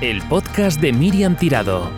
el 0.00 0.22
podcast 0.28 0.80
de 0.80 0.92
Miriam 0.92 1.36
Tirado. 1.36 1.90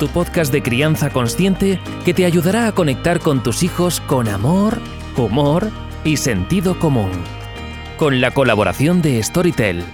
Tu 0.00 0.08
podcast 0.08 0.52
de 0.52 0.62
crianza 0.62 1.10
consciente 1.10 1.78
que 2.04 2.12
te 2.12 2.24
ayudará 2.24 2.66
a 2.66 2.72
conectar 2.72 3.20
con 3.20 3.40
tus 3.42 3.62
hijos 3.62 4.00
con 4.00 4.26
amor, 4.26 4.80
humor 5.16 5.70
y 6.02 6.16
sentido 6.16 6.76
común. 6.80 7.10
Con 7.98 8.20
la 8.20 8.32
colaboración 8.32 9.00
de 9.00 9.22
Storytel. 9.22 9.84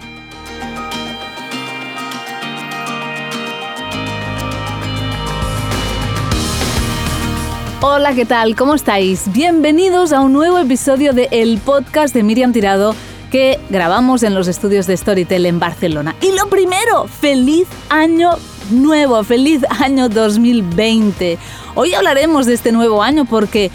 Hola, 7.83 8.15
¿qué 8.15 8.25
tal? 8.25 8.57
¿Cómo 8.57 8.75
estáis? 8.75 9.31
Bienvenidos 9.31 10.13
a 10.13 10.21
un 10.21 10.33
nuevo 10.33 10.59
episodio 10.59 11.13
de 11.13 11.29
El 11.31 11.59
podcast 11.59 12.15
de 12.15 12.23
Miriam 12.23 12.53
Tirado 12.55 12.95
que 13.31 13.59
grabamos 13.71 14.23
en 14.23 14.35
los 14.35 14.49
estudios 14.49 14.87
de 14.87 14.97
Storytel 14.97 15.47
en 15.47 15.59
Barcelona. 15.59 16.15
Y 16.21 16.33
lo 16.33 16.49
primero, 16.49 17.07
feliz 17.07 17.67
año 17.89 18.31
nuevo, 18.71 19.23
feliz 19.25 19.63
año 19.81 20.09
2020. 20.09 21.39
Hoy 21.75 21.95
hablaremos 21.95 22.47
de 22.47 22.55
este 22.55 22.73
nuevo 22.73 23.03
año 23.03 23.25
porque 23.25 23.71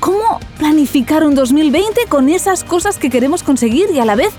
¿cómo 0.00 0.40
planificar 0.58 1.24
un 1.24 1.34
2020 1.34 2.06
con 2.08 2.28
esas 2.28 2.64
cosas 2.64 2.98
que 2.98 3.10
queremos 3.10 3.42
conseguir 3.42 3.88
y 3.92 3.98
a 3.98 4.04
la 4.04 4.16
vez 4.16 4.32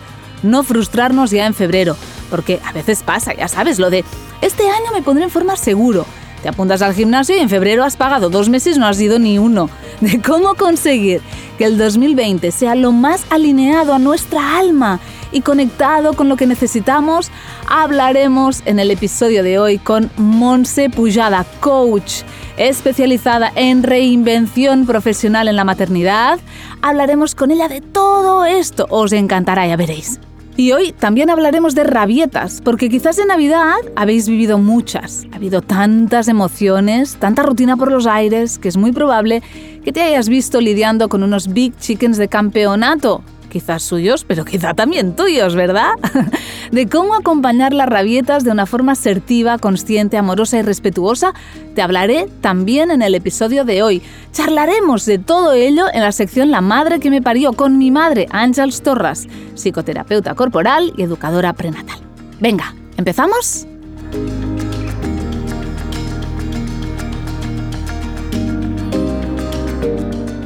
no 0.44 0.64
frustrarnos 0.64 1.32
ya 1.32 1.46
en 1.46 1.54
febrero? 1.54 1.96
Porque 2.30 2.60
a 2.64 2.72
veces 2.74 3.04
pasa, 3.04 3.34
ya 3.34 3.48
sabes, 3.48 3.80
lo 3.80 3.90
de 3.90 4.04
este 4.42 4.70
año 4.70 4.92
me 4.94 5.02
pondré 5.02 5.24
en 5.24 5.32
forma 5.32 5.56
seguro. 5.56 6.06
Te 6.42 6.50
apuntas 6.50 6.82
al 6.82 6.94
gimnasio 6.94 7.36
y 7.36 7.40
en 7.40 7.50
febrero 7.50 7.84
has 7.84 7.98
pagado 7.98 8.30
dos 8.30 8.50
meses 8.50 8.78
no 8.78 8.86
has 8.86 9.02
ido 9.02 9.18
ni 9.18 9.40
uno. 9.40 9.70
De 10.02 10.22
cómo 10.22 10.54
conseguir 10.54 11.22
que 11.58 11.66
el 11.66 11.78
2020 11.78 12.52
sea 12.52 12.76
lo 12.76 12.92
más 12.92 13.26
alineado 13.32 13.94
a 13.94 14.00
nuestra 14.00 14.58
alma 14.58 15.00
y 15.32 15.42
conectado 15.42 16.14
con 16.14 16.30
lo 16.30 16.36
que 16.36 16.46
necesitamos, 16.46 17.32
hablaremos 17.68 18.62
en 18.66 18.80
el 18.80 18.92
episodio 18.92 19.42
de 19.42 19.58
hoy 19.58 19.80
con 19.80 20.12
Monse 20.18 20.90
Pujada, 20.90 21.46
coach 21.60 22.22
especializada 22.58 23.52
en 23.56 23.84
reinvención 23.84 24.86
profesional 24.86 25.48
en 25.48 25.56
la 25.56 25.64
maternidad. 25.64 26.40
Hablaremos 26.82 27.36
con 27.36 27.52
ella 27.52 27.68
de 27.68 27.82
todo 27.82 28.46
esto, 28.46 28.86
os 28.90 29.12
encantará, 29.14 29.68
ya 29.68 29.78
veréis. 29.78 30.20
Y 30.58 30.72
hoy 30.72 30.92
también 30.92 31.30
hablaremos 31.30 31.76
de 31.76 31.84
rabietas, 31.84 32.62
porque 32.62 32.90
quizás 32.90 33.20
en 33.20 33.28
Navidad 33.28 33.76
habéis 33.96 34.28
vivido 34.28 34.58
muchas. 34.58 35.28
Ha 35.32 35.36
habido 35.36 35.62
tantas 35.62 36.28
emociones, 36.28 37.18
tanta 37.18 37.44
rutina 37.44 37.78
por 37.78 37.92
los 37.92 38.08
aires, 38.08 38.58
que 38.58 38.68
es 38.68 38.76
muy 38.76 38.92
probable 38.92 39.44
que 39.88 39.94
te 39.94 40.04
hayas 40.04 40.28
visto 40.28 40.60
lidiando 40.60 41.08
con 41.08 41.24
unos 41.24 41.54
big 41.54 41.74
chickens 41.78 42.18
de 42.18 42.28
campeonato 42.28 43.24
quizás 43.50 43.84
suyos, 43.84 44.26
pero 44.26 44.44
quizá 44.44 44.74
también 44.74 45.16
tuyos, 45.16 45.56
¿verdad? 45.56 45.92
de 46.74 46.90
cómo 46.90 47.16
acompañar 47.16 47.74
las 47.74 47.88
rabietas 47.88 48.44
de 48.44 48.52
una 48.52 48.66
forma 48.66 48.92
asertiva, 48.92 49.58
consciente, 49.58 50.18
amorosa 50.18 50.58
y 50.58 50.62
respetuosa, 50.62 51.34
te 51.74 51.82
hablaré 51.82 52.28
también 52.42 52.92
en 52.92 53.02
el 53.02 53.16
episodio 53.16 53.64
de 53.64 53.82
hoy. 53.82 54.02
Charlaremos 54.34 55.06
de 55.06 55.20
todo 55.20 55.54
ello 55.54 55.86
en 55.94 56.02
la 56.02 56.12
sección 56.12 56.52
La 56.52 56.60
madre 56.60 57.00
que 57.00 57.10
me 57.10 57.22
parió 57.22 57.54
con 57.54 57.78
mi 57.78 57.90
madre, 57.90 58.28
Ángels 58.32 58.84
Torras, 58.84 59.26
psicoterapeuta 59.56 60.36
corporal 60.36 60.92
y 60.98 61.04
educadora 61.04 61.54
prenatal. 61.54 62.02
Venga, 62.42 62.76
¿empezamos? 62.98 63.66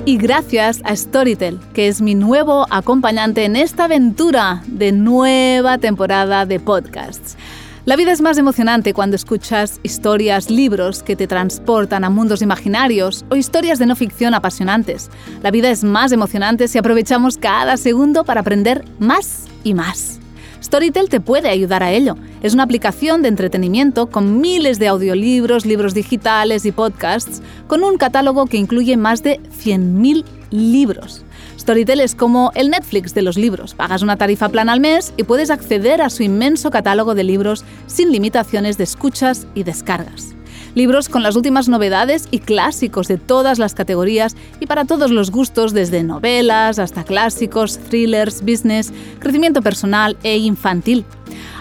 Y 0.06 0.18
gracias 0.18 0.82
a 0.84 0.96
Storytel, 0.96 1.60
que 1.74 1.88
es 1.88 2.02
mi 2.02 2.16
nuevo 2.16 2.66
acompañante 2.70 3.46
en 3.46 3.56
esta 3.56 3.86
aventura 3.86 4.64
de 4.68 4.92
nueva 4.92 5.78
temporada 5.78 6.46
de 6.46 6.60
podcasts. 6.60 7.38
La 7.86 7.96
vida 7.96 8.12
es 8.12 8.22
más 8.22 8.38
emocionante 8.38 8.94
cuando 8.94 9.16
escuchas 9.16 9.80
historias, 9.84 10.50
libros 10.50 11.02
que 11.02 11.16
te 11.16 11.28
transportan 11.28 12.04
a 12.04 12.10
mundos 12.10 12.42
imaginarios 12.42 13.26
o 13.30 13.36
historias 13.36 13.80
de 13.80 13.88
no 13.88 13.96
ficción 13.96 14.34
apasionantes. 14.34 15.10
La 15.42 15.52
vida 15.52 15.70
es 15.70 15.84
más 15.84 16.12
emocionante 16.12 16.68
si 16.68 16.78
aprovechamos 16.78 17.38
cada 17.38 17.78
segundo 17.78 18.24
para 18.24 18.42
aprender 18.42 18.86
más 19.00 19.46
y 19.64 19.74
más. 19.74 20.21
Storytel 20.62 21.10
te 21.10 21.20
puede 21.20 21.50
ayudar 21.50 21.84
a 21.84 21.92
ello. 21.92 22.16
Es 22.42 22.54
una 22.54 22.64
aplicación 22.64 23.22
de 23.22 23.30
entretenimiento 23.30 24.08
con 24.08 24.40
miles 24.40 24.78
de 24.80 24.88
audiolibros, 24.88 25.66
libros 25.66 25.94
digitales 25.94 26.66
y 26.66 26.72
podcasts, 26.72 27.42
con 27.68 27.84
un 27.84 27.98
catálogo 27.98 28.46
que 28.46 28.58
incluye 28.58 28.96
más 28.98 29.24
de 29.24 29.40
100.000 29.64 30.24
libros. 30.52 31.24
Storytel 31.60 32.00
es 32.00 32.16
como 32.16 32.52
el 32.56 32.70
Netflix 32.70 33.14
de 33.14 33.22
los 33.22 33.38
libros. 33.38 33.74
Pagas 33.74 34.02
una 34.02 34.18
tarifa 34.18 34.50
plana 34.50 34.74
al 34.74 34.80
mes 34.80 35.14
y 35.18 35.24
puedes 35.24 35.50
acceder 35.50 36.02
a 36.02 36.10
su 36.10 36.24
inmenso 36.24 36.70
catálogo 36.72 37.16
de 37.16 37.24
libros 37.24 37.64
sin 37.88 38.12
limitaciones 38.12 38.78
de 38.78 38.84
escuchas 38.84 39.48
y 39.56 39.64
descargas 39.64 40.36
libros 40.76 41.10
con 41.10 41.24
las 41.24 41.36
últimas 41.36 41.70
novedades 41.70 42.28
y 42.32 42.40
clásicos 42.40 43.08
de 43.08 43.18
todas 43.18 43.60
las 43.60 43.74
categorías 43.74 44.36
y 44.60 44.66
para 44.66 44.86
todos 44.86 45.12
los 45.12 45.32
gustos, 45.32 45.74
desde 45.74 46.04
novelas 46.04 46.80
hasta 46.80 47.04
clásicos, 47.04 47.78
thrillers, 47.78 48.42
business, 48.42 48.94
crecimiento 49.20 49.62
personal 49.62 50.18
e 50.24 50.38
infantil. 50.38 51.06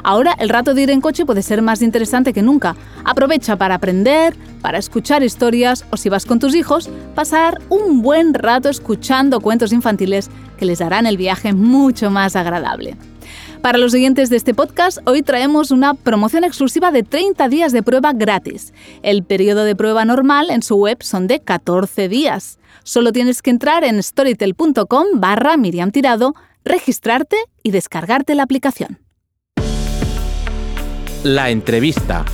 Ahora 0.02 0.34
el 0.38 0.48
rato 0.48 0.74
de 0.74 0.82
ir 0.82 0.90
en 0.90 1.00
coche 1.00 1.26
puede 1.26 1.42
ser 1.42 1.62
más 1.62 1.82
interesante 1.82 2.32
que 2.32 2.42
nunca. 2.42 2.76
Aprovecha 3.04 3.56
para 3.56 3.74
aprender, 3.74 4.34
para 4.62 4.78
escuchar 4.78 5.22
historias 5.22 5.84
o 5.90 5.96
si 5.96 6.08
vas 6.08 6.26
con 6.26 6.38
tus 6.38 6.54
hijos, 6.54 6.88
pasar 7.14 7.60
un 7.68 8.02
buen 8.02 8.34
rato 8.34 8.68
escuchando 8.68 9.40
cuentos 9.40 9.72
infantiles 9.72 10.30
que 10.58 10.66
les 10.66 10.80
harán 10.80 11.06
el 11.06 11.16
viaje 11.16 11.52
mucho 11.52 12.10
más 12.10 12.36
agradable. 12.36 12.96
Para 13.62 13.76
los 13.76 13.92
siguientes 13.92 14.30
de 14.30 14.36
este 14.36 14.54
podcast, 14.54 14.98
hoy 15.04 15.20
traemos 15.20 15.70
una 15.70 15.92
promoción 15.92 16.44
exclusiva 16.44 16.90
de 16.90 17.02
30 17.02 17.46
días 17.50 17.72
de 17.72 17.82
prueba 17.82 18.12
gratis. 18.14 18.72
El 19.02 19.22
periodo 19.22 19.64
de 19.64 19.76
prueba 19.76 20.06
normal 20.06 20.48
en 20.48 20.62
su 20.62 20.76
web 20.76 21.02
son 21.02 21.26
de 21.26 21.40
14 21.40 22.08
días. 22.08 22.58
Solo 22.84 23.12
tienes 23.12 23.42
que 23.42 23.50
entrar 23.50 23.84
en 23.84 24.02
storytel.com 24.02 25.06
barra 25.16 25.58
Miriam 25.58 25.90
Tirado, 25.90 26.34
registrarte 26.64 27.36
y 27.62 27.70
descargarte 27.70 28.34
la 28.34 28.44
aplicación. 28.44 28.98
La 31.22 31.50
entrevista. 31.50 32.24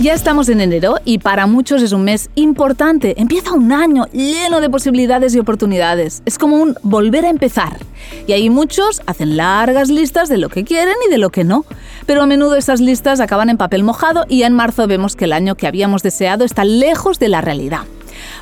Ya 0.00 0.12
estamos 0.12 0.48
en 0.48 0.60
enero 0.60 0.96
y 1.04 1.18
para 1.18 1.46
muchos 1.46 1.80
es 1.80 1.92
un 1.92 2.02
mes 2.02 2.28
importante. 2.34 3.14
Empieza 3.16 3.52
un 3.52 3.72
año 3.72 4.06
lleno 4.12 4.60
de 4.60 4.68
posibilidades 4.68 5.34
y 5.34 5.38
oportunidades. 5.38 6.20
Es 6.26 6.36
como 6.36 6.56
un 6.56 6.74
volver 6.82 7.24
a 7.24 7.30
empezar. 7.30 7.78
Y 8.26 8.32
ahí 8.32 8.50
muchos 8.50 9.02
hacen 9.06 9.36
largas 9.36 9.90
listas 9.90 10.28
de 10.28 10.38
lo 10.38 10.48
que 10.48 10.64
quieren 10.64 10.96
y 11.06 11.10
de 11.10 11.18
lo 11.18 11.30
que 11.30 11.44
no. 11.44 11.64
Pero 12.06 12.22
a 12.22 12.26
menudo 12.26 12.56
esas 12.56 12.80
listas 12.80 13.20
acaban 13.20 13.50
en 13.50 13.56
papel 13.56 13.84
mojado 13.84 14.26
y 14.28 14.42
en 14.42 14.52
marzo 14.52 14.88
vemos 14.88 15.14
que 15.14 15.26
el 15.26 15.32
año 15.32 15.54
que 15.54 15.68
habíamos 15.68 16.02
deseado 16.02 16.44
está 16.44 16.64
lejos 16.64 17.20
de 17.20 17.28
la 17.28 17.40
realidad 17.40 17.82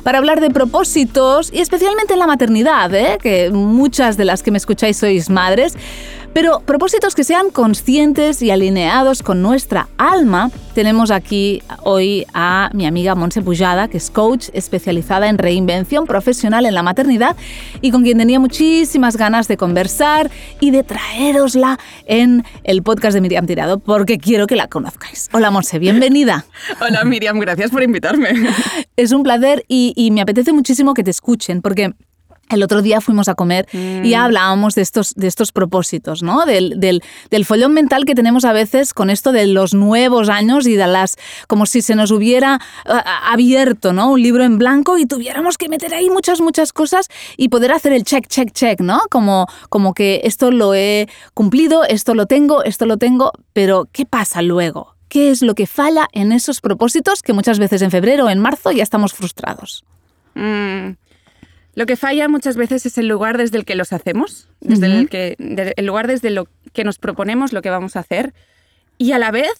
para 0.03 0.17
hablar 0.17 0.41
de 0.41 0.49
propósitos 0.49 1.51
y 1.51 1.59
especialmente 1.59 2.13
en 2.13 2.19
la 2.19 2.27
maternidad, 2.27 2.93
¿eh? 2.93 3.17
que 3.21 3.49
muchas 3.51 4.17
de 4.17 4.25
las 4.25 4.43
que 4.43 4.51
me 4.51 4.57
escucháis 4.57 4.97
sois 4.97 5.29
madres. 5.29 5.75
Pero 6.33 6.61
propósitos 6.61 7.13
que 7.13 7.23
sean 7.23 7.51
conscientes 7.51 8.41
y 8.41 8.49
alineados 8.49 9.21
con 9.21 9.43
nuestra 9.43 9.87
alma. 9.99 10.49
Tenemos 10.73 11.11
aquí 11.11 11.61
hoy 11.83 12.25
a 12.33 12.71
mi 12.73 12.87
amiga 12.87 13.13
Monse 13.13 13.43
Pujada, 13.43 13.87
que 13.87 13.97
es 13.97 14.09
coach 14.09 14.49
especializada 14.53 15.29
en 15.29 15.37
reinvención 15.37 16.07
profesional 16.07 16.65
en 16.65 16.73
la 16.73 16.81
maternidad 16.81 17.35
y 17.81 17.91
con 17.91 18.01
quien 18.01 18.17
tenía 18.17 18.39
muchísimas 18.39 19.15
ganas 19.15 19.47
de 19.47 19.57
conversar 19.57 20.31
y 20.59 20.71
de 20.71 20.81
traerosla 20.81 21.77
en 22.07 22.43
el 22.63 22.81
podcast 22.81 23.13
de 23.13 23.21
Miriam 23.21 23.45
Tirado, 23.45 23.77
porque 23.77 24.17
quiero 24.17 24.47
que 24.47 24.55
la 24.55 24.67
conozcáis. 24.67 25.29
Hola 25.33 25.51
Monse, 25.51 25.77
bienvenida. 25.77 26.45
Hola 26.81 27.05
Miriam, 27.05 27.37
gracias 27.37 27.69
por 27.69 27.83
invitarme. 27.83 28.29
Es 28.95 29.11
un 29.11 29.21
placer 29.21 29.65
y, 29.67 29.93
y 29.95 30.09
me 30.09 30.21
apetece 30.21 30.51
muchísimo 30.51 30.95
que 30.95 31.03
te 31.03 31.11
escuchen, 31.11 31.61
porque 31.61 31.93
el 32.53 32.63
otro 32.63 32.81
día 32.81 33.01
fuimos 33.01 33.27
a 33.27 33.35
comer 33.35 33.67
y 33.73 34.11
mm. 34.11 34.15
hablábamos 34.15 34.75
de 34.75 34.81
estos, 34.81 35.13
de 35.15 35.27
estos 35.27 35.51
propósitos, 35.51 36.23
¿no? 36.23 36.45
Del, 36.45 36.79
del, 36.79 37.01
del, 37.29 37.45
follón 37.45 37.73
mental 37.73 38.05
que 38.05 38.15
tenemos 38.15 38.45
a 38.45 38.53
veces 38.53 38.93
con 38.93 39.09
esto 39.09 39.31
de 39.31 39.47
los 39.47 39.73
nuevos 39.73 40.29
años 40.29 40.67
y 40.67 40.75
de 40.75 40.87
las. 40.87 41.17
como 41.47 41.65
si 41.65 41.81
se 41.81 41.95
nos 41.95 42.11
hubiera 42.11 42.59
abierto, 43.23 43.93
¿no? 43.93 44.11
Un 44.11 44.21
libro 44.21 44.43
en 44.43 44.57
blanco 44.57 44.97
y 44.97 45.05
tuviéramos 45.05 45.57
que 45.57 45.69
meter 45.69 45.93
ahí 45.93 46.09
muchas, 46.09 46.41
muchas 46.41 46.73
cosas 46.73 47.07
y 47.37 47.49
poder 47.49 47.71
hacer 47.71 47.93
el 47.93 48.03
check, 48.03 48.27
check, 48.27 48.51
check, 48.51 48.81
¿no? 48.81 49.01
Como, 49.09 49.47
como 49.69 49.93
que 49.93 50.21
esto 50.23 50.51
lo 50.51 50.73
he 50.73 51.07
cumplido, 51.33 51.83
esto 51.83 52.15
lo 52.15 52.25
tengo, 52.25 52.63
esto 52.63 52.85
lo 52.85 52.97
tengo, 52.97 53.31
pero 53.53 53.87
¿qué 53.91 54.05
pasa 54.05 54.41
luego? 54.41 54.95
¿Qué 55.09 55.29
es 55.29 55.41
lo 55.41 55.53
que 55.53 55.67
falla 55.67 56.07
en 56.11 56.31
esos 56.31 56.59
propósitos 56.59 57.21
que 57.21 57.33
muchas 57.33 57.59
veces 57.59 57.81
en 57.81 57.91
febrero 57.91 58.25
o 58.25 58.29
en 58.29 58.39
marzo 58.39 58.71
ya 58.71 58.83
estamos 58.83 59.13
frustrados? 59.13 59.83
Mm. 60.35 60.95
Lo 61.75 61.85
que 61.85 61.95
falla 61.95 62.27
muchas 62.27 62.55
veces 62.55 62.85
es 62.85 62.97
el 62.97 63.07
lugar 63.07 63.37
desde 63.37 63.57
el 63.57 63.65
que 63.65 63.75
los 63.75 63.93
hacemos, 63.93 64.47
desde 64.61 64.85
el, 64.87 65.09
que, 65.09 65.35
el 65.75 65.85
lugar 65.85 66.07
desde 66.07 66.29
lo 66.29 66.47
que 66.71 66.83
nos 66.83 66.99
proponemos 66.99 67.51
lo 67.51 67.61
que 67.61 67.69
vamos 67.69 67.95
a 67.95 68.01
hacer. 68.01 68.33
Y 68.97 69.13
a 69.13 69.19
la 69.19 69.31
vez, 69.31 69.53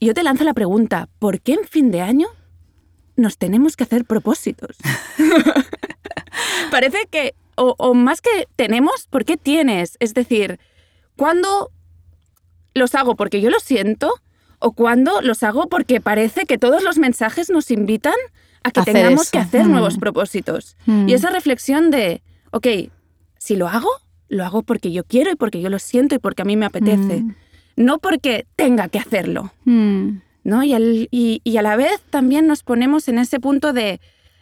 yo 0.00 0.12
te 0.12 0.22
lanzo 0.22 0.44
la 0.44 0.52
pregunta, 0.52 1.08
¿por 1.18 1.40
qué 1.40 1.54
en 1.54 1.64
fin 1.64 1.90
de 1.90 2.02
año 2.02 2.28
nos 3.16 3.38
tenemos 3.38 3.76
que 3.76 3.84
hacer 3.84 4.04
propósitos? 4.04 4.76
Parece 6.70 6.98
que 7.10 7.34
o, 7.56 7.74
o 7.78 7.94
más 7.94 8.20
que 8.20 8.46
tenemos, 8.56 9.06
¿por 9.08 9.24
qué 9.24 9.36
tienes? 9.36 9.96
Es 10.00 10.14
decir, 10.14 10.60
¿cuándo 11.16 11.70
los 12.74 12.94
hago 12.94 13.16
porque 13.16 13.40
yo 13.40 13.50
lo 13.50 13.58
siento 13.58 14.12
o 14.58 14.72
cuando 14.72 15.20
los 15.22 15.42
hago 15.42 15.68
porque 15.68 16.00
parece 16.00 16.46
que 16.46 16.58
todos 16.58 16.82
los 16.82 16.98
mensajes 16.98 17.50
nos 17.50 17.70
invitan 17.70 18.14
a 18.64 18.70
que 18.70 18.80
Hacer 18.80 18.94
tengamos 18.94 19.22
eso. 19.22 19.30
que 19.32 19.38
hacer 19.38 19.64
Mm. 19.66 19.70
nuevos 19.72 19.98
propósitos? 19.98 20.76
Mm. 20.86 21.08
Y 21.08 21.14
esa 21.14 21.30
reflexión 21.30 21.90
de, 21.90 22.22
ok, 22.50 22.66
si 23.38 23.56
lo 23.56 23.68
hago, 23.68 23.88
lo 24.28 24.44
hago 24.44 24.62
porque 24.62 24.92
yo 24.92 25.04
quiero 25.04 25.30
y 25.30 25.36
porque 25.36 25.60
yo 25.60 25.70
lo 25.70 25.78
siento 25.78 26.14
y 26.14 26.18
porque 26.18 26.42
a 26.42 26.44
mí 26.44 26.56
me 26.56 26.66
apetece, 26.66 27.22
Mm. 27.22 27.34
no 27.76 27.98
porque 27.98 28.46
tenga 28.56 28.88
que 28.88 28.98
hacerlo. 28.98 29.52
Mm. 29.64 30.18
¿no? 30.44 30.62
Y, 30.62 30.72
al- 30.72 31.08
y- 31.10 31.42
y 31.44 31.56
a 31.58 31.62
la 31.62 31.76
vez 31.76 32.00
también 32.08 32.46
nos 32.46 32.62
ponemos 32.62 33.08
en 33.08 33.18
ese 33.18 33.38
punto 33.38 33.72
de 33.74 34.00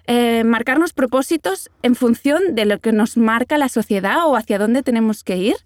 eh, 0.08 0.44
marcarnos 0.44 0.92
propósitos 0.92 1.68
en 1.82 1.96
función 1.96 2.54
de 2.54 2.64
lo 2.64 2.78
que 2.78 2.92
nos 2.92 3.16
marca 3.16 3.58
la 3.58 3.68
sociedad 3.68 4.24
o 4.28 4.36
hacia 4.36 4.56
dónde 4.56 4.84
tenemos 4.84 5.24
que 5.24 5.36
ir, 5.36 5.56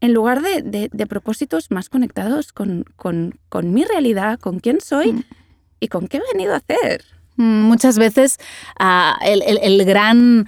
en 0.00 0.14
lugar 0.14 0.40
de, 0.40 0.62
de- 0.62 0.88
de 0.90 1.06
propósitos 1.06 1.70
más 1.70 1.90
conectados 1.90 2.54
con, 2.54 2.84
con- 2.96 3.38
con 3.50 3.74
mi 3.74 3.84
realidad, 3.84 4.38
con 4.38 4.60
quién 4.60 4.80
soy 4.80 5.12
Mm. 5.12 5.22
y 5.80 5.88
con 5.88 6.08
qué 6.08 6.18
he 6.18 6.22
venido 6.32 6.54
a 6.54 6.58
hacer. 6.58 7.04
Mm, 7.36 7.62
Muchas 7.62 7.98
veces 7.98 8.38
ah, 8.78 9.18
el, 9.24 9.42
el- 9.42 9.58
el 9.62 9.84
gran 9.84 10.46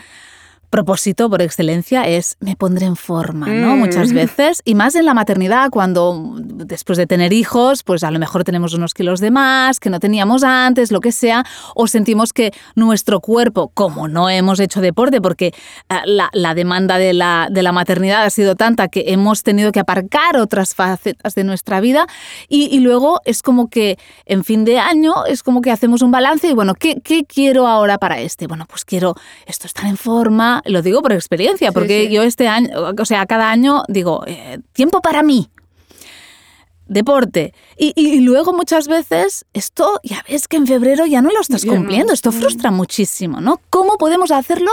propósito 0.70 1.28
por 1.30 1.42
excelencia 1.42 2.06
es 2.06 2.36
me 2.40 2.56
pondré 2.56 2.86
en 2.86 2.96
forma, 2.96 3.46
¿no? 3.46 3.76
Mm. 3.76 3.78
Muchas 3.78 4.12
veces, 4.14 4.62
y 4.64 4.74
más 4.74 4.94
en 4.94 5.04
la 5.04 5.14
maternidad, 5.14 5.70
cuando 5.70 6.34
después 6.38 6.98
de 6.98 7.06
tener 7.06 7.32
hijos, 7.32 7.82
pues 7.82 8.04
a 8.04 8.10
lo 8.10 8.18
mejor 8.18 8.44
tenemos 8.44 8.74
unos 8.74 8.94
kilos 8.94 9.20
de 9.20 9.30
más 9.30 9.80
que 9.80 9.90
no 9.90 10.00
teníamos 10.00 10.44
antes, 10.44 10.92
lo 10.92 11.00
que 11.00 11.12
sea, 11.12 11.44
o 11.74 11.86
sentimos 11.86 12.32
que 12.32 12.52
nuestro 12.74 13.20
cuerpo, 13.20 13.68
como 13.74 14.08
no 14.08 14.28
hemos 14.30 14.60
hecho 14.60 14.80
deporte, 14.80 15.20
porque 15.20 15.54
ah, 15.88 16.02
la, 16.04 16.30
la 16.32 16.54
demanda 16.54 16.98
de 16.98 17.12
la, 17.12 17.48
de 17.50 17.62
la 17.62 17.72
maternidad 17.72 18.24
ha 18.24 18.30
sido 18.30 18.54
tanta 18.54 18.88
que 18.88 19.04
hemos 19.08 19.42
tenido 19.42 19.72
que 19.72 19.80
aparcar 19.80 20.36
otras 20.36 20.74
facetas 20.74 21.34
de 21.34 21.44
nuestra 21.44 21.80
vida, 21.80 22.06
y, 22.48 22.68
y 22.74 22.80
luego 22.80 23.20
es 23.24 23.42
como 23.42 23.68
que 23.68 23.98
en 24.24 24.44
fin 24.44 24.64
de 24.64 24.78
año 24.78 25.24
es 25.26 25.42
como 25.42 25.60
que 25.60 25.70
hacemos 25.70 26.02
un 26.02 26.10
balance 26.10 26.48
y 26.48 26.54
bueno, 26.54 26.74
¿qué, 26.74 27.00
qué 27.02 27.24
quiero 27.24 27.66
ahora 27.66 27.98
para 27.98 28.20
este? 28.20 28.46
Bueno, 28.46 28.66
pues 28.68 28.84
quiero 28.84 29.14
esto 29.46 29.66
estar 29.66 29.86
en 29.86 29.96
forma, 29.96 30.55
lo 30.64 30.82
digo 30.82 31.02
por 31.02 31.12
experiencia, 31.12 31.72
porque 31.72 32.06
sí. 32.06 32.12
yo 32.14 32.22
este 32.22 32.48
año, 32.48 32.70
o 32.98 33.04
sea, 33.04 33.26
cada 33.26 33.50
año 33.50 33.82
digo, 33.88 34.22
eh, 34.26 34.58
tiempo 34.72 35.00
para 35.00 35.22
mí. 35.22 35.48
Deporte. 36.88 37.52
Y, 37.76 37.92
y 37.96 38.20
luego 38.20 38.52
muchas 38.52 38.86
veces 38.86 39.44
esto 39.52 39.98
ya 40.04 40.24
ves 40.28 40.46
que 40.46 40.56
en 40.56 40.68
febrero 40.68 41.04
ya 41.04 41.20
no 41.20 41.30
lo 41.32 41.40
estás 41.40 41.64
cumpliendo. 41.64 42.12
Esto 42.12 42.30
frustra 42.30 42.70
muchísimo, 42.70 43.40
¿no? 43.40 43.60
¿Cómo 43.70 43.96
podemos 43.98 44.30
hacerlo 44.30 44.70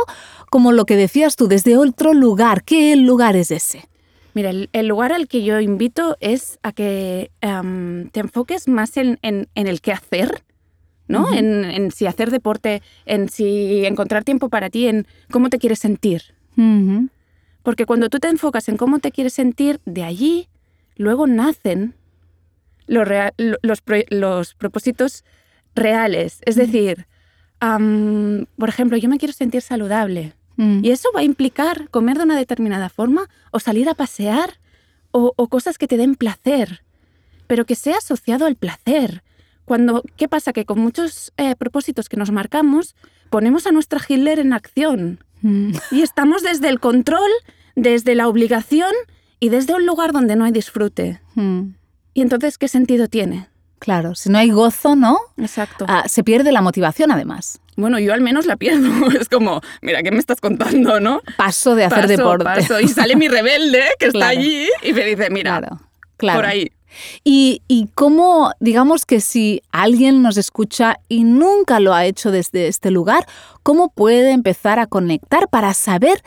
como 0.52 0.72
lo 0.72 0.86
que 0.86 0.96
decías 0.96 1.36
tú, 1.36 1.48
desde 1.48 1.76
otro 1.76 2.14
lugar? 2.14 2.64
¿Qué 2.64 2.96
lugar 2.96 3.36
es 3.36 3.50
ese? 3.50 3.88
Mira, 4.36 4.52
el, 4.52 4.70
el 4.74 4.88
lugar 4.88 5.12
al 5.12 5.28
que 5.28 5.44
yo 5.44 5.60
invito 5.60 6.16
es 6.20 6.60
a 6.62 6.72
que 6.72 7.32
te 7.42 8.20
enfoques 8.20 8.68
más 8.68 8.96
en, 8.98 9.18
en- 9.24 9.48
en 9.56 9.66
el 9.68 9.82
qué 9.82 9.92
hacer, 9.92 10.44
¿no? 11.08 11.34
En, 11.34 11.66
en 11.66 11.92
si 11.92 12.06
hacer 12.08 12.32
deporte, 12.32 12.82
en 13.06 13.30
si 13.30 13.86
encontrar 13.86 14.24
tiempo 14.24 14.50
para 14.50 14.70
ti, 14.70 14.88
en 14.88 15.06
cómo 15.32 15.50
te 15.50 15.60
quieres 15.60 15.80
sentir. 15.80 16.22
Porque 17.64 17.86
cuando 17.86 18.10
tú 18.10 18.20
te 18.20 18.28
enfocas 18.30 18.68
en 18.70 18.78
cómo 18.78 19.00
te 19.00 19.12
quieres 19.12 19.34
sentir, 19.34 19.80
de 19.86 20.04
allí 20.04 20.50
luego 20.96 21.28
nacen 21.28 21.96
los, 22.88 23.08
los, 23.62 23.82
pro- 23.82 24.04
los 24.10 24.54
propósitos 24.56 25.24
reales. 25.76 26.40
Es 26.46 26.56
decir, 26.56 27.08
por 28.58 28.70
ejemplo, 28.70 28.98
yo 28.98 29.10
me 29.10 29.18
quiero 29.18 29.34
sentir 29.34 29.62
saludable. 29.62 30.34
Mm. 30.58 30.84
Y 30.86 30.92
eso 30.92 31.10
va 31.16 31.22
a 31.22 31.24
implicar 31.24 31.90
comer 31.90 32.18
de 32.18 32.24
una 32.26 32.38
determinada 32.38 32.90
forma 32.90 33.30
o 33.52 33.60
salir 33.60 33.90
a 33.90 33.96
pasear 33.96 34.60
o, 35.12 35.34
o 35.36 35.48
cosas 35.48 35.78
que 35.78 35.88
te 35.88 35.98
den 35.98 36.16
placer, 36.16 36.84
pero 37.48 37.66
que 37.66 37.76
sea 37.76 37.98
asociado 37.98 38.46
al 38.46 38.56
placer. 38.56 39.24
Cuando, 39.66 40.04
¿Qué 40.18 40.28
pasa? 40.28 40.54
Que 40.54 40.66
con 40.66 40.80
muchos 40.80 41.32
eh, 41.38 41.56
propósitos 41.56 42.10
que 42.10 42.18
nos 42.18 42.32
marcamos, 42.32 42.96
ponemos 43.30 43.66
a 43.68 43.72
nuestra 43.72 44.00
Hitler 44.08 44.40
en 44.40 44.54
acción 44.54 45.24
Mm. 45.46 45.74
y 45.92 46.02
estamos 46.04 46.42
desde 46.42 46.70
el 46.70 46.80
control, 46.80 47.30
desde 47.76 48.16
la 48.16 48.30
obligación 48.30 48.94
y 49.42 49.50
desde 49.50 49.74
un 49.76 49.86
lugar 49.86 50.14
donde 50.14 50.38
no 50.38 50.46
hay 50.46 50.54
disfrute. 50.54 51.20
Mm. 51.36 51.72
¿Y 52.14 52.22
entonces 52.22 52.58
qué 52.58 52.70
sentido 52.70 53.08
tiene? 53.10 53.50
Claro, 53.80 54.16
si 54.16 54.30
no 54.30 54.38
hay 54.38 54.52
gozo, 54.52 54.96
¿no? 54.96 55.18
Exacto. 55.36 55.86
Ah, 55.90 56.06
se 56.08 56.24
pierde 56.24 56.54
la 56.54 56.62
motivación 56.62 57.12
además. 57.12 57.60
Bueno, 57.76 58.00
yo 58.00 58.14
al 58.14 58.22
menos 58.22 58.46
la 58.46 58.56
pierdo. 58.56 58.88
Es 59.20 59.28
como, 59.28 59.60
mira, 59.82 60.02
¿qué 60.02 60.12
me 60.12 60.20
estás 60.20 60.40
contando, 60.40 61.02
no? 61.02 61.22
Paso 61.36 61.76
de 61.76 61.84
hacer 61.84 62.04
Paso, 62.04 62.08
deporte. 62.08 62.46
paso. 62.46 62.80
Y 62.80 62.88
sale 62.88 63.18
mi 63.18 63.28
rebelde, 63.28 63.84
que 64.00 64.06
está 64.06 64.20
Claro. 64.20 64.40
allí, 64.40 64.68
y 64.84 64.94
me 64.94 65.04
dice, 65.04 65.30
mira, 65.30 65.60
Claro, 65.60 65.82
claro. 66.16 66.38
por 66.40 66.46
ahí. 66.46 66.72
Y, 67.24 67.62
cómo, 67.96 68.52
digamos 68.60 69.06
que 69.06 69.20
si 69.20 69.62
alguien 69.72 70.22
nos 70.22 70.38
escucha 70.38 71.00
y 71.10 71.24
nunca 71.24 71.80
lo 71.80 71.94
ha 71.94 72.06
hecho 72.06 72.32
desde 72.32 72.68
este 72.68 72.92
lugar, 72.92 73.26
¿cómo 73.64 73.90
puede 73.90 74.32
empezar 74.32 74.80
a 74.80 74.88
conectar 74.88 75.50
para 75.50 75.74
saber 75.74 76.24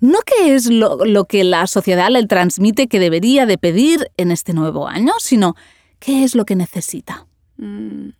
no 0.00 0.18
qué 0.26 0.54
es 0.54 0.66
lo, 0.66 1.04
lo 1.04 1.24
que 1.26 1.44
la 1.44 1.66
sociedad 1.66 2.08
le 2.10 2.26
transmite 2.26 2.88
que 2.88 2.98
debería 2.98 3.46
de 3.46 3.58
pedir 3.58 4.10
en 4.16 4.30
este 4.32 4.52
nuevo 4.52 4.88
año, 4.88 5.12
sino 5.18 5.54
qué 5.98 6.24
es 6.24 6.34
lo 6.34 6.44
que 6.44 6.56
necesita? 6.56 7.26
Mm. 7.56 8.10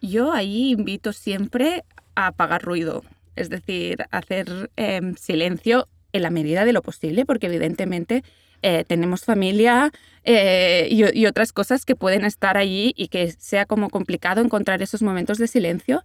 Yo 0.00 0.32
ahí 0.32 0.70
invito 0.70 1.12
siempre 1.12 1.84
a 2.14 2.28
apagar 2.28 2.62
ruido, 2.62 3.02
es 3.34 3.50
decir, 3.50 4.04
hacer 4.10 4.70
em, 4.76 5.16
silencio 5.16 5.88
en 6.12 6.22
la 6.22 6.30
medida 6.30 6.64
de 6.64 6.72
lo 6.72 6.82
posible, 6.82 7.24
porque 7.24 7.46
evidentemente 7.46 8.22
eh, 8.62 8.84
tenemos 8.86 9.24
familia 9.24 9.92
eh, 10.24 10.88
y, 10.90 11.18
y 11.18 11.26
otras 11.26 11.52
cosas 11.52 11.84
que 11.84 11.94
pueden 11.96 12.24
estar 12.24 12.56
allí 12.56 12.92
y 12.96 13.08
que 13.08 13.30
sea 13.32 13.66
como 13.66 13.90
complicado 13.90 14.40
encontrar 14.42 14.82
esos 14.82 15.02
momentos 15.02 15.38
de 15.38 15.46
silencio. 15.46 16.02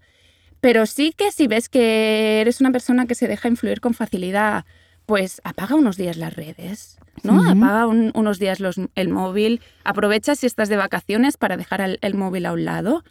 Pero 0.59 0.86
sí 0.86 1.13
que 1.18 1.31
si 1.31 1.48
ves 1.48 1.69
que 1.69 2.42
eres 2.42 2.62
una 2.62 2.71
persona 2.71 3.07
que 3.07 3.15
se 3.15 3.27
deja 3.27 3.48
influir 3.48 3.81
con 3.81 3.94
facilidad, 3.95 4.65
pues 5.07 5.42
apaga 5.44 5.75
unos 5.75 5.98
días 5.98 6.18
las 6.18 6.36
redes, 6.36 6.98
¿no? 7.24 7.42
Apaga 7.50 7.88
un- 7.88 8.12
unos 8.13 8.38
días 8.38 8.59
los- 8.59 8.80
el 8.95 9.09
móvil, 9.09 9.59
aprovecha 9.83 10.36
si 10.36 10.45
estás 10.45 10.69
de 10.69 10.77
vacaciones 10.77 11.38
para 11.38 11.57
dejar 11.57 11.81
el, 11.81 11.98
el 12.01 12.13
móvil 12.13 12.45
a 12.45 12.53
un 12.53 12.63
lado 12.65 13.03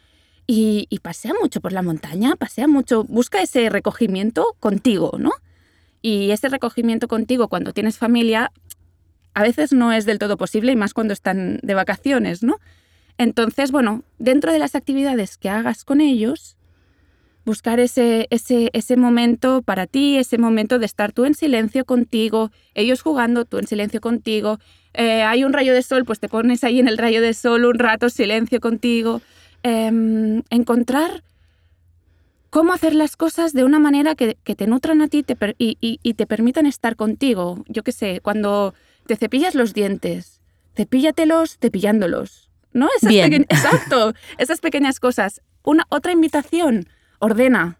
y, 0.47 0.87
y 0.89 0.99
pasea 0.99 1.33
mucho 1.41 1.59
por 1.59 1.73
la 1.73 1.81
montaña, 1.81 2.35
pasea 2.37 2.67
mucho, 2.67 3.03
busca 3.03 3.41
ese 3.41 3.69
recogimiento 3.69 4.55
contigo, 4.61 5.11
¿no? 5.19 5.31
Y 6.01 6.31
ese 6.31 6.47
recogimiento 6.49 7.07
contigo 7.09 7.47
cuando 7.49 7.73
tienes 7.73 7.97
familia 7.97 8.51
a 9.33 9.43
veces 9.43 9.73
no 9.73 9.93
es 9.93 10.05
del 10.05 10.19
todo 10.19 10.37
posible 10.37 10.71
y 10.71 10.75
más 10.75 10.93
cuando 10.93 11.13
están 11.13 11.59
de 11.61 11.73
vacaciones, 11.73 12.43
¿no? 12.43 12.57
Entonces, 13.17 13.71
bueno, 13.71 14.03
dentro 14.19 14.51
de 14.51 14.59
las 14.59 14.75
actividades 14.75 15.37
que 15.37 15.49
hagas 15.49 15.83
con 15.83 16.01
ellos, 16.01 16.57
buscar 17.45 17.79
ese, 17.79 18.27
ese, 18.29 18.69
ese 18.73 18.97
momento 18.97 19.61
para 19.61 19.87
ti, 19.87 20.17
ese 20.17 20.37
momento 20.37 20.79
de 20.79 20.85
estar 20.85 21.11
tú 21.11 21.25
en 21.25 21.33
silencio 21.33 21.85
contigo, 21.85 22.51
ellos 22.75 23.01
jugando, 23.01 23.45
tú 23.45 23.57
en 23.57 23.67
silencio 23.67 24.01
contigo. 24.01 24.59
Eh, 24.93 25.23
hay 25.23 25.43
un 25.43 25.53
rayo 25.53 25.73
de 25.73 25.81
sol, 25.81 26.05
pues 26.05 26.19
te 26.19 26.29
pones 26.29 26.63
ahí 26.63 26.79
en 26.79 26.87
el 26.87 26.97
rayo 26.97 27.21
de 27.21 27.33
sol 27.33 27.65
un 27.65 27.79
rato, 27.79 28.09
silencio 28.09 28.59
contigo. 28.59 29.21
Em, 29.63 30.41
encontrar 30.49 31.23
cómo 32.49 32.73
hacer 32.73 32.93
las 32.93 33.15
cosas 33.15 33.53
de 33.53 33.63
una 33.63 33.79
manera 33.79 34.15
que, 34.15 34.35
que 34.43 34.55
te 34.55 34.67
nutran 34.67 35.01
a 35.01 35.07
ti 35.07 35.23
y 35.57 36.13
te 36.13 36.25
permitan 36.25 36.65
estar 36.65 36.95
contigo. 36.95 37.63
Yo 37.67 37.83
qué 37.83 37.91
sé, 37.91 38.19
cuando 38.21 38.73
te 39.11 39.17
cepillas 39.17 39.55
los 39.55 39.73
dientes, 39.73 40.39
cepíllatelos 40.73 41.57
cepillándolos. 41.59 42.49
¿No? 42.73 42.87
Esas 42.95 43.09
Bien. 43.09 43.45
Exacto, 43.49 44.13
esas 44.37 44.61
pequeñas 44.61 45.01
cosas. 45.01 45.41
Una, 45.63 45.85
otra 45.89 46.13
invitación, 46.13 46.87
ordena. 47.19 47.77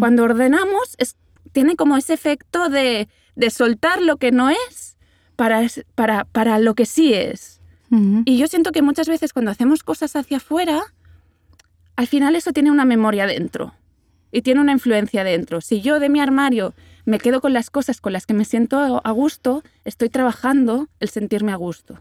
Cuando 0.00 0.24
ordenamos, 0.24 0.96
es, 0.98 1.16
tiene 1.52 1.76
como 1.76 1.96
ese 1.96 2.12
efecto 2.12 2.68
de, 2.68 3.08
de 3.36 3.50
soltar 3.50 4.02
lo 4.02 4.18
que 4.18 4.30
no 4.32 4.50
es 4.50 4.98
para, 5.36 5.66
para, 5.94 6.24
para 6.24 6.58
lo 6.58 6.74
que 6.74 6.84
sí 6.84 7.14
es. 7.14 7.60
Y 8.24 8.38
yo 8.38 8.48
siento 8.48 8.72
que 8.72 8.82
muchas 8.82 9.06
veces 9.06 9.32
cuando 9.32 9.50
hacemos 9.50 9.82
cosas 9.82 10.16
hacia 10.16 10.38
afuera, 10.38 10.82
al 11.96 12.06
final 12.06 12.36
eso 12.36 12.52
tiene 12.52 12.70
una 12.70 12.84
memoria 12.84 13.26
dentro 13.26 13.74
y 14.32 14.42
tiene 14.42 14.60
una 14.60 14.72
influencia 14.72 15.22
dentro. 15.22 15.60
Si 15.60 15.80
yo 15.82 16.00
de 16.00 16.08
mi 16.08 16.18
armario 16.20 16.74
me 17.04 17.18
quedo 17.18 17.40
con 17.40 17.52
las 17.52 17.70
cosas 17.70 18.00
con 18.00 18.12
las 18.12 18.26
que 18.26 18.34
me 18.34 18.44
siento 18.44 19.00
a 19.04 19.10
gusto, 19.12 19.62
estoy 19.84 20.08
trabajando 20.08 20.88
el 21.00 21.08
sentirme 21.10 21.52
a 21.52 21.56
gusto. 21.56 21.98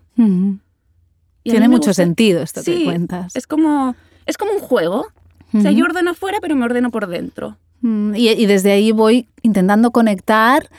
Y 1.43 1.49
Tiene 1.49 1.67
mucho 1.67 1.89
gusta- 1.89 1.93
sentido 2.03 2.41
esto 2.41 2.63
que 2.63 2.83
cuentas. 2.85 3.35
Es 3.35 3.47
como, 3.47 3.95
es 4.25 4.37
como 4.37 4.53
un 4.53 4.59
juego. 4.59 5.07
O 5.53 5.59
sea, 5.61 5.71
yo 5.71 5.83
ordeno 5.85 6.13
fuera, 6.13 6.37
pero 6.39 6.55
me 6.55 6.63
ordeno 6.63 6.91
por 6.91 7.07
dentro. 7.07 7.57
Mm, 7.81 8.15
Y, 8.15 8.29
y 8.29 8.45
desde 8.45 8.71
ahí 8.71 8.91
voy 8.91 9.27
intentando 9.41 9.91
conectar 9.91 10.69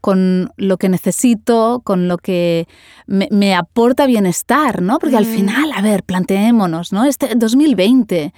con 0.00 0.50
lo 0.56 0.78
que 0.78 0.88
necesito, 0.88 1.80
con 1.84 2.08
lo 2.08 2.18
que 2.18 2.66
me, 3.06 3.28
me 3.30 3.54
aporta 3.54 4.06
bienestar, 4.06 4.80
¿no? 4.82 4.98
Porque 4.98 5.16
al 5.16 5.26
Mm. 5.26 5.34
final, 5.34 5.72
a 5.74 5.82
ver, 5.82 6.02
planteémonos, 6.02 6.92
¿no? 6.92 7.04
Este 7.04 7.34
2020, 7.36 8.32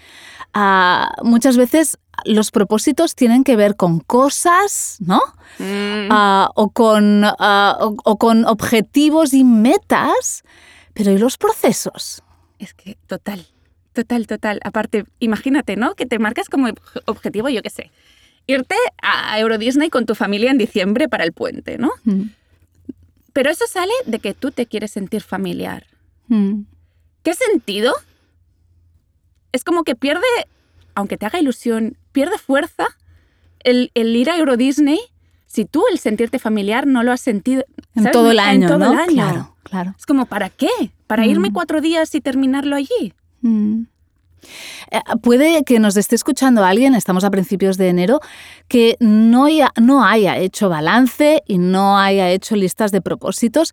ah, 0.54 1.12
muchas 1.22 1.56
veces 1.56 1.98
los 2.24 2.50
propósitos 2.50 3.14
tienen 3.14 3.44
que 3.44 3.56
ver 3.56 3.76
con 3.76 4.00
cosas, 4.00 4.96
¿no? 5.00 5.20
Mm. 5.58 6.08
Ah, 6.10 6.50
o, 6.54 6.70
con, 6.70 7.24
ah, 7.24 7.76
o- 7.80 7.96
o 8.04 8.16
con 8.18 8.44
objetivos 8.46 9.34
y 9.34 9.44
metas, 9.44 10.42
pero 10.94 11.10
¿y 11.12 11.18
los 11.18 11.36
procesos? 11.36 12.22
Es 12.58 12.72
que 12.72 12.96
total, 13.06 13.46
total, 13.92 14.26
total. 14.26 14.60
Aparte, 14.64 15.04
imagínate, 15.18 15.76
¿no? 15.76 15.94
Que 15.94 16.06
te 16.06 16.18
marcas 16.18 16.48
como 16.48 16.68
ob- 16.68 16.78
objetivo, 17.06 17.48
yo 17.48 17.62
qué 17.62 17.70
sé, 17.70 17.90
irte 18.46 18.76
a 19.02 19.38
Euro 19.40 19.58
Disney 19.58 19.90
con 19.90 20.06
tu 20.06 20.14
familia 20.14 20.50
en 20.50 20.58
diciembre 20.58 21.08
para 21.08 21.24
el 21.24 21.32
puente, 21.32 21.78
¿no? 21.78 21.90
Mm, 22.04 22.22
Pero 23.32 23.50
eso 23.50 23.64
sale 23.68 23.92
de 24.06 24.20
que 24.20 24.32
tú 24.34 24.52
te 24.52 24.66
quieres 24.66 24.92
sentir 24.92 25.20
familiar. 25.22 25.84
mm, 26.28 26.60
¿Qué 27.24 27.34
sentido? 27.34 27.92
Es 29.54 29.62
como 29.64 29.84
que 29.84 29.94
pierde, 29.94 30.26
aunque 30.94 31.16
te 31.16 31.26
haga 31.26 31.38
ilusión, 31.38 31.96
pierde 32.12 32.38
fuerza 32.38 32.86
el, 33.60 33.90
el 33.94 34.14
ir 34.16 34.28
a 34.30 34.36
Euro 34.36 34.56
Disney 34.56 34.98
si 35.46 35.64
tú 35.64 35.84
el 35.92 35.98
sentirte 36.00 36.38
familiar 36.40 36.86
no 36.86 37.04
lo 37.04 37.12
has 37.12 37.20
sentido 37.20 37.64
En 37.94 38.10
todo 38.10 38.32
el 38.32 38.40
año, 38.40 38.62
en 38.62 38.68
todo 38.68 38.78
¿no? 38.80 38.92
el 38.92 38.98
año. 38.98 39.12
Claro, 39.14 39.56
claro. 39.62 39.94
Es 39.96 40.04
como, 40.06 40.26
¿para 40.26 40.50
qué? 40.50 40.68
¿Para 41.06 41.22
Mm. 41.24 41.30
irme 41.30 41.52
cuatro 41.52 41.80
días 41.80 42.12
y 42.16 42.20
terminarlo 42.20 42.74
allí? 42.74 43.14
Mm. 43.42 43.82
Eh, 44.90 45.00
Puede 45.22 45.62
que 45.62 45.78
nos 45.78 45.96
esté 45.96 46.16
escuchando 46.16 46.64
alguien, 46.64 46.94
estamos 46.96 47.22
a 47.22 47.30
principios 47.30 47.76
de 47.78 47.88
enero, 47.88 48.20
que 48.68 48.96
no 48.98 49.44
haya, 49.44 49.70
no 49.80 50.04
haya 50.04 50.36
hecho 50.38 50.68
balance 50.68 51.42
y 51.46 51.58
no 51.58 51.98
haya 51.98 52.30
hecho 52.30 52.56
listas 52.56 52.90
de 52.90 53.00
propósitos, 53.00 53.72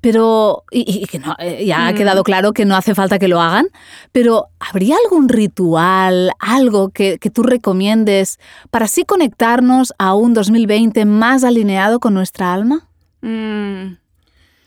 pero 0.00 0.64
y, 0.70 1.02
y 1.02 1.06
que 1.06 1.18
no, 1.18 1.34
eh, 1.38 1.64
ya 1.66 1.86
ha 1.88 1.92
Mm. 1.92 1.96
quedado 1.96 2.22
claro 2.24 2.52
que 2.52 2.64
no 2.64 2.74
hace 2.76 2.94
falta 2.94 3.18
que 3.18 3.28
lo 3.28 3.40
hagan, 3.40 3.66
pero 4.12 4.46
¿habría 4.58 4.96
algún 5.04 5.28
ritual, 5.28 6.32
algo 6.38 6.88
que, 6.90 7.18
que 7.18 7.30
tú 7.30 7.42
recomiendes 7.42 8.38
para 8.70 8.86
así 8.86 9.04
conectarnos 9.04 9.92
a 9.98 10.14
un 10.14 10.32
2020 10.34 11.04
más 11.04 11.44
alineado 11.44 12.00
con 12.00 12.14
nuestra 12.14 12.52
alma? 12.54 12.88
Mm, 13.22 13.96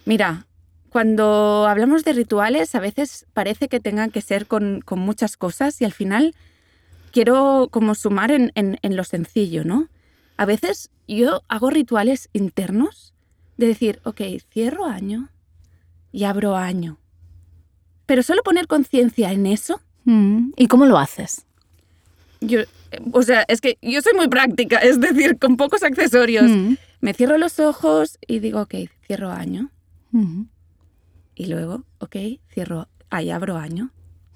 Mira, 0.05 0.45
cuando 0.89 1.65
hablamos 1.67 2.03
de 2.03 2.13
rituales, 2.13 2.75
a 2.75 2.79
veces 2.79 3.25
parece 3.33 3.67
que 3.69 3.79
tengan 3.79 4.11
que 4.11 4.21
ser 4.21 4.45
con, 4.47 4.81
con 4.81 4.99
muchas 4.99 5.37
cosas 5.37 5.81
y 5.81 5.85
al 5.85 5.93
final 5.93 6.35
quiero 7.11 7.69
como 7.71 7.95
sumar 7.95 8.31
en, 8.31 8.51
en- 8.55 8.77
en 8.81 8.95
lo 8.95 9.03
sencillo, 9.03 9.63
¿no? 9.63 9.87
A 10.37 10.45
veces 10.45 10.89
yo 11.07 11.41
hago 11.47 11.69
rituales 11.69 12.29
internos 12.33 13.12
de 13.57 13.67
decir, 13.67 13.99
ok, 14.03 14.21
cierro 14.51 14.85
año 14.85 15.29
y 16.11 16.23
abro 16.25 16.55
año. 16.55 16.97
Pero 18.05 18.23
solo 18.23 18.43
poner 18.43 18.67
conciencia 18.67 19.31
en 19.31 19.45
eso, 19.47 19.79
Mm. 20.05 20.51
¿Y 20.57 20.67
cómo 20.67 20.85
lo 20.85 20.97
haces? 20.97 21.45
yo, 22.41 22.59
eh, 22.59 22.67
o 23.13 23.23
sea, 23.23 23.45
es 23.47 23.61
que 23.61 23.77
yo 23.81 24.01
soy 24.01 24.11
muy 24.15 24.27
práctica, 24.27 24.79
es 24.79 24.99
decir, 24.99 25.39
con 25.39 25.55
pocos 25.55 25.81
accesorios. 25.81 26.43
Mm. 26.49 26.73
Me 26.99 27.13
cierro 27.13 27.37
los 27.37 27.57
ojos 27.61 28.17
y 28.27 28.39
digo, 28.39 28.59
ok, 28.63 28.75
cierro 29.07 29.31
año. 29.31 29.69
Mm. 30.11 30.41
Y 31.35 31.45
luego, 31.45 31.85
ok, 31.99 32.17
cierro, 32.53 32.89
ahí 33.09 33.29
abro 33.31 33.55
año. 33.55 33.91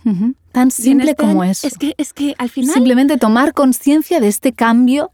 Ujú. 0.05 0.35
Tan 0.53 0.71
simple 0.71 1.11
este 1.11 1.21
como 1.21 1.41
año- 1.41 1.51
eso. 1.51 1.67
Es 1.67 1.77
que, 1.77 1.93
es 1.97 2.13
que 2.13 2.33
al 2.37 2.49
final 2.49 2.73
Simplemente 2.73 3.17
tomar 3.17 3.53
conciencia 3.53 4.21
de 4.21 4.29
este 4.29 4.53
cambio, 4.53 5.11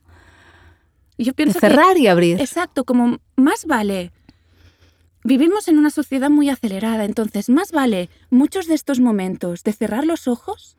yo 1.18 1.26
de 1.32 1.34
pienso 1.34 1.60
cerrar 1.60 1.98
y 1.98 2.08
abrir. 2.08 2.40
exacto, 2.42 2.84
como 2.86 3.20
más 3.36 3.66
vale. 3.66 4.12
Vivimos 5.26 5.68
en 5.70 5.78
una 5.78 5.90
sociedad 5.90 6.30
muy 6.30 6.50
acelerada, 6.50 7.06
entonces 7.06 7.50
más 7.50 7.72
vale 7.72 8.10
muchos 8.30 8.68
de 8.68 8.74
estos 8.76 9.00
momentos 9.00 9.64
de 9.64 9.72
cerrar 9.72 10.06
los 10.06 10.28
ojos 10.28 10.76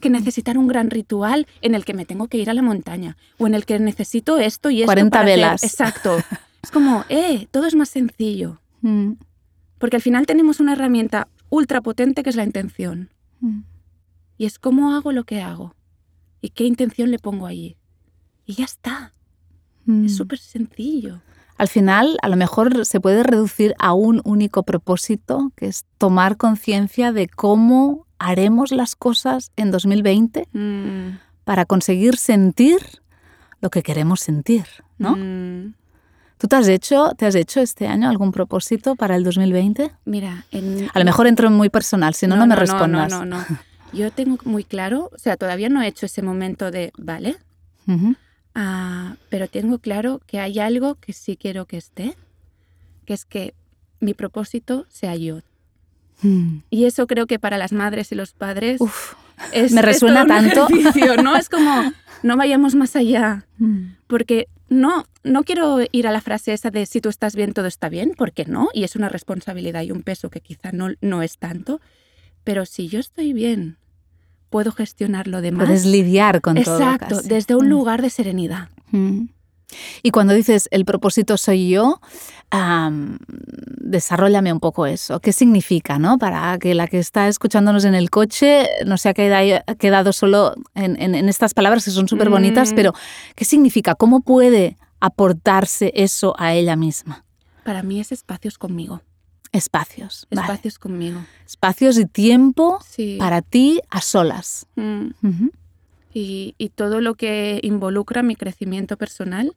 que 0.00 0.10
necesitar 0.10 0.58
un 0.58 0.66
gran 0.66 0.90
ritual 0.90 1.46
en 1.62 1.74
el 1.74 1.84
que 1.84 1.94
me 1.94 2.04
tengo 2.04 2.26
que 2.28 2.36
ir 2.38 2.50
a 2.50 2.54
la 2.54 2.62
montaña 2.62 3.16
o 3.38 3.46
en 3.46 3.54
el 3.54 3.64
que 3.64 3.78
necesito 3.78 4.38
esto 4.38 4.70
y 4.70 4.80
esto 4.82 4.86
40 4.86 5.10
para 5.10 5.22
hacer- 5.24 5.36
velas. 5.36 5.62
Exacto. 5.64 6.16
Es 6.62 6.70
como, 6.72 7.04
eh, 7.08 7.46
todo 7.50 7.66
es 7.66 7.74
más 7.74 7.88
sencillo, 7.88 8.60
Mm, 8.82 9.12
porque 9.78 9.96
al 9.96 10.02
final 10.02 10.26
tenemos 10.26 10.60
una 10.60 10.72
herramienta 10.74 11.28
ultra 11.48 11.80
potente 11.80 12.22
que 12.22 12.30
es 12.30 12.36
la 12.36 12.44
intención. 12.44 13.10
mm. 13.40 13.60
Y 14.38 14.44
es 14.46 14.58
cómo 14.58 14.94
hago 14.94 15.12
lo 15.12 15.24
que 15.24 15.40
hago 15.40 15.74
y 16.42 16.50
qué 16.50 16.64
intención 16.64 17.10
le 17.10 17.18
pongo 17.18 17.46
allí. 17.46 17.76
Y 18.44 18.52
ya 18.54 18.64
está. 18.66 19.14
Mm. 19.86 20.06
Es 20.06 20.16
súper 20.16 20.38
sencillo. 20.38 21.20
Al 21.58 21.68
final, 21.68 22.18
a 22.20 22.28
lo 22.28 22.36
mejor 22.36 22.84
se 22.84 23.00
puede 23.00 23.22
reducir 23.22 23.74
a 23.78 23.94
un 23.94 24.20
único 24.24 24.62
propósito, 24.62 25.52
que 25.56 25.66
es 25.66 25.86
tomar 25.96 26.36
conciencia 26.36 27.12
de 27.12 27.28
cómo 27.28 28.06
haremos 28.18 28.72
las 28.72 28.94
cosas 28.94 29.52
en 29.56 29.70
2020 29.70 30.48
Mm, 30.52 31.18
para 31.44 31.64
conseguir 31.64 32.16
sentir 32.16 32.78
lo 33.62 33.70
que 33.70 33.82
queremos 33.82 34.20
sentir, 34.20 34.64
¿no? 34.98 35.16
mm. 35.16 35.74
¿Tú 36.38 36.48
te 36.48 36.56
has 36.56 36.68
hecho, 36.68 37.12
te 37.16 37.24
has 37.24 37.34
hecho 37.34 37.60
este 37.60 37.86
año 37.86 38.10
algún 38.10 38.30
propósito 38.30 38.94
para 38.94 39.16
el 39.16 39.24
2020? 39.24 39.90
Mira, 40.04 40.44
en... 40.50 40.90
A 40.92 40.98
lo 40.98 41.04
mejor 41.06 41.26
entro 41.26 41.48
en 41.48 41.54
muy 41.54 41.70
personal, 41.70 42.12
si 42.12 42.26
no, 42.26 42.36
no, 42.36 42.46
me 42.46 42.54
respondas. 42.56 43.10
No, 43.10 43.24
no, 43.24 43.38
no. 43.38 43.44
Yo 43.94 44.10
tengo 44.10 44.36
muy 44.44 44.62
claro, 44.64 45.08
o 45.14 45.18
sea, 45.18 45.38
todavía 45.38 45.70
no 45.70 45.80
he 45.80 45.86
hecho 45.86 46.04
ese 46.04 46.20
momento 46.20 46.70
de, 46.70 46.92
vale, 46.98 47.36
Ujú. 47.86 48.16
Ah, 48.56 49.16
pero 49.28 49.46
tengo 49.46 49.78
claro 49.78 50.20
que 50.26 50.40
hay 50.40 50.58
algo 50.58 50.96
que 50.96 51.12
sí 51.12 51.36
quiero 51.36 51.66
que 51.66 51.76
esté, 51.76 52.16
que 53.04 53.14
es 53.14 53.24
que 53.24 53.54
mi 54.00 54.14
propósito 54.14 54.86
sea 54.88 55.14
yo. 55.14 55.42
Mm. 56.22 56.58
Y 56.70 56.86
eso 56.86 57.06
creo 57.06 57.26
que 57.26 57.38
para 57.38 57.58
las 57.58 57.72
madres 57.72 58.10
y 58.10 58.14
los 58.14 58.32
padres 58.32 58.80
Uf. 58.80 59.14
es, 59.52 59.72
me 59.72 59.80
es 59.80 59.86
resuena 59.86 60.26
tanto. 60.26 60.66
¿no? 61.22 61.36
Es 61.36 61.48
como, 61.48 61.92
no 62.22 62.36
vayamos 62.36 62.74
más 62.74 62.96
allá. 62.96 63.46
Mm. 63.58 63.92
Porque 64.06 64.48
no, 64.68 65.04
no 65.22 65.44
quiero 65.44 65.78
ir 65.92 66.06
a 66.06 66.12
la 66.12 66.20
frase 66.20 66.52
esa 66.52 66.70
de 66.70 66.86
si 66.86 67.00
tú 67.00 67.08
estás 67.08 67.36
bien, 67.36 67.52
todo 67.52 67.66
está 67.66 67.88
bien, 67.88 68.14
porque 68.16 68.44
no, 68.46 68.68
y 68.72 68.84
es 68.84 68.96
una 68.96 69.08
responsabilidad 69.08 69.82
y 69.82 69.92
un 69.92 70.02
peso 70.02 70.30
que 70.30 70.40
quizá 70.40 70.72
no, 70.72 70.88
no 71.00 71.22
es 71.22 71.38
tanto, 71.38 71.80
pero 72.44 72.66
si 72.66 72.88
yo 72.88 72.98
estoy 72.98 73.32
bien, 73.32 73.76
puedo 74.50 74.72
gestionar 74.72 75.26
lo 75.28 75.40
demás. 75.40 75.66
Puedes 75.66 75.84
lidiar 75.86 76.40
con 76.40 76.54
todo. 76.62 76.78
Exacto, 76.78 77.20
desde 77.22 77.54
un 77.56 77.66
Mm. 77.66 77.70
lugar 77.70 78.02
de 78.02 78.10
serenidad. 78.10 78.68
Mm. 78.90 79.26
Y 80.02 80.10
cuando 80.12 80.32
dices 80.32 80.68
el 80.70 80.84
propósito 80.84 81.36
soy 81.36 81.68
yo, 81.70 82.00
am, 82.50 83.18
desarrollame 83.80 84.52
un 84.52 84.60
poco 84.60 84.86
eso. 84.86 85.18
¿Qué 85.20 85.32
significa, 85.32 85.98
no? 85.98 86.18
Para 86.18 86.56
que 86.58 86.74
la 86.74 86.86
que 86.86 86.98
está 87.00 87.26
escuchándonos 87.28 87.84
en 87.84 87.94
el 87.96 88.08
coche 88.08 88.68
no 88.86 88.96
se 88.96 89.08
ha 89.08 89.14
quedado, 89.14 89.60
quedado 89.78 90.12
solo 90.12 90.54
en, 90.74 91.00
en- 91.02 91.14
en 91.16 91.28
estas 91.28 91.52
palabras 91.52 91.84
que 91.84 91.90
son 91.90 92.06
súper 92.08 92.30
bonitas, 92.30 92.72
Mm. 92.72 92.76
pero 92.76 92.92
¿qué 93.34 93.44
significa? 93.44 93.96
¿Cómo 93.96 94.20
puede 94.20 94.78
aportarse 95.00 95.92
eso 95.96 96.34
a 96.38 96.54
ella 96.54 96.76
misma? 96.76 97.24
Para 97.64 97.82
mí 97.82 97.98
es 98.00 98.12
espacios 98.12 98.58
conmigo, 98.58 99.02
Espacios. 99.56 100.26
vale. 100.30 100.42
espacios 100.46 100.78
conmigo. 100.78 101.20
Espacios 101.46 101.98
y 101.98 102.06
tiempo 102.06 102.78
Sí. 102.86 103.16
para 103.18 103.42
ti 103.42 103.80
a 103.90 104.00
solas. 104.00 104.66
Mm. 104.76 105.08
Y, 106.14 106.54
y 106.58 106.68
todo 106.70 107.00
lo 107.00 107.14
que 107.14 107.60
involucra 107.62 108.22
mi 108.22 108.36
crecimiento 108.36 108.96
personal 108.96 109.54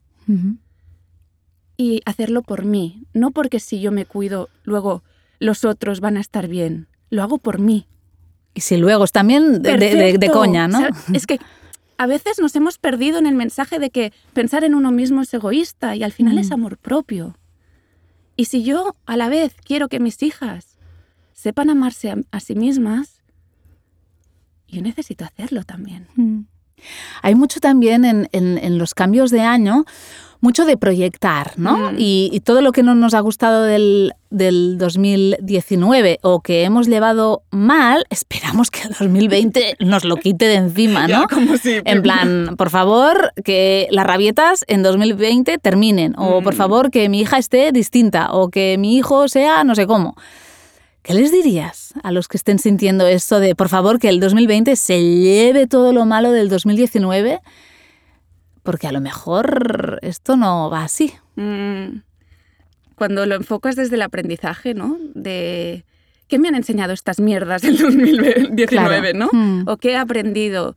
y 1.77 2.01
hacerlo 2.05 2.41
por 2.41 2.65
mí, 2.65 3.03
no 3.13 3.31
porque 3.31 3.59
si 3.59 3.79
yo 3.79 3.91
me 3.91 4.05
cuido, 4.05 4.49
luego 4.63 5.01
los 5.39 5.63
otros 5.63 6.01
van 6.01 6.17
a 6.17 6.21
estar 6.21 6.47
bien. 6.47 6.87
Lo 7.09 7.23
hago 7.23 7.37
por 7.37 7.59
mí. 7.59 7.87
Y 8.53 8.61
si 8.61 8.77
luego 8.77 9.05
es 9.05 9.11
también 9.11 9.61
de, 9.61 9.71
de- 9.71 9.77
de- 9.77 9.95
de 9.95 10.11
Perfecto. 10.13 10.33
coña, 10.33 10.67
¿no? 10.67 10.79
O 10.79 10.81
sea, 10.81 10.89
es 11.13 11.25
que 11.25 11.39
a 11.97 12.05
veces 12.07 12.39
nos 12.39 12.55
hemos 12.55 12.77
perdido 12.77 13.17
en 13.19 13.25
el 13.25 13.35
mensaje 13.35 13.79
de 13.79 13.89
que 13.89 14.11
pensar 14.33 14.63
en 14.63 14.75
uno 14.75 14.91
mismo 14.91 15.21
es 15.21 15.33
egoísta 15.33 15.95
y 15.95 16.03
al 16.03 16.11
final 16.11 16.35
Mm. 16.35 16.39
es 16.39 16.51
amor 16.51 16.77
propio. 16.77 17.35
Y 18.39 18.45
si 18.45 18.63
yo 18.63 18.95
a 19.05 19.17
la 19.17 19.27
vez 19.27 19.53
quiero 19.65 19.89
que 19.89 19.99
mis 19.99 20.23
hijas 20.23 20.77
sepan 21.33 21.69
amarse 21.69 22.15
a, 22.31 22.39
sí 22.39 22.55
mismas, 22.55 23.21
yo 24.65 24.81
necesito 24.81 25.25
hacerlo 25.25 25.65
también. 25.65 26.07
Mm. 26.15 26.43
Hay 27.21 27.35
mucho 27.35 27.59
también 27.59 28.29
en 28.31 28.77
los 28.77 28.93
cambios 28.93 29.29
de 29.31 29.41
año, 29.41 29.83
mucho 30.41 30.65
de 30.65 30.77
proyectar, 30.77 31.53
¿no? 31.57 31.91
Mm. 31.91 31.95
Y, 31.97 32.29
y 32.31 32.39
todo 32.39 32.61
lo 32.61 32.71
que 32.71 32.81
no 32.83 32.95
nos 32.95 33.13
ha 33.13 33.19
gustado 33.19 33.63
del, 33.63 34.13
del 34.29 34.77
2019 34.77 36.19
o 36.21 36.41
que 36.41 36.63
hemos 36.63 36.87
llevado 36.87 37.43
mal, 37.51 38.05
esperamos 38.09 38.71
que 38.71 38.81
el 38.83 38.89
2020 38.89 39.75
nos 39.79 40.05
lo 40.05 40.15
quite 40.17 40.45
de 40.45 40.55
encima, 40.55 41.07
¿no? 41.09 41.27
como 41.27 41.57
si... 41.57 41.81
En 41.85 42.01
plan, 42.01 42.55
por 42.57 42.69
favor, 42.69 43.33
que 43.43 43.87
las 43.91 44.05
rabietas 44.05 44.63
en 44.67 44.83
2020 44.83 45.57
terminen. 45.57 46.15
O 46.17 46.41
por 46.41 46.53
Mm. 46.53 46.57
favor, 46.57 46.91
que 46.91 47.09
mi 47.09 47.21
hija 47.21 47.37
esté 47.37 47.71
distinta. 47.71 48.31
O 48.31 48.49
que 48.49 48.77
mi 48.77 48.97
hijo 48.97 49.27
sea 49.27 49.63
no 49.63 49.75
sé 49.75 49.85
cómo. 49.87 50.15
¿Qué 51.01 51.13
les 51.13 51.31
dirías 51.31 51.93
a 52.03 52.11
los 52.11 52.27
que 52.27 52.37
estén 52.37 52.59
sintiendo 52.59 53.07
esto 53.07 53.39
de, 53.39 53.55
por 53.55 53.69
favor, 53.69 53.99
que 53.99 54.09
el 54.09 54.19
2020 54.19 54.75
se 54.75 55.01
lleve 55.01 55.65
todo 55.67 55.93
lo 55.93 56.05
malo 56.05 56.31
del 56.31 56.49
2019? 56.49 57.39
Porque 58.63 58.87
a 58.87 58.91
lo 58.91 59.01
mejor 59.01 59.99
esto 60.01 60.35
no 60.37 60.69
va 60.69 60.83
así. 60.83 61.13
Mm, 61.35 62.01
Cuando 62.95 63.25
lo 63.25 63.35
enfocas 63.35 63.75
desde 63.77 63.95
el 63.95 64.01
aprendizaje, 64.01 64.73
¿no? 64.73 64.97
De 65.15 65.85
¿qué 66.27 66.37
me 66.37 66.49
han 66.49 66.55
enseñado 66.55 66.91
estas 66.93 67.19
mierdas 67.21 67.61
del 67.61 67.77
2019, 67.77 68.67
Claro. 68.67 69.17
no? 69.17 69.29
Mm. 69.31 69.63
¿O 69.67 69.77
qué 69.77 69.91
he 69.91 69.97
aprendido? 69.97 70.75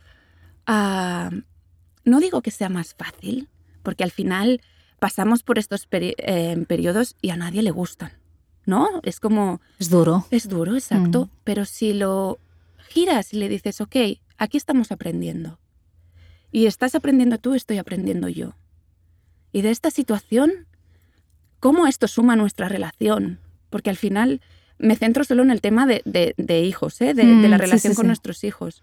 Ah, 0.67 1.31
no 2.05 2.21
digo 2.21 2.41
que 2.43 2.51
sea 2.53 2.69
más 2.69 2.95
fácil, 2.95 3.49
porque 3.83 4.05
al 4.05 4.13
final 4.13 4.61
pasamos 5.01 5.43
por 5.43 5.59
estos 5.59 5.89
peri- 5.91 6.15
eh, 6.19 6.65
periodos 6.69 7.17
y 7.21 7.31
a 7.31 7.37
nadie 7.37 7.63
le 7.63 7.73
gustan, 7.73 8.13
¿no? 8.67 8.89
Es 9.03 9.19
como, 9.19 9.61
Es 9.81 9.91
duro. 9.91 10.25
es 10.31 10.49
duro, 10.49 10.75
exacto, 10.75 11.25
Mm. 11.27 11.31
pero 11.45 11.65
si 11.65 11.93
lo 11.93 12.39
giras 12.89 13.35
y 13.35 13.39
le 13.39 13.49
dices, 13.49 13.81
ok, 13.81 13.97
aquí 14.39 14.57
estamos 14.57 14.93
aprendiendo. 14.93 15.59
Y 16.53 16.67
estás 16.67 16.95
aprendiendo 16.95 17.39
tú, 17.39 17.55
estoy 17.55 17.79
aprendiendo 17.79 18.29
yo. 18.29 18.55
Y 19.53 19.63
de 19.63 19.71
esta 19.71 19.91
situación, 19.91 20.53
¿cómo 21.61 21.87
esto 21.87 22.07
suma 22.09 22.37
nuestra 22.37 22.69
relación? 22.69 23.39
Porque 23.71 23.91
al 23.91 23.97
final 23.97 24.41
me 24.79 24.97
centro 24.97 25.25
solo 25.25 25.43
en 25.43 25.51
el 25.51 25.61
tema 25.61 25.87
de, 25.87 26.03
de- 26.05 26.35
de 26.37 26.61
hijos, 26.61 27.01
¿eh? 27.01 27.15
de, 27.15 27.25
de 27.25 27.49
Mm, 27.49 27.51
la 27.51 27.57
sí, 27.57 27.63
relación 27.63 27.93
sí, 27.93 27.97
con 27.97 28.05
sí. 28.05 28.09
nuestros 28.09 28.45
hijos. 28.45 28.83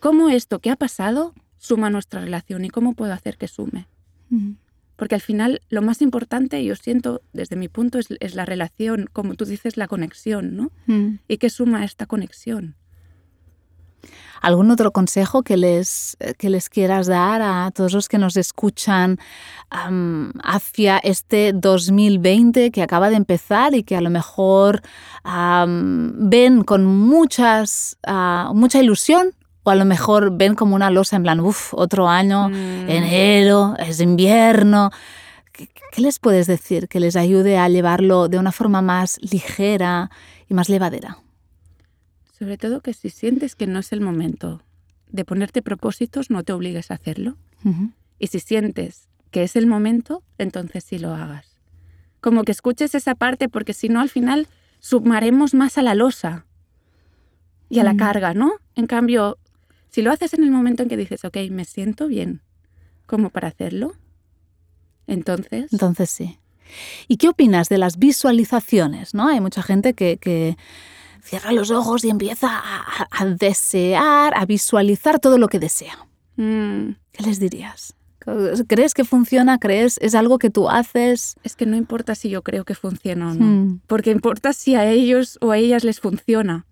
¿Cómo 0.00 0.30
esto 0.30 0.58
que 0.58 0.70
ha 0.70 0.76
pasado 0.76 1.34
suma 1.58 1.90
nuestra 1.90 2.20
relación 2.20 2.64
y 2.64 2.70
cómo 2.70 2.94
puedo 2.94 3.12
hacer 3.12 3.36
que 3.36 3.46
sume? 3.48 3.86
Mm. 4.30 4.52
Porque 4.96 5.14
al 5.14 5.20
final 5.20 5.60
lo 5.68 5.82
más 5.82 6.00
importante, 6.00 6.64
yo 6.64 6.76
siento 6.76 7.22
desde 7.32 7.56
mi 7.56 7.68
punto, 7.68 7.98
es, 7.98 8.08
es 8.20 8.34
la 8.34 8.44
relación, 8.44 9.08
como 9.12 9.34
tú 9.34 9.44
dices, 9.44 9.76
la 9.76 9.88
conexión, 9.88 10.56
¿no? 10.56 10.70
Mm. 10.86 11.18
¿Y 11.28 11.38
qué 11.38 11.50
suma 11.50 11.84
esta 11.84 12.06
conexión? 12.06 12.76
¿Algún 14.40 14.70
otro 14.72 14.90
consejo 14.90 15.42
que 15.42 15.56
les, 15.56 16.16
que 16.36 16.50
les 16.50 16.68
quieras 16.68 17.06
dar 17.06 17.40
a 17.42 17.70
todos 17.72 17.92
los 17.92 18.08
que 18.08 18.18
nos 18.18 18.36
escuchan 18.36 19.18
hacia 19.70 20.98
este 20.98 21.52
2020 21.52 22.70
que 22.72 22.82
acaba 22.82 23.08
de 23.10 23.16
empezar 23.16 23.74
y 23.74 23.84
que 23.84 23.96
a 23.96 24.00
lo 24.00 24.10
mejor 24.10 24.82
ven 25.24 26.64
con 26.64 26.84
muchas, 26.84 27.96
ah, 28.06 28.50
mucha 28.54 28.80
ilusión 28.80 29.32
o 29.64 29.70
a 29.70 29.76
lo 29.76 29.84
mejor 29.84 30.36
ven 30.36 30.54
como 30.56 30.74
una 30.74 30.90
losa 30.90 31.14
en 31.16 31.22
plan, 31.22 31.38
uff, 31.40 31.72
otro 31.74 32.08
año, 32.08 32.48
Mm. 32.48 32.88
enero, 32.90 33.74
es 33.78 34.00
invierno? 34.00 34.90
¿Qué, 35.52 35.68
qué 35.92 36.02
les 36.02 36.18
puedes 36.18 36.48
decir 36.48 36.88
que 36.88 36.98
les 36.98 37.14
ayude 37.14 37.58
a 37.58 37.68
llevarlo 37.68 38.28
de 38.28 38.38
una 38.38 38.50
forma 38.50 38.82
más 38.82 39.18
ligera 39.22 40.10
y 40.48 40.54
más 40.54 40.66
llevadera? 40.68 41.18
Sobre 42.42 42.58
todo 42.58 42.80
que 42.80 42.92
si 42.92 43.08
sientes 43.08 43.54
que 43.54 43.68
no 43.68 43.78
es 43.78 43.92
el 43.92 44.00
momento 44.00 44.64
de 45.12 45.24
ponerte 45.24 45.62
propósitos, 45.62 46.28
no 46.28 46.42
te 46.42 46.52
obligues 46.52 46.90
a 46.90 46.94
hacerlo. 46.94 47.36
Y 48.18 48.26
si 48.26 48.40
sientes 48.40 49.06
que 49.30 49.44
es 49.44 49.54
el 49.54 49.68
momento, 49.68 50.24
entonces 50.38 50.82
sí 50.82 50.98
lo 50.98 51.14
hagas. 51.14 51.60
Como 52.20 52.42
que 52.42 52.50
escuches 52.50 52.96
esa 52.96 53.14
parte, 53.14 53.48
porque 53.48 53.74
si 53.74 53.88
no, 53.88 54.00
al 54.00 54.08
final 54.08 54.48
sumaremos 54.80 55.54
más 55.54 55.78
a 55.78 55.82
la 55.82 55.94
losa 55.94 56.44
y 57.68 57.78
a 57.78 57.84
la 57.84 57.94
carga, 57.94 58.34
¿no? 58.34 58.54
En 58.74 58.88
cambio, 58.88 59.38
si 59.88 60.02
lo 60.02 60.10
haces 60.10 60.34
en 60.34 60.42
el 60.42 60.50
momento 60.50 60.82
en 60.82 60.88
que 60.88 60.96
dices, 60.96 61.24
ok, 61.24 61.36
me 61.48 61.64
siento 61.64 62.08
bien, 62.08 62.40
como 63.06 63.30
para 63.30 63.46
hacerlo, 63.46 63.92
entonces... 65.06 65.72
Entonces 65.72 66.10
sí. 66.10 66.40
¿Y 67.06 67.18
qué 67.18 67.28
opinas 67.28 67.68
de 67.68 67.78
las 67.78 68.00
visualizaciones? 68.00 69.14
¿no? 69.14 69.28
Hay 69.28 69.40
mucha 69.40 69.62
gente 69.62 69.94
que, 69.94 70.16
que 70.16 70.56
cierra 71.22 71.52
los 71.52 71.70
ojos 71.70 72.04
y 72.04 72.10
empieza 72.10 72.48
a, 72.52 73.06
a 73.10 73.24
desear, 73.26 74.34
a 74.36 74.44
visualizar 74.44 75.18
todo 75.20 75.38
lo 75.38 75.48
que 75.48 75.58
desea. 75.58 75.96
mm, 76.36 76.90
¿Qué 77.12 77.22
les 77.24 77.38
dirías? 77.40 77.94
¿Crees 78.68 78.94
que 78.94 79.04
funciona? 79.04 79.58
¿Crees 79.58 79.98
es 80.00 80.14
algo 80.14 80.38
que 80.38 80.48
tú 80.50 80.68
haces? 80.70 81.34
es 81.42 81.56
que 81.56 81.66
no 81.66 81.76
importa 81.76 82.14
si 82.14 82.28
yo 82.28 82.42
creo 82.42 82.64
que 82.64 82.74
funciona 82.76 83.32
o 83.32 83.34
no. 83.34 83.44
Mm, 83.44 83.80
porque 83.88 84.10
importa 84.10 84.52
si 84.52 84.74
a 84.76 84.88
ellos 84.88 85.38
o 85.40 85.50
a 85.50 85.58
ellas 85.58 85.82
les 85.84 85.98
funciona. 86.00 86.66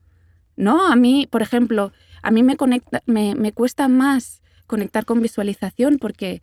¿No? 0.57 0.87
A 0.87 0.95
mí, 0.95 1.27
por 1.31 1.43
ejemplo, 1.43 1.91
a 2.23 2.31
mí 2.31 2.43
me, 2.43 2.57
conecta, 2.57 3.03
me, 3.07 3.35
me 3.35 3.53
cuesta 3.53 3.89
más 3.89 4.43
conectar 4.67 5.05
con 5.07 5.23
visualización 5.23 5.99
porque 5.99 6.43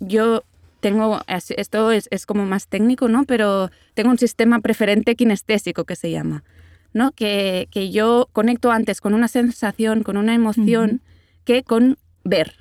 yo 0.00 0.42
tengo, 0.80 1.20
es- 1.26 1.50
esto 1.56 1.90
es, 1.90 2.08
es 2.10 2.26
como 2.26 2.44
más 2.46 2.68
técnico, 2.68 3.08
¿no? 3.08 3.24
Pero 3.24 3.70
tengo 3.94 4.10
un 4.10 4.18
sistema 4.18 4.60
preferente 4.60 5.16
kinestésico 5.16 5.84
que 5.84 5.96
se 5.96 6.10
llama, 6.10 6.44
¿no? 6.92 7.12
Que, 7.12 7.68
que 7.70 7.90
yo 7.90 8.28
conecto 8.32 8.70
antes 8.70 9.00
con 9.00 9.14
una 9.14 9.28
sensación, 9.28 10.02
con 10.02 10.16
una 10.16 10.34
emoción, 10.34 11.00
que 11.44 11.62
con 11.62 11.96
ver. 12.24 12.54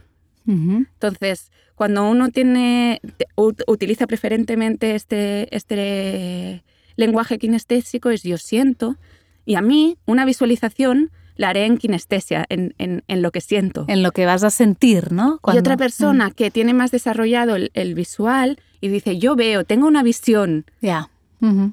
Entonces, 0.45 1.51
cuando 1.75 2.09
uno 2.09 2.29
tiene, 2.29 3.01
utiliza 3.67 4.07
preferentemente 4.07 4.95
este, 4.95 5.53
este 5.55 6.63
lenguaje 6.95 7.37
kinestésico, 7.37 8.09
es 8.09 8.23
yo 8.23 8.37
siento, 8.37 8.95
y 9.45 9.55
a 9.55 9.61
mí 9.61 9.97
una 10.05 10.25
visualización 10.25 11.11
la 11.35 11.49
haré 11.49 11.65
en 11.65 11.77
kinestesia, 11.77 12.45
en, 12.49 12.73
en- 12.79 13.03
en 13.07 13.21
lo 13.21 13.31
que 13.31 13.41
siento. 13.41 13.85
En 13.87 14.01
lo 14.01 14.11
que 14.11 14.25
vas 14.25 14.43
a 14.43 14.49
sentir, 14.49 15.11
¿no? 15.11 15.35
y 15.35 15.39
Cuando- 15.41 15.59
otra 15.59 15.77
persona 15.77 16.31
que 16.31 16.49
tiene 16.49 16.73
más 16.73 16.89
desarrollado 16.91 17.55
el, 17.55 17.69
el 17.75 17.93
visual 17.93 18.59
y 18.81 18.87
dice, 18.87 19.19
yo 19.19 19.35
veo, 19.35 19.63
tengo 19.63 19.85
una 19.87 20.01
visión, 20.01 20.65
Mm, 20.81 20.85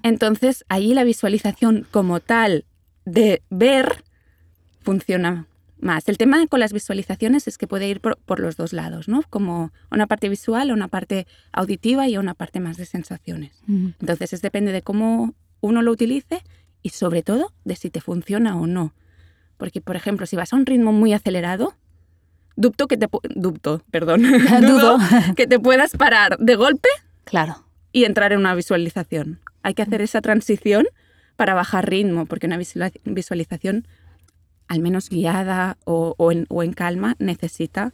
Entonces 0.03 0.65
allí 0.69 0.95
la 0.95 1.05
visualización 1.05 1.87
como 1.91 2.21
tal 2.21 2.65
de 3.05 3.43
ver 3.51 4.05
funciona 4.83 5.47
más. 5.81 6.09
El 6.09 6.19
tema 6.19 6.47
con 6.47 6.61
las 6.61 6.73
visualizaciones 6.73 7.47
es 7.49 7.59
que 7.59 7.67
puede 7.67 7.89
ir 7.89 8.01
por, 8.01 8.17
por 8.19 8.41
los 8.41 8.57
dos 8.57 8.73
lados, 8.73 9.09
¿no? 9.09 9.23
Como 9.31 9.73
una 9.91 10.07
parte 10.07 10.29
visual, 10.29 10.71
una 10.71 10.89
parte 10.89 11.27
auditiva 11.53 12.09
y 12.09 12.17
una 12.17 12.35
parte 12.35 12.61
más 12.61 12.77
de 12.77 12.87
sensaciones. 12.87 13.63
Entonces 13.69 14.33
es 14.33 14.43
depende 14.43 14.73
de 14.73 14.83
cómo 14.83 15.35
uno 15.61 15.83
lo 15.83 15.93
utilice 15.93 16.43
y 16.83 16.91
sobre 16.91 17.23
todo 17.23 17.53
de 17.65 17.77
si 17.77 17.91
te 17.91 18.01
funciona 18.01 18.57
o 18.57 18.67
no. 18.67 18.93
Porque, 19.57 19.81
por 19.81 19.97
ejemplo, 19.97 20.27
si 20.27 20.37
vas 20.37 20.53
a 20.53 20.57
un 20.57 20.67
ritmo 20.67 20.93
muy 20.93 21.13
acelerado, 21.13 21.75
dubto 22.57 22.87
que 22.89 22.97
te... 22.97 23.09
Dubto, 23.35 23.83
perdón. 23.91 24.23
Dudo 24.61 24.99
que 25.37 25.47
te 25.47 25.59
puedas 25.59 25.93
parar 25.93 26.37
de 26.39 26.57
golpe 26.57 26.89
Claro. 27.25 27.65
y 27.93 28.05
entrar 28.05 28.33
en 28.33 28.41
una 28.41 28.55
visualización. 28.55 29.41
Hay 29.65 29.75
que 29.75 29.83
hacer 29.83 30.01
esa 30.03 30.21
transición 30.21 30.87
para 31.37 31.55
bajar 31.55 31.91
ritmo, 31.91 32.27
porque 32.27 32.47
una 32.47 32.57
visua- 32.59 32.93
visualización, 33.05 33.89
al 34.69 34.79
menos 34.81 35.11
guiada 35.11 35.79
o, 35.85 36.15
o 36.17 36.31
en, 36.31 36.47
o 36.49 36.63
en 36.63 36.73
calma, 36.73 37.17
necesita 37.19 37.93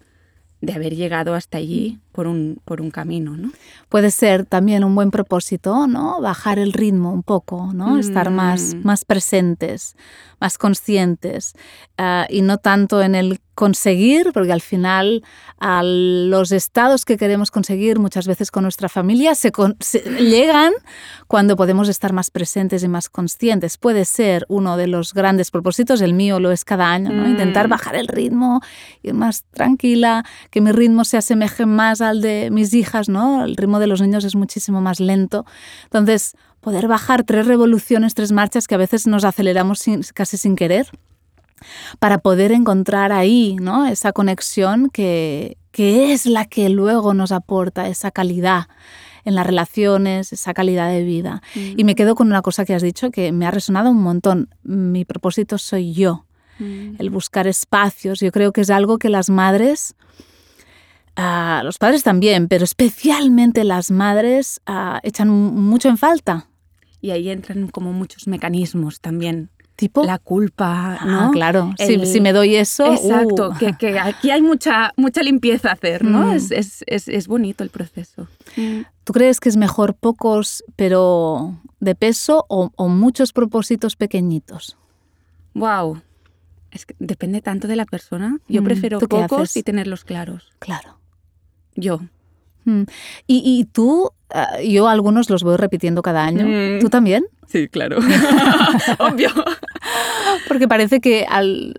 de 0.60 0.74
haber 0.74 0.94
llegado 0.94 1.34
hasta 1.34 1.56
allí 1.56 2.00
por 2.20 2.26
un, 2.26 2.60
por 2.66 2.82
un 2.82 2.90
camino, 2.90 3.34
¿no? 3.34 3.50
Puede 3.88 4.10
ser 4.10 4.44
también 4.44 4.84
un 4.84 4.94
buen 4.94 5.10
propósito, 5.10 5.86
¿no? 5.86 6.20
Bajar 6.20 6.58
el 6.58 6.74
ritmo 6.74 7.14
un 7.14 7.22
poco, 7.22 7.72
¿no? 7.72 7.98
Estar 7.98 8.28
más, 8.30 8.74
Mm. 8.74 8.80
más 8.86 9.06
presentes, 9.06 9.96
más 10.38 10.58
conscientes 10.58 11.54
ah, 11.96 12.26
y 12.28 12.42
no 12.42 12.58
tanto 12.58 13.00
en 13.00 13.14
el 13.14 13.40
conseguir, 13.54 14.32
porque 14.32 14.52
al 14.52 14.62
final 14.62 15.22
a 15.58 15.82
los 15.82 16.50
estados 16.50 17.04
que 17.04 17.18
queremos 17.18 17.50
conseguir 17.50 17.98
muchas 17.98 18.26
veces 18.26 18.50
con 18.50 18.62
nuestra 18.62 18.88
familia 18.88 19.34
se, 19.34 19.52
con- 19.52 19.76
se- 19.80 20.00
llegan 20.00 20.72
cuando 21.26 21.56
podemos 21.56 21.88
estar 21.90 22.14
más 22.14 22.30
presentes 22.30 22.82
y 22.82 22.88
más 22.88 23.10
conscientes. 23.10 23.76
Puede 23.76 24.06
ser 24.06 24.46
uno 24.48 24.78
de 24.78 24.86
los 24.86 25.12
grandes 25.12 25.50
propósitos, 25.50 26.00
el 26.00 26.14
mío 26.14 26.40
lo 26.40 26.50
es 26.52 26.64
cada 26.64 26.90
año, 26.90 27.10
¿no? 27.12 27.24
Mm. 27.26 27.30
Intentar 27.32 27.68
bajar 27.68 27.96
el 27.96 28.08
ritmo, 28.08 28.62
ir 29.02 29.12
más 29.12 29.44
tranquila, 29.52 30.24
que 30.50 30.62
mi 30.62 30.72
ritmo 30.72 31.04
se 31.04 31.18
asemeje 31.18 31.66
más 31.66 32.00
al 32.10 32.20
de 32.20 32.50
mis 32.50 32.74
hijas, 32.74 33.08
¿no? 33.08 33.44
El 33.44 33.56
ritmo 33.56 33.78
de 33.78 33.86
los 33.86 34.00
niños 34.00 34.24
es 34.24 34.34
muchísimo 34.36 34.80
más 34.80 35.00
lento. 35.00 35.46
Entonces, 35.84 36.34
poder 36.60 36.86
bajar 36.88 37.24
tres 37.24 37.46
revoluciones, 37.46 38.14
tres 38.14 38.32
marchas 38.32 38.66
que 38.68 38.74
a 38.74 38.78
veces 38.78 39.06
nos 39.06 39.24
aceleramos 39.24 39.78
sin- 39.78 40.02
casi 40.14 40.36
sin 40.36 40.54
querer, 40.56 40.86
para 41.98 42.18
poder 42.18 42.52
encontrar 42.52 43.12
ahí, 43.12 43.56
¿no? 43.60 43.86
Esa 43.86 44.12
conexión 44.12 44.88
que, 44.90 45.56
que 45.72 46.12
es 46.12 46.26
la 46.26 46.44
que 46.46 46.68
luego 46.70 47.12
nos 47.14 47.32
aporta 47.32 47.88
esa 47.88 48.10
calidad 48.10 48.66
en 49.26 49.34
las 49.34 49.46
relaciones, 49.46 50.32
esa 50.32 50.54
calidad 50.54 50.88
de 50.90 51.04
vida. 51.04 51.42
Y 51.54 51.84
me 51.84 51.94
quedo 51.94 52.14
con 52.14 52.26
una 52.28 52.40
cosa 52.40 52.64
que 52.64 52.74
has 52.74 52.80
dicho 52.82 53.10
que 53.10 53.32
me 53.32 53.46
ha 53.46 53.50
resonado 53.50 53.90
un 53.90 54.00
montón. 54.02 54.48
Mi 54.62 55.04
propósito 55.04 55.58
soy 55.58 55.92
yo 55.92 56.24
Mm. 56.58 56.96
el 56.98 57.08
buscar 57.08 57.46
espacios. 57.46 58.20
Yo 58.20 58.30
creo 58.32 58.52
que 58.52 58.60
es 58.60 58.68
algo 58.68 58.98
que 58.98 59.08
las 59.08 59.30
madres, 59.30 59.94
ah, 61.20 61.60
los 61.64 61.78
padres 61.78 62.02
también, 62.02 62.48
pero 62.48 62.64
especialmente 62.64 63.64
las 63.64 63.90
madres 63.90 64.60
ah, 64.66 65.00
echan 65.02 65.28
mucho 65.30 65.88
en 65.88 65.96
falta. 65.98 66.46
Y 67.00 67.10
ahí 67.10 67.30
entran 67.30 67.68
como 67.68 67.92
muchos 67.92 68.26
mecanismos 68.26 69.00
también. 69.00 69.50
Tipo, 69.76 70.04
La 70.04 70.18
culpa, 70.18 70.98
Ah, 71.00 71.06
¿no? 71.06 71.30
claro, 71.30 71.72
si, 71.78 71.94
El- 71.94 72.06
si 72.06 72.20
me 72.20 72.34
doy 72.34 72.54
eso, 72.56 72.92
Exacto, 72.92 73.48
uh, 73.48 73.58
que, 73.58 73.72
que 73.78 73.98
aquí 73.98 74.30
hay 74.30 74.42
mucha, 74.42 74.92
mucha 74.96 75.22
limpieza 75.22 75.70
a 75.70 75.72
hacer, 75.72 76.04
¿no? 76.04 76.26
Mm. 76.26 76.32
Es, 76.36 76.50
es, 76.50 76.84
es, 76.86 77.08
es 77.08 77.26
bonito 77.26 77.64
el 77.64 77.70
proceso. 77.70 78.28
¿tú 79.04 79.12
crees 79.14 79.40
que 79.40 79.48
es 79.48 79.56
mejor 79.56 79.94
pocos, 79.94 80.62
pero 80.76 81.58
de 81.80 81.94
peso 81.94 82.44
o, 82.50 82.70
o 82.76 82.88
muchos 82.88 83.32
propósitos 83.32 83.96
pequeñitos? 83.96 84.76
Wow. 85.54 86.02
Es 86.70 86.84
que 86.84 86.94
depende 86.98 87.40
tanto 87.40 87.66
de 87.66 87.76
la 87.76 87.86
persona. 87.86 88.36
Yo 88.48 88.60
Mm, 88.60 88.64
prefiero 88.64 88.98
¿tú 88.98 89.08
qué 89.08 89.16
pocos 89.16 89.56
y 89.56 89.62
tenerlos 89.62 90.04
claros. 90.04 90.52
Claro. 90.58 90.99
Yo. 91.80 92.00
Mm. 92.64 92.82
¿Y, 93.26 93.42
y 93.44 93.64
tú, 93.64 94.10
ah, 94.34 94.60
yo 94.62 94.88
algunos 94.88 95.30
los 95.30 95.42
voy 95.42 95.56
repitiendo 95.56 96.02
cada 96.02 96.24
año. 96.24 96.46
Mm. 96.46 96.80
¿Tú 96.80 96.90
también? 96.90 97.24
Sí, 97.46 97.68
claro. 97.68 97.98
Obvio. 98.98 99.30
Porque 100.46 100.68
parece 100.68 101.00
que 101.00 101.26
al, 101.28 101.74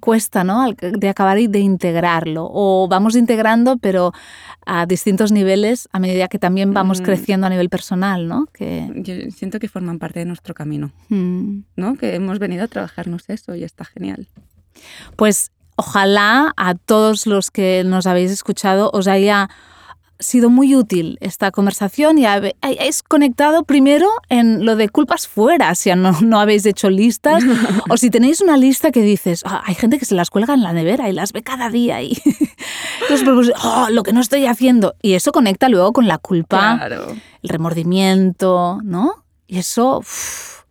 cuesta, 0.00 0.42
¿no? 0.44 0.62
Al- 0.62 0.76
de 0.76 1.08
acabar 1.08 1.38
y 1.38 1.46
de 1.46 1.60
integrarlo. 1.60 2.48
O 2.50 2.88
vamos 2.88 3.14
integrando, 3.14 3.76
pero 3.78 4.12
a 4.66 4.86
distintos 4.86 5.32
niveles 5.32 5.88
a 5.92 5.98
medida 5.98 6.28
que 6.28 6.38
también 6.38 6.72
vamos 6.72 7.00
Mm. 7.00 7.04
creciendo 7.04 7.46
a 7.46 7.50
nivel 7.50 7.68
personal, 7.68 8.26
¿no? 8.28 8.46
Que, 8.52 8.90
Yo 8.96 9.14
siento 9.30 9.58
que 9.58 9.68
forman 9.68 9.98
parte 9.98 10.20
de 10.20 10.24
nuestro 10.26 10.54
camino. 10.54 10.92
¿no? 11.10 11.94
Que 11.96 12.14
hemos 12.14 12.38
venido 12.38 12.64
a 12.64 12.68
trabajarnos 12.68 13.28
eso 13.28 13.54
y 13.54 13.64
está 13.64 13.84
genial. 13.84 14.28
Pues 15.16 15.50
ojalá 15.80 16.52
a 16.56 16.74
todos 16.74 17.26
los 17.26 17.50
que 17.50 17.82
nos 17.84 18.06
habéis 18.06 18.30
escuchado 18.30 18.90
os 18.92 19.08
haya 19.08 19.48
sido 20.18 20.50
muy 20.50 20.76
útil 20.76 21.16
esta 21.22 21.50
conversación 21.50 22.18
y 22.18 22.26
hayáis 22.26 23.02
conectado 23.02 23.64
primero 23.64 24.06
en 24.28 24.66
lo 24.66 24.76
de 24.76 24.90
culpas 24.90 25.26
fuera, 25.26 25.74
si 25.74 25.88
no, 25.94 26.12
no 26.20 26.38
habéis 26.38 26.66
hecho 26.66 26.90
listas, 26.90 27.42
o 27.88 27.96
si 27.96 28.10
tenéis 28.10 28.42
una 28.42 28.58
lista 28.58 28.90
que 28.90 29.00
dices, 29.00 29.40
"Ah, 29.46 29.62
hay 29.64 29.74
gente 29.74 29.98
que 29.98 30.04
se 30.04 30.14
las 30.14 30.28
cuelga 30.28 30.52
en 30.52 30.62
la 30.62 30.74
nevera 30.74 31.08
y 31.08 31.14
las 31.14 31.32
ve 31.32 31.42
cada 31.42 31.70
día 31.70 32.02
y 32.02 32.12
entonces 33.00 33.22
pues, 33.24 33.50
oh, 33.64 33.86
lo 33.90 34.02
que 34.02 34.12
no 34.12 34.20
estoy 34.20 34.44
haciendo. 34.44 34.94
Y 35.00 35.14
eso 35.14 35.32
conecta 35.32 35.70
luego 35.70 35.94
con 35.94 36.06
la 36.06 36.18
culpa, 36.18 36.76
Claro. 36.76 37.06
el 37.42 37.48
remordimiento, 37.48 38.80
¿no? 38.84 39.24
Y 39.46 39.56
eso 39.58 40.02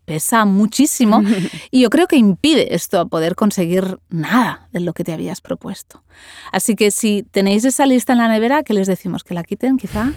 pesa 0.09 0.43
muchísimo 0.45 1.21
y 1.71 1.81
yo 1.81 1.89
creo 1.91 2.07
que 2.07 2.15
impide 2.17 2.73
esto 2.73 2.99
a 2.99 3.05
poder 3.05 3.35
conseguir 3.35 3.99
nada 4.09 4.67
de 4.71 4.79
lo 4.79 4.93
que 4.93 5.03
te 5.03 5.13
habías 5.13 5.39
propuesto. 5.39 6.03
Así 6.51 6.75
que 6.75 6.89
si 6.89 7.23
tenéis 7.31 7.63
esa 7.63 7.85
lista 7.85 8.13
en 8.13 8.17
la 8.19 8.27
nevera, 8.27 8.63
¿qué 8.63 8.73
les 8.73 8.87
decimos? 8.87 9.23
¿Que 9.23 9.33
la 9.35 9.43
quiten 9.43 9.77
quizá? 9.77 10.11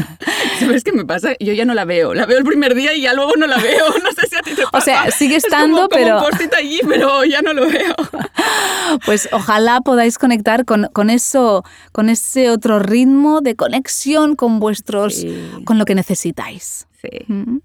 ¿Sabes 0.60 0.84
qué 0.84 0.92
me 0.92 1.04
pasa? 1.04 1.30
Yo 1.40 1.52
ya 1.52 1.64
no 1.64 1.74
la 1.74 1.84
veo. 1.84 2.14
La 2.14 2.24
veo 2.24 2.38
el 2.38 2.44
primer 2.44 2.74
día 2.76 2.94
y 2.94 3.02
ya 3.02 3.14
luego 3.14 3.32
no 3.36 3.46
la 3.48 3.58
veo. 3.58 3.84
No 4.02 4.10
sé 4.12 4.28
si 4.28 4.36
a 4.36 4.42
ti 4.42 4.50
te 4.54 4.62
pasa. 4.62 4.78
O 4.78 4.80
sea, 4.80 5.10
sigue 5.10 5.36
Es 5.36 5.44
estando, 5.44 5.76
como- 5.76 5.88
como 5.88 6.02
pero- 6.04 6.18
un 6.18 6.24
post-it 6.30 6.54
allí, 6.54 6.80
pero 6.88 7.24
ya 7.24 7.42
no 7.42 7.52
lo 7.52 7.66
veo. 7.68 7.94
Pues 9.04 9.28
ojalá 9.32 9.80
podáis 9.80 10.18
conectar 10.18 10.64
con, 10.64 10.88
con 10.92 11.10
eso, 11.10 11.64
con 11.92 12.08
ese 12.08 12.50
otro 12.50 12.78
ritmo 12.78 13.40
de 13.40 13.56
conexión 13.56 14.36
con 14.36 14.60
vuestros, 14.60 15.16
Sí. 15.16 15.50
con 15.64 15.78
lo 15.78 15.84
que 15.84 15.94
necesitáis. 15.94 16.86
Sí. 17.00 17.08
Mm. 17.26 17.58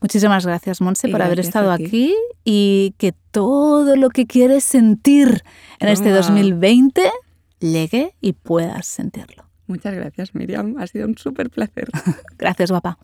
Muchísimas 0.00 0.46
gracias, 0.46 0.80
Monse, 0.80 1.08
por 1.08 1.22
haber 1.22 1.40
estado 1.40 1.72
aquí 1.72 2.14
y 2.44 2.94
que 2.98 3.12
todo 3.30 3.96
lo 3.96 4.10
que 4.10 4.26
quieres 4.26 4.64
sentir 4.64 5.42
en 5.80 5.88
este 5.88 6.10
Toma. 6.10 6.18
2020 6.18 7.10
llegue 7.58 8.14
y 8.20 8.32
puedas 8.32 8.86
sentirlo. 8.86 9.44
Muchas 9.66 9.94
gracias, 9.94 10.34
Miriam. 10.34 10.76
Ha 10.78 10.86
sido 10.86 11.06
un 11.06 11.18
súper 11.18 11.50
placer. 11.50 11.88
Gracias, 12.38 12.70
guapa. 12.70 12.98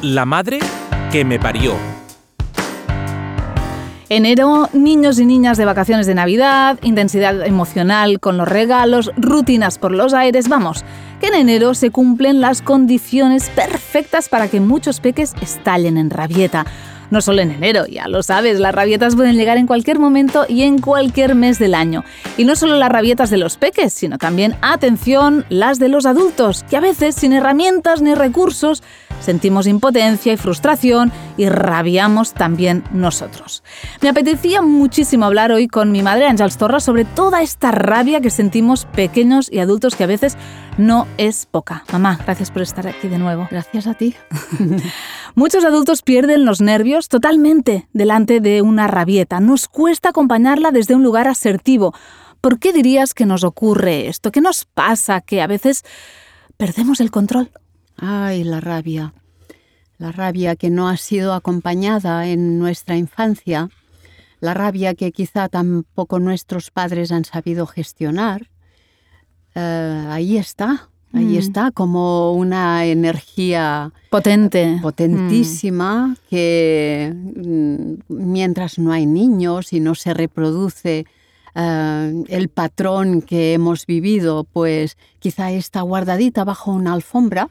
La 0.00 0.24
madre 0.24 0.58
que 1.12 1.24
me 1.24 1.38
parió. 1.38 1.74
Enero, 4.10 4.68
niños 4.72 5.18
y 5.18 5.26
niñas 5.26 5.56
de 5.56 5.64
vacaciones 5.64 6.06
de 6.06 6.14
Navidad, 6.14 6.78
intensidad 6.82 7.46
emocional 7.46 8.20
con 8.20 8.36
los 8.36 8.46
regalos, 8.46 9.10
rutinas 9.16 9.78
por 9.78 9.92
los 9.92 10.12
aires, 10.12 10.48
vamos, 10.48 10.84
en 11.26 11.34
enero 11.34 11.74
se 11.74 11.90
cumplen 11.90 12.40
las 12.40 12.60
condiciones 12.60 13.48
perfectas 13.50 14.28
para 14.28 14.48
que 14.48 14.60
muchos 14.60 15.00
peques 15.00 15.34
estallen 15.40 15.96
en 15.96 16.10
rabieta. 16.10 16.66
No 17.10 17.20
solo 17.20 17.42
en 17.42 17.50
enero, 17.50 17.86
ya 17.86 18.08
lo 18.08 18.22
sabes, 18.22 18.58
las 18.58 18.74
rabietas 18.74 19.14
pueden 19.14 19.36
llegar 19.36 19.56
en 19.56 19.66
cualquier 19.66 19.98
momento 19.98 20.46
y 20.48 20.62
en 20.62 20.78
cualquier 20.78 21.34
mes 21.34 21.58
del 21.58 21.74
año. 21.74 22.02
Y 22.36 22.44
no 22.44 22.56
solo 22.56 22.76
las 22.76 22.88
rabietas 22.88 23.30
de 23.30 23.38
los 23.38 23.56
peques, 23.56 23.92
sino 23.92 24.18
también, 24.18 24.56
atención, 24.62 25.44
las 25.48 25.78
de 25.78 25.88
los 25.88 26.06
adultos, 26.06 26.64
que 26.68 26.76
a 26.76 26.80
veces 26.80 27.14
sin 27.14 27.32
herramientas 27.32 28.02
ni 28.02 28.14
recursos 28.14 28.82
sentimos 29.20 29.66
impotencia 29.66 30.32
y 30.32 30.36
frustración 30.36 31.12
y 31.36 31.48
rabiamos 31.48 32.34
también 32.34 32.84
nosotros. 32.92 33.62
Me 34.00 34.08
apetecía 34.08 34.60
muchísimo 34.60 35.24
hablar 35.24 35.52
hoy 35.52 35.68
con 35.68 35.92
mi 35.92 36.02
madre 36.02 36.26
Ángels 36.26 36.56
Torra 36.56 36.80
sobre 36.80 37.04
toda 37.04 37.42
esta 37.42 37.70
rabia 37.70 38.20
que 38.20 38.30
sentimos 38.30 38.86
pequeños 38.86 39.50
y 39.52 39.60
adultos 39.60 39.94
que 39.94 40.04
a 40.04 40.08
veces 40.08 40.36
no 40.78 41.06
es 41.18 41.46
poca. 41.46 41.84
Mamá, 41.92 42.18
gracias 42.24 42.50
por 42.50 42.62
estar 42.62 42.86
aquí 42.86 43.08
de 43.08 43.18
nuevo. 43.18 43.46
Gracias 43.50 43.86
a 43.86 43.94
ti. 43.94 44.14
Muchos 45.34 45.64
adultos 45.64 46.02
pierden 46.02 46.44
los 46.44 46.60
nervios 46.60 47.08
totalmente 47.08 47.88
delante 47.92 48.40
de 48.40 48.62
una 48.62 48.86
rabieta. 48.86 49.40
Nos 49.40 49.68
cuesta 49.68 50.10
acompañarla 50.10 50.70
desde 50.70 50.94
un 50.94 51.02
lugar 51.02 51.28
asertivo. 51.28 51.94
¿Por 52.40 52.58
qué 52.58 52.72
dirías 52.72 53.14
que 53.14 53.26
nos 53.26 53.44
ocurre 53.44 54.08
esto? 54.08 54.30
¿Qué 54.30 54.40
nos 54.40 54.64
pasa 54.64 55.20
que 55.20 55.42
a 55.42 55.46
veces 55.46 55.84
perdemos 56.56 57.00
el 57.00 57.10
control? 57.10 57.50
Ay, 57.96 58.44
la 58.44 58.60
rabia. 58.60 59.14
La 59.98 60.12
rabia 60.12 60.56
que 60.56 60.70
no 60.70 60.88
ha 60.88 60.96
sido 60.96 61.34
acompañada 61.34 62.26
en 62.26 62.58
nuestra 62.58 62.96
infancia. 62.96 63.70
La 64.40 64.52
rabia 64.52 64.94
que 64.94 65.12
quizá 65.12 65.48
tampoco 65.48 66.18
nuestros 66.18 66.70
padres 66.70 67.12
han 67.12 67.24
sabido 67.24 67.66
gestionar. 67.66 68.50
Eh, 69.54 70.06
ahí 70.08 70.36
está. 70.36 70.88
Ahí 71.12 71.36
Mm. 71.36 71.38
está 71.38 71.70
como 71.70 72.32
una 72.32 72.86
energía 72.86 73.92
Potente. 74.10 74.78
potentísima 74.82 76.16
que 76.28 77.12
mm, 77.14 77.94
mientras 78.08 78.78
no 78.80 78.90
hay 78.92 79.06
niños 79.06 79.72
y 79.72 79.78
no 79.78 79.94
se 79.94 80.12
reproduce 80.12 81.06
eh, 81.54 82.24
el 82.28 82.48
patrón 82.48 83.22
que 83.22 83.52
hemos 83.52 83.86
vivido, 83.86 84.42
pues 84.52 84.96
quizá 85.20 85.52
está 85.52 85.82
guardadita 85.82 86.42
bajo 86.42 86.72
una 86.72 86.94
alfombra 86.94 87.48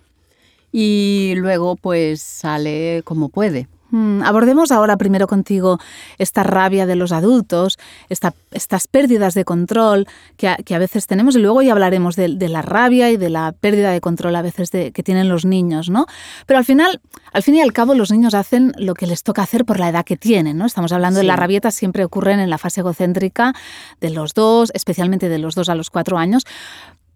y 0.73 1.33
luego 1.37 1.77
pues 1.77 2.21
sale 2.21 3.01
como 3.05 3.29
puede. 3.29 3.69
Mm, 3.95 4.23
Abordemos 4.23 4.71
ahora 4.71 4.97
primero 4.97 5.27
contigo 5.27 5.77
esta 6.17 6.41
rabia 6.41 6.88
de 6.88 6.95
los 6.95 7.12
adultos, 7.12 7.77
esta- 8.10 8.34
estas 8.49 8.88
pérdidas 8.88 9.36
de 9.36 9.45
control 9.45 10.08
que 10.36 10.47
a, 10.47 10.56
que 10.58 10.73
a 10.73 10.79
veces 10.79 11.06
tenemos 11.06 11.36
y 11.36 11.39
luego 11.39 11.62
ya 11.62 11.73
hablaremos 11.73 12.15
de, 12.15 12.27
de 12.36 12.49
la 12.49 12.63
rabia 12.63 13.12
y 13.12 13.17
de 13.17 13.29
la 13.29 13.51
pérdida 13.51 13.91
de 13.91 14.01
control 14.01 14.36
a 14.36 14.41
veces 14.41 14.71
de- 14.71 14.91
que 14.91 15.03
tienen 15.03 15.29
los 15.29 15.45
niños, 15.45 15.91
¿no? 15.91 16.08
Pero 16.47 16.58
al 16.58 16.65
final, 16.65 17.01
al 17.34 17.43
fin 17.43 17.53
y 17.53 17.62
al 17.62 17.71
cabo, 17.71 17.93
los 17.93 18.10
niños 18.10 18.34
hacen 18.34 18.73
lo 18.79 18.95
que 18.95 19.06
les 19.06 19.21
toca 19.21 19.43
hacer 19.43 19.63
por 19.63 19.79
la 19.79 19.89
edad 19.89 20.03
que 20.06 20.17
tienen, 20.17 20.58
¿no? 20.58 20.65
Estamos 20.65 20.91
hablando 20.91 21.19
de 21.19 21.25
las 21.25 21.38
rabietas 21.38 21.75
siempre 21.75 22.03
ocurren 22.03 22.39
en 22.39 22.49
la 22.49 22.58
fase 22.58 22.82
egocéntrica 22.82 23.53
de 24.01 24.10
los 24.10 24.34
dos, 24.34 24.71
especialmente 24.73 25.29
de 25.29 25.38
los 25.38 25.53
dos 25.53 25.69
a 25.69 25.75
los 25.75 25.91
cuatro 25.91 26.17
años, 26.17 26.45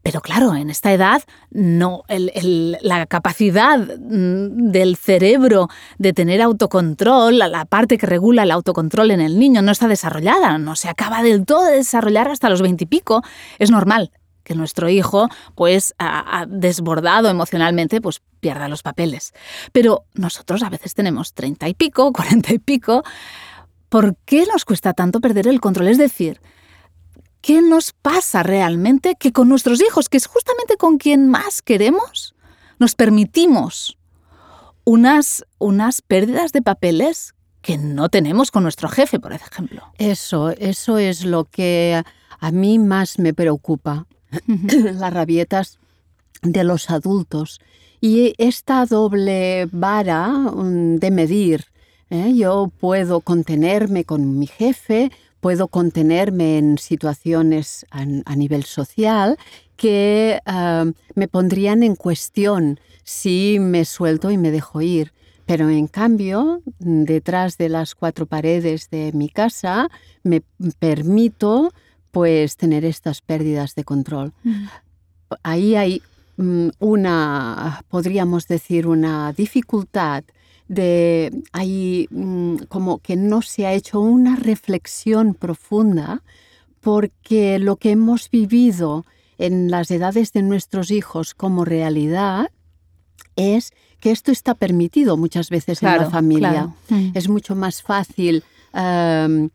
pero 0.08 0.22
claro, 0.22 0.56
en 0.56 0.70
esta 0.70 0.94
edad 0.94 1.22
no, 1.52 2.04
la 2.08 3.06
capacidad 3.08 3.78
mm, 3.78 4.72
del 4.72 4.96
cerebro 4.96 5.68
de 5.98 6.14
tener 6.14 6.42
autocontrol, 6.42 7.38
la, 7.38 7.50
la 7.50 7.66
parte 7.66 7.98
que 7.98 8.06
regula 8.06 8.44
el 8.44 8.52
autocontrol 8.52 9.12
en 9.12 9.20
el 9.20 9.38
niño 9.38 9.62
no 9.62 9.74
está 9.74 9.90
desarrollada, 9.90 10.58
no 10.60 10.78
se 10.78 10.88
acaba 10.88 11.24
del 11.24 11.46
todo 11.46 11.66
de 11.66 11.76
desarrollar 11.76 12.30
hasta 12.30 12.50
los 12.50 12.62
veintipico. 12.62 13.22
Es 13.60 13.70
normal 13.70 14.14
que 14.46 14.56
nuestro 14.56 14.88
hijo, 14.88 15.28
pues, 15.56 15.94
desbordado 16.48 17.28
emocionalmente, 17.28 18.00
pues 18.00 18.22
pierda 18.40 18.70
los 18.70 18.84
papeles. 18.84 19.34
Pero 19.74 20.06
nosotros 20.14 20.64
a 20.64 20.70
veces 20.70 20.94
tenemos 20.94 21.34
treinta 21.34 21.68
y 21.68 21.74
pico, 21.74 22.14
cuarenta 22.14 22.54
y 22.54 22.60
pico. 22.60 23.04
¿Por 23.90 24.16
qué 24.24 24.46
nos 24.50 24.64
cuesta 24.64 24.94
tanto 24.94 25.20
perder 25.20 25.50
el 25.50 25.60
control? 25.60 25.90
Es 25.90 25.98
decir, 25.98 26.40
¿Qué 27.42 27.62
nos 27.62 27.94
pasa 27.94 28.44
realmente 28.44 29.16
que 29.16 29.32
con 29.32 29.50
nuestros 29.50 29.82
hijos, 29.82 30.10
que 30.10 30.18
es 30.18 30.28
justamente 30.28 30.78
con 30.78 30.98
quien 30.98 31.28
más 31.30 31.62
queremos, 31.62 32.36
nos 32.80 32.96
permitimos 32.96 33.98
unas, 34.84 35.46
unas 35.58 36.02
pérdidas 36.02 36.52
de 36.52 36.62
papeles 36.62 37.34
que 37.62 37.78
no 37.78 38.10
tenemos 38.10 38.52
con 38.52 38.64
nuestro 38.64 38.90
jefe, 38.90 39.20
por 39.20 39.34
ejemplo? 39.34 39.84
Eso, 39.98 40.52
eso 40.52 40.98
es 40.98 41.26
lo 41.26 41.46
que 41.46 42.02
a 42.40 42.52
mí 42.52 42.80
más 42.80 43.20
me 43.20 43.34
preocupa. 43.34 44.08
Las 44.48 45.14
rabietas 45.14 45.80
de 46.42 46.64
los 46.64 46.90
adultos 46.90 47.60
y 48.00 48.34
esta 48.38 48.86
doble 48.86 49.68
vara 49.72 50.28
mm, 50.28 50.98
de 50.98 51.12
medir. 51.12 51.66
¿eh? 52.10 52.34
Yo 52.36 52.72
puedo 52.80 53.22
contenerme 53.22 54.06
con 54.06 54.38
mi 54.38 54.48
jefe, 54.48 55.12
puedo 55.40 55.68
contenerme 55.68 56.58
en 56.58 56.78
situaciones 56.78 57.86
a, 57.92 58.06
a 58.26 58.36
nivel 58.36 58.64
social 58.64 59.38
que 59.78 60.40
ah, 60.46 60.86
me 61.16 61.28
pondrían 61.28 61.84
en 61.84 61.96
cuestión 61.96 62.80
si 63.04 63.58
me 63.60 63.86
suelto 63.86 64.32
y 64.32 64.38
me 64.38 64.52
dejo 64.52 64.82
ir. 64.82 65.14
Pero 65.46 65.70
en 65.70 65.88
cambio, 65.88 66.62
detrás 66.80 67.58
de 67.58 67.70
las 67.70 67.96
cuatro 67.96 68.26
paredes 68.26 68.90
de 68.90 69.14
mi 69.14 69.30
casa, 69.30 69.88
me 70.24 70.42
permito 70.78 71.72
pues 72.12 72.58
tener 72.58 72.84
estas 72.84 73.22
pérdidas 73.22 73.74
de 73.74 73.86
control. 73.86 74.34
Ahí 75.44 75.76
hay 75.76 76.02
mm, 76.36 76.70
una, 76.80 77.86
podríamos 77.88 78.48
decir, 78.48 78.88
una 78.88 79.32
dificultad 79.32 80.26
de, 80.68 81.32
hay 81.54 82.08
mm, 82.12 82.64
como 82.70 83.00
que 83.00 83.16
no 83.16 83.42
se 83.42 83.66
ha 83.66 83.74
hecho 83.74 84.00
una 84.00 84.36
reflexión 84.36 85.34
profunda 85.34 86.24
porque 86.82 87.60
lo 87.60 87.78
que 87.78 87.92
hemos 87.92 88.30
vivido 88.30 89.06
en 89.38 89.70
las 89.70 89.92
edades 89.92 90.34
de 90.34 90.42
nuestros 90.42 90.92
hijos 90.92 91.34
como 91.34 91.66
realidad 91.66 92.52
es 93.36 93.72
que 94.00 94.12
esto 94.12 94.32
está 94.32 94.56
permitido 94.56 95.18
muchas 95.18 95.50
veces 95.50 95.82
en 95.84 95.98
la 95.98 96.10
familia. 96.10 96.50
claro. 96.50 96.74
Mm. 96.90 97.12
Es 97.14 97.30
mucho 97.30 97.56
más 97.56 97.82
fácil 97.82 98.44
em, 98.74 99.50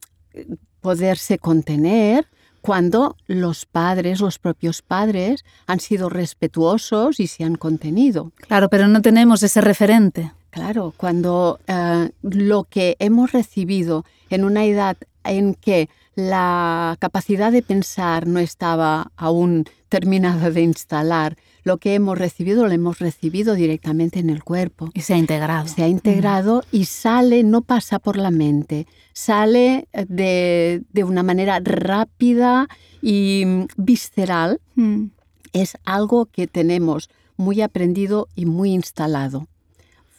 poderse 0.81 1.39
contener 1.39 2.27
cuando 2.61 3.17
los 3.27 3.67
padres, 3.67 4.21
los 4.21 4.39
propios 4.39 4.83
padres, 4.83 5.45
han 5.67 5.81
sido 5.81 6.09
respetuosos 6.09 7.19
y 7.19 7.27
se 7.27 7.45
han 7.45 7.57
contenido. 7.57 8.33
Claro, 8.37 8.69
pero 8.69 8.89
no 8.89 9.03
tenemos 9.03 9.43
ese 9.43 9.61
referente. 9.61 10.33
Claro, 10.53 10.93
cuando 10.95 11.61
eh, 11.67 12.11
lo 12.21 12.65
que 12.65 12.97
hemos 12.99 13.33
recibido 13.33 14.05
en 14.29 14.45
una 14.45 14.67
edad 14.67 14.99
en 15.25 15.55
que 15.55 15.89
la 16.15 16.99
capacidad 17.01 17.51
de 17.51 17.63
pensar 17.63 18.27
no 18.27 18.39
estaba 18.39 19.13
aún 19.17 19.65
terminada 19.89 20.51
de 20.51 20.61
instalar, 20.61 21.39
lo 21.65 21.79
que 21.79 21.95
hemos 21.95 22.19
recibido 22.19 22.67
lo 22.67 22.71
hemos 22.71 22.99
recibido 22.99 23.55
directamente 23.55 24.19
en 24.19 24.29
el 24.29 24.45
cuerpo. 24.45 24.91
Y 24.93 25.01
se 25.01 25.15
ha 25.15 25.17
integrado. 25.17 25.69
Se 25.69 25.85
ha 25.85 25.89
integrado 25.89 26.65
y 26.71 26.85
sale, 26.85 27.45
no 27.45 27.63
pasa 27.63 27.99
por 27.99 28.19
la 28.19 28.31
mente, 28.31 28.87
sale 29.15 29.89
eh, 29.95 30.05
de, 30.07 30.83
de 30.93 31.05
una 31.05 31.23
manera 31.23 31.61
rápida 31.65 32.69
y 33.01 33.45
mm, 33.47 33.67
visceral. 33.79 34.61
Mm. 34.75 35.07
Es 35.55 35.79
algo 35.87 36.27
que 36.27 36.47
tenemos 36.47 37.09
muy 37.39 37.63
aprendido 37.63 38.29
y 38.35 38.45
muy 38.45 38.73
instalado. 38.75 39.47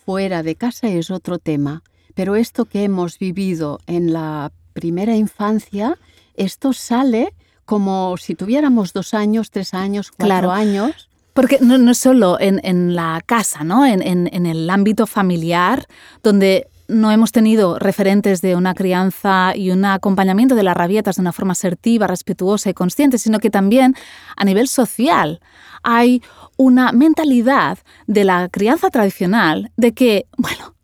Fuera 0.06 0.44
de 0.44 0.56
casa 0.56 0.88
es 0.88 1.10
otro 1.12 1.40
tema, 1.40 1.82
pero 2.14 2.36
esto 2.36 2.66
que 2.66 2.84
hemos 2.84 3.18
vivido 3.20 3.80
en 3.88 4.12
la 4.14 4.52
primera 4.74 5.16
infancia, 5.16 5.98
esto 6.36 6.74
sale 6.74 7.34
como 7.66 8.16
si 8.18 8.36
tuviéramos 8.36 8.92
dos 8.92 9.14
años, 9.14 9.50
tres 9.50 9.74
años, 9.74 10.10
cuatro 10.12 10.26
Claro. 10.26 10.52
años. 10.52 11.10
Porque 11.34 11.58
no, 11.62 11.78
no 11.78 11.92
es 11.92 11.98
solo 11.98 12.40
en, 12.40 12.60
en 12.64 12.96
la 12.96 13.22
casa, 13.26 13.64
¿no? 13.64 13.86
En, 13.86 14.02
en- 14.02 14.30
en 14.34 14.46
el 14.46 14.70
ámbito 14.70 15.08
familiar, 15.08 15.88
donde 16.22 16.68
no 16.90 17.10
hemos 17.12 17.32
tenido 17.32 17.80
referentes 17.80 18.42
de 18.42 18.56
una 18.58 18.74
crianza 18.76 19.54
y 19.56 19.72
un 19.72 19.86
acompañamiento 19.86 20.54
de 20.54 20.64
las 20.64 20.76
rabietas 20.76 21.16
de 21.16 21.22
una 21.22 21.32
forma 21.32 21.54
asertiva, 21.54 22.06
respetuosa 22.08 22.70
y 22.70 22.74
consciente, 22.74 23.18
sino 23.18 23.40
que 23.40 23.50
también 23.50 23.96
a 24.36 24.44
nivel 24.44 24.68
social 24.68 25.40
hay 25.84 26.22
una 26.58 26.92
mentalidad 26.92 27.78
de 28.08 28.24
la 28.24 28.50
crianza 28.50 28.90
tradicional 28.90 29.72
de 29.78 29.94
que, 29.94 30.26
bueno, 30.38 30.76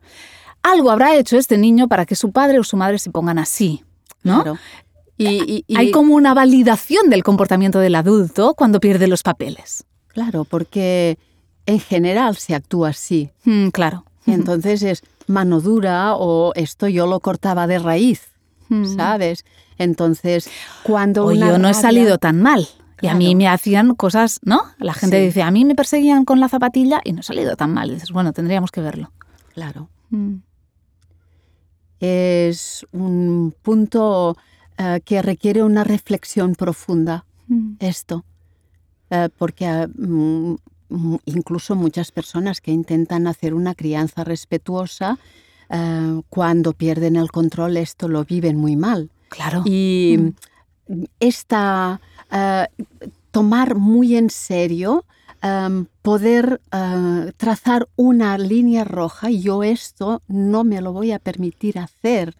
algo 0.63 0.91
habrá 0.91 1.15
hecho 1.15 1.37
este 1.37 1.57
niño 1.57 1.87
para 1.87 2.05
que 2.05 2.15
su 2.15 2.31
padre 2.31 2.59
o 2.59 2.63
su 2.63 2.77
madre 2.77 2.99
se 2.99 3.09
pongan 3.11 3.39
así, 3.39 3.83
¿no? 4.23 4.43
Claro. 4.43 4.57
Y, 5.17 5.27
y- 5.27 5.63
y- 5.67 5.77
Hay 5.77 5.91
como 5.91 6.15
una 6.15 6.33
validación 6.33 7.09
del 7.09 7.23
comportamiento 7.23 7.79
del 7.79 7.95
adulto 7.95 8.53
cuando 8.55 8.79
pierde 8.79 9.07
los 9.07 9.21
papeles. 9.23 9.83
Claro, 10.07 10.45
porque 10.45 11.17
en 11.65 11.79
general 11.79 12.35
se 12.37 12.55
actúa 12.55 12.89
así. 12.89 13.29
Mm, 13.43 13.69
claro. 13.69 14.05
Entonces 14.25 14.81
es 14.83 15.01
mano 15.27 15.59
dura 15.61 16.15
o 16.15 16.51
esto 16.55 16.87
yo 16.87 17.05
lo 17.07 17.19
cortaba 17.19 17.67
de 17.67 17.79
raíz, 17.79 18.27
Mm. 18.69 18.95
¿sabes? 18.95 19.45
Entonces, 19.77 20.49
cuando 20.83 21.25
O 21.25 21.31
una 21.31 21.47
yo 21.51 21.57
no 21.57 21.67
he 21.69 21.73
salido 21.73 22.17
tan 22.17 22.41
mal. 22.41 22.67
Y 23.01 23.07
a 23.07 23.15
mí 23.15 23.35
me 23.35 23.47
hacían 23.47 23.95
cosas, 23.95 24.39
¿no? 24.43 24.61
La 24.77 24.93
gente 24.93 25.17
Sí. 25.19 25.25
dice, 25.27 25.41
a 25.41 25.51
mí 25.51 25.63
me 25.65 25.75
perseguían 25.75 26.25
con 26.25 26.39
la 26.39 26.49
zapatilla 26.49 27.01
y 27.03 27.13
no 27.13 27.21
he 27.21 27.23
salido 27.23 27.55
tan 27.55 27.73
mal. 27.73 27.89
Y 27.89 27.93
dices, 27.95 28.11
bueno, 28.11 28.33
tendríamos 28.33 28.71
que 28.71 28.81
verlo. 28.81 29.11
Claro. 29.53 29.89
Mm. 30.09 30.35
Es 31.99 32.85
un 32.91 33.53
punto 33.61 34.37
eh, 34.77 35.01
que 35.03 35.21
requiere 35.21 35.61
una 35.63 35.83
reflexión 35.83 36.55
profunda, 36.55 37.25
Mm. 37.47 37.73
esto. 37.79 38.23
Eh, 39.09 39.27
porque 39.37 39.65
ah, 39.65 39.87
mm, 39.93 40.55
incluso 41.25 41.75
muchas 41.75 42.11
personas 42.11 42.61
que 42.61 42.71
intentan 42.71 43.27
hacer 43.27 43.53
una 43.53 43.75
crianza 43.75 44.23
respetuosa, 44.23 45.17
eh, 45.69 46.21
cuando 46.29 46.73
pierden 46.73 47.15
el 47.17 47.31
control, 47.31 47.75
esto 47.77 48.07
lo 48.07 48.23
viven 48.23 48.55
muy 48.57 48.75
mal. 48.75 49.09
Claro. 49.29 49.63
Y 49.65 50.17
Mm. 50.87 51.03
esta 51.19 51.99
eh, 52.31 52.67
tomar 53.31 53.75
muy 53.75 54.15
en 54.15 54.29
serio 54.29 55.05
em, 55.41 55.85
poder 56.01 56.61
eh, 56.71 57.31
trazar 57.37 57.87
una 57.95 58.37
línea 58.37 58.83
roja, 58.83 59.29
yo 59.29 59.63
esto 59.63 60.21
no 60.27 60.63
me 60.63 60.81
lo 60.81 60.93
voy 60.93 61.11
a 61.11 61.19
permitir 61.19 61.79
hacer, 61.79 62.35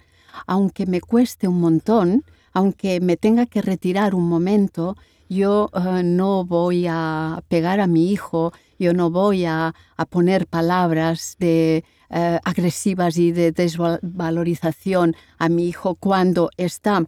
aunque 0.48 0.86
me 0.86 1.02
cueste 1.02 1.48
un 1.48 1.60
montón, 1.60 2.24
aunque 2.54 3.00
me 3.00 3.18
tenga 3.18 3.46
que 3.46 3.62
retirar 3.62 4.16
un 4.16 4.28
momento, 4.28 4.98
yo 5.30 5.70
eh, 5.74 6.04
no 6.04 6.44
voy 6.44 6.88
a 6.88 7.42
pegar 7.48 7.80
a 7.80 7.88
mi 7.88 8.12
hijo, 8.12 8.52
yo 8.80 8.94
no 8.94 9.10
voy 9.10 9.46
a, 9.46 9.74
poner 10.10 10.48
palabras 10.48 11.36
de, 11.40 11.84
agresivas 12.10 13.18
y 13.18 13.32
de 13.32 13.52
desvalorización 13.52 15.16
a 15.38 15.50
mi 15.50 15.68
hijo 15.68 15.96
cuando 15.96 16.50
está 16.58 17.06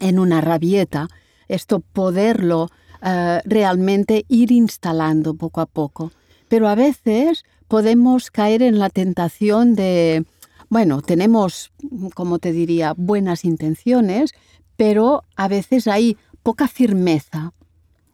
en 0.00 0.18
una 0.18 0.40
rabieta, 0.40 1.08
esto 1.48 1.80
poderlo 1.80 2.68
eh, 3.02 3.40
realmente 3.44 4.24
ir 4.28 4.52
instalando 4.52 5.34
poco 5.34 5.60
a 5.60 5.66
poco. 5.66 6.12
Pero 6.48 6.68
a 6.68 6.74
veces 6.74 7.44
podemos 7.68 8.30
caer 8.30 8.62
en 8.62 8.78
la 8.78 8.90
tentación 8.90 9.74
de, 9.74 10.24
bueno, 10.68 11.02
tenemos, 11.02 11.72
como 12.14 12.38
te 12.38 12.52
diría, 12.52 12.94
buenas 12.96 13.44
intenciones, 13.44 14.32
pero 14.76 15.24
a 15.36 15.48
veces 15.48 15.86
hay 15.86 16.16
poca 16.42 16.68
firmeza 16.68 17.52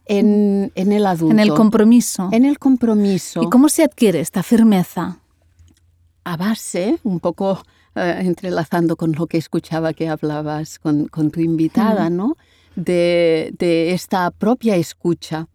en, 0.05 0.71
en 0.75 0.91
el 0.91 1.05
adulto. 1.05 1.33
en 1.33 1.39
el 1.39 1.53
compromiso. 1.53 2.29
En 2.31 2.45
el 2.45 2.59
compromiso 2.59 3.43
¿Y 3.43 3.49
cómo 3.49 3.69
se 3.69 3.83
adquiere 3.83 4.19
esta 4.19 4.43
firmeza? 4.43 5.21
a 6.23 6.37
base, 6.37 6.99
un 7.03 7.19
poco 7.19 7.63
eh, 7.95 8.17
entrelazando 8.21 8.95
con 8.95 9.13
lo 9.13 9.27
que 9.27 9.37
escuchaba 9.37 9.93
que 9.93 10.09
hablabas 10.09 10.79
con, 10.79 11.07
con 11.07 11.31
tu 11.31 11.39
invitada, 11.39 12.09
¿no? 12.09 12.37
De, 12.75 13.53
de 13.57 13.91
esta 13.91 14.31
propia 14.31 14.75
escucha 14.75 15.47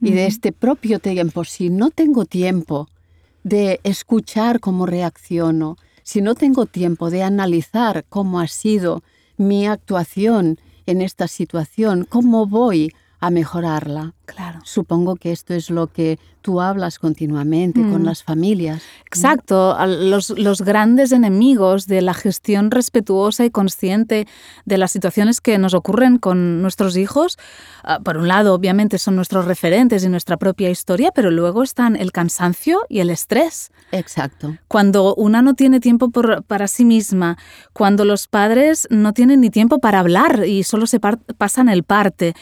y 0.00 0.12
de 0.12 0.26
este 0.26 0.52
propio 0.52 0.98
tiempo. 0.98 1.44
Si 1.44 1.70
no 1.70 1.90
tengo 1.90 2.24
tiempo 2.24 2.88
de 3.44 3.80
escuchar 3.84 4.60
cómo 4.60 4.86
reacciono, 4.86 5.76
si 6.02 6.22
no 6.22 6.34
tengo 6.34 6.66
tiempo 6.66 7.10
de 7.10 7.22
analizar 7.22 8.04
cómo 8.08 8.40
ha 8.40 8.48
sido 8.48 9.02
mi 9.36 9.66
actuación 9.66 10.58
en 10.86 11.02
esta 11.02 11.28
situación, 11.28 12.06
cómo 12.08 12.46
voy 12.46 12.92
a 13.20 13.30
mejorarla. 13.30 14.14
Claro. 14.34 14.60
Supongo 14.64 15.16
que 15.16 15.32
esto 15.32 15.54
es 15.54 15.70
lo 15.70 15.86
que 15.88 16.18
tú 16.42 16.62
hablas 16.62 16.98
continuamente 16.98 17.82
con 17.82 18.00
Mm. 18.02 18.04
las 18.06 18.22
familias. 18.22 18.80
Exacto, 19.04 19.76
los, 19.86 20.30
los 20.30 20.62
grandes 20.62 21.12
enemigos 21.12 21.86
de 21.86 22.00
la 22.00 22.14
gestión 22.14 22.70
respetuosa 22.70 23.44
y 23.44 23.50
consciente 23.50 24.26
de 24.64 24.78
las 24.78 24.90
situaciones 24.90 25.42
que 25.42 25.58
nos 25.58 25.74
ocurren 25.74 26.16
con 26.16 26.62
nuestros 26.62 26.96
hijos, 26.96 27.36
ah, 27.84 27.98
por 28.02 28.16
un 28.16 28.26
lado 28.28 28.54
obviamente 28.54 28.96
son 28.96 29.16
nuestros 29.16 29.44
referentes 29.44 30.02
y 30.02 30.08
nuestra 30.08 30.38
propia 30.38 30.70
historia, 30.70 31.10
pero 31.14 31.30
luego 31.30 31.62
están 31.62 31.94
el 31.94 32.10
cansancio 32.10 32.80
y 32.88 33.00
el 33.00 33.10
estrés. 33.10 33.70
Exacto. 33.92 34.56
Cuando 34.66 35.14
una 35.16 35.42
no 35.42 35.52
tiene 35.52 35.78
tiempo 35.80 36.08
por- 36.10 36.42
para 36.44 36.68
sí 36.68 36.86
misma, 36.86 37.36
cuando 37.74 38.06
los 38.06 38.28
padres 38.28 38.86
no 38.90 39.12
tienen 39.12 39.42
ni 39.42 39.50
tiempo 39.50 39.78
para 39.80 39.98
hablar 39.98 40.46
y 40.46 40.62
solo 40.62 40.86
se 40.86 41.00
pasan 41.00 41.68
el 41.68 41.82
parte, 41.84 42.34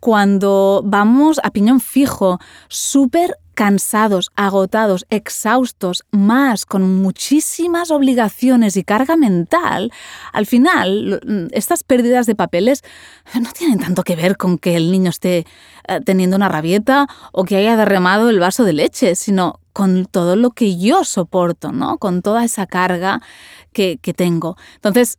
cuando 0.00 0.82
vamos 0.84 1.35
a 1.42 1.50
piñón 1.50 1.80
fijo, 1.80 2.38
súper 2.68 3.36
cansados, 3.56 4.30
agotados, 4.36 5.06
exhaustos, 5.08 6.04
más 6.10 6.66
con 6.66 7.00
muchísimas 7.00 7.90
obligaciones 7.90 8.76
y 8.76 8.84
carga 8.84 9.16
mental, 9.16 9.90
al 10.32 10.44
final 10.44 11.20
mm, 11.26 11.46
estas 11.52 11.82
pérdidas 11.82 12.26
de 12.26 12.34
papeles 12.34 12.84
no 13.40 13.50
tienen 13.52 13.78
tanto 13.78 14.02
que 14.02 14.14
ver 14.14 14.36
con 14.36 14.58
que 14.58 14.76
el 14.76 14.92
niño 14.92 15.08
esté 15.08 15.46
eh, 15.88 16.00
teniendo 16.04 16.36
una 16.36 16.50
rabieta 16.50 17.08
o 17.32 17.44
que 17.44 17.56
haya 17.56 17.78
derramado 17.78 18.28
el 18.28 18.40
vaso 18.40 18.62
de 18.64 18.74
leche, 18.74 19.14
sino 19.14 19.60
con 19.72 20.04
todo 20.04 20.36
lo 20.36 20.50
que 20.50 20.78
yo 20.78 21.04
soporto, 21.04 21.72
¿no? 21.72 21.96
Con 21.96 22.20
toda 22.20 22.44
esa 22.44 22.66
carga 22.66 23.22
que, 23.72 23.98
que 24.02 24.12
tengo. 24.12 24.56
Entonces, 24.74 25.16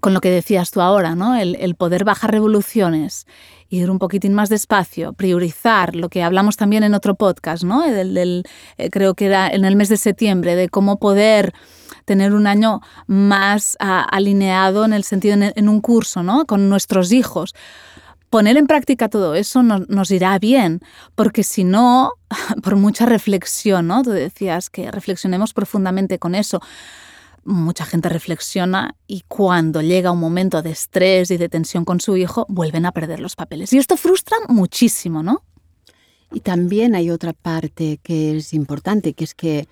con 0.00 0.14
lo 0.14 0.20
que 0.20 0.30
decías 0.30 0.70
tú 0.70 0.80
ahora, 0.80 1.14
¿no? 1.14 1.36
El, 1.36 1.56
el 1.56 1.74
poder 1.74 2.04
bajar 2.04 2.30
revoluciones, 2.30 3.26
ir 3.68 3.90
un 3.90 3.98
poquitín 3.98 4.34
más 4.34 4.48
despacio, 4.48 5.12
priorizar, 5.12 5.96
lo 5.96 6.08
que 6.08 6.22
hablamos 6.22 6.56
también 6.56 6.82
en 6.82 6.94
otro 6.94 7.14
podcast, 7.14 7.64
¿no? 7.64 7.82
Del, 7.82 8.14
del, 8.14 8.44
eh, 8.78 8.90
creo 8.90 9.14
que 9.14 9.26
era 9.26 9.48
en 9.48 9.64
el 9.64 9.76
mes 9.76 9.88
de 9.88 9.96
septiembre, 9.96 10.56
de 10.56 10.68
cómo 10.68 10.98
poder 10.98 11.52
tener 12.04 12.32
un 12.32 12.46
año 12.46 12.80
más 13.06 13.76
ah, 13.80 14.06
alineado 14.10 14.84
en 14.84 14.92
el 14.92 15.04
sentido, 15.04 15.34
en, 15.34 15.52
en 15.54 15.68
un 15.68 15.80
curso, 15.80 16.22
¿no? 16.22 16.46
Con 16.46 16.68
nuestros 16.68 17.12
hijos. 17.12 17.54
Poner 18.30 18.56
en 18.56 18.66
práctica 18.66 19.08
todo 19.08 19.34
eso 19.34 19.62
nos, 19.62 19.88
nos 19.88 20.10
irá 20.10 20.38
bien, 20.38 20.80
porque 21.14 21.42
si 21.42 21.64
no, 21.64 22.12
por 22.62 22.76
mucha 22.76 23.06
reflexión, 23.06 23.86
¿no? 23.88 24.02
Tú 24.02 24.10
decías 24.10 24.70
que 24.70 24.90
reflexionemos 24.90 25.52
profundamente 25.52 26.18
con 26.18 26.34
eso 26.34 26.60
mucha 27.46 27.84
gente 27.84 28.08
reflexiona 28.08 28.96
y 29.06 29.22
cuando 29.28 29.80
llega 29.80 30.10
un 30.10 30.20
momento 30.20 30.62
de 30.62 30.70
estrés 30.70 31.30
y 31.30 31.36
de 31.36 31.48
tensión 31.48 31.84
con 31.84 32.00
su 32.00 32.16
hijo, 32.16 32.44
vuelven 32.48 32.86
a 32.86 32.92
perder 32.92 33.20
los 33.20 33.36
papeles. 33.36 33.72
Y 33.72 33.78
esto 33.78 33.96
frustra 33.96 34.36
muchísimo, 34.48 35.22
¿no? 35.22 35.42
Y 36.32 36.40
también 36.40 36.94
hay 36.94 37.10
otra 37.10 37.32
parte 37.32 37.98
que 38.02 38.36
es 38.36 38.52
importante, 38.52 39.14
que 39.14 39.24
es 39.24 39.34
que 39.34 39.68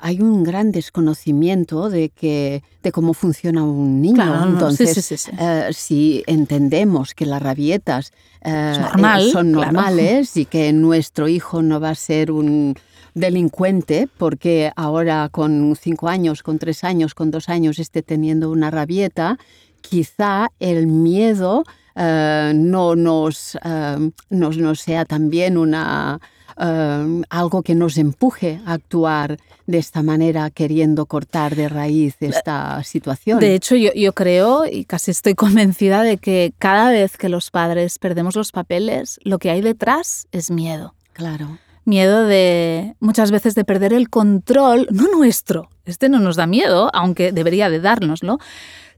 hay 0.00 0.20
un 0.20 0.44
gran 0.44 0.72
desconocimiento 0.72 1.90
de 1.90 2.08
que 2.10 2.62
de 2.82 2.92
cómo 2.92 3.14
funciona 3.14 3.64
un 3.64 4.00
niño. 4.00 4.14
Claro, 4.14 4.32
no, 4.32 4.46
sí, 4.46 4.52
Entonces, 4.52 4.92
sí, 4.94 5.02
sí, 5.02 5.16
sí. 5.16 5.30
eh, 5.38 5.68
si 5.72 6.24
entendemos 6.26 7.14
que 7.14 7.26
las 7.26 7.42
rabietas 7.42 8.12
eh, 8.42 8.76
normal, 8.78 9.28
eh, 9.28 9.30
son 9.30 9.52
claro. 9.52 9.72
normales 9.72 10.36
y 10.36 10.46
que 10.46 10.72
nuestro 10.72 11.28
hijo 11.28 11.62
no 11.62 11.80
va 11.80 11.90
a 11.90 11.94
ser 11.94 12.30
un 12.30 12.74
delincuente 13.14 14.08
porque 14.18 14.72
ahora 14.76 15.28
con 15.30 15.76
cinco 15.76 16.08
años, 16.08 16.42
con 16.42 16.58
tres 16.58 16.84
años, 16.84 17.14
con 17.14 17.30
dos 17.30 17.48
años 17.48 17.78
esté 17.78 18.02
teniendo 18.02 18.50
una 18.50 18.70
rabieta, 18.70 19.38
quizá 19.80 20.48
el 20.58 20.86
miedo 20.86 21.64
eh, 21.96 22.52
no 22.54 22.96
nos, 22.96 23.58
eh, 23.62 24.10
nos 24.30 24.80
sea 24.80 25.04
también 25.04 25.58
una, 25.58 26.20
eh, 26.60 27.22
algo 27.30 27.62
que 27.62 27.74
nos 27.74 27.96
empuje 27.96 28.60
a 28.66 28.74
actuar 28.74 29.38
de 29.66 29.78
esta 29.78 30.02
manera, 30.02 30.50
queriendo 30.50 31.06
cortar 31.06 31.56
de 31.56 31.68
raíz 31.68 32.16
esta 32.20 32.82
situación. 32.84 33.38
De 33.38 33.54
hecho, 33.54 33.76
yo, 33.76 33.92
yo 33.94 34.12
creo 34.12 34.66
y 34.66 34.84
casi 34.84 35.10
estoy 35.10 35.34
convencida 35.36 36.02
de 36.02 36.18
que 36.18 36.52
cada 36.58 36.90
vez 36.90 37.16
que 37.16 37.28
los 37.28 37.50
padres 37.50 37.98
perdemos 37.98 38.36
los 38.36 38.52
papeles, 38.52 39.18
lo 39.22 39.38
que 39.38 39.50
hay 39.50 39.60
detrás 39.60 40.26
es 40.32 40.50
miedo. 40.50 40.94
claro. 41.12 41.58
Miedo 41.86 42.24
de 42.24 42.94
muchas 43.00 43.30
veces 43.30 43.54
de 43.54 43.64
perder 43.64 43.94
el 43.94 44.10
control, 44.10 44.86
no 44.90 45.08
nuestro, 45.08 45.70
este 45.86 46.10
no 46.10 46.20
nos 46.20 46.36
da 46.36 46.46
miedo, 46.46 46.90
aunque 46.92 47.32
debería 47.32 47.70
de 47.70 47.80
dárnoslo, 47.80 48.38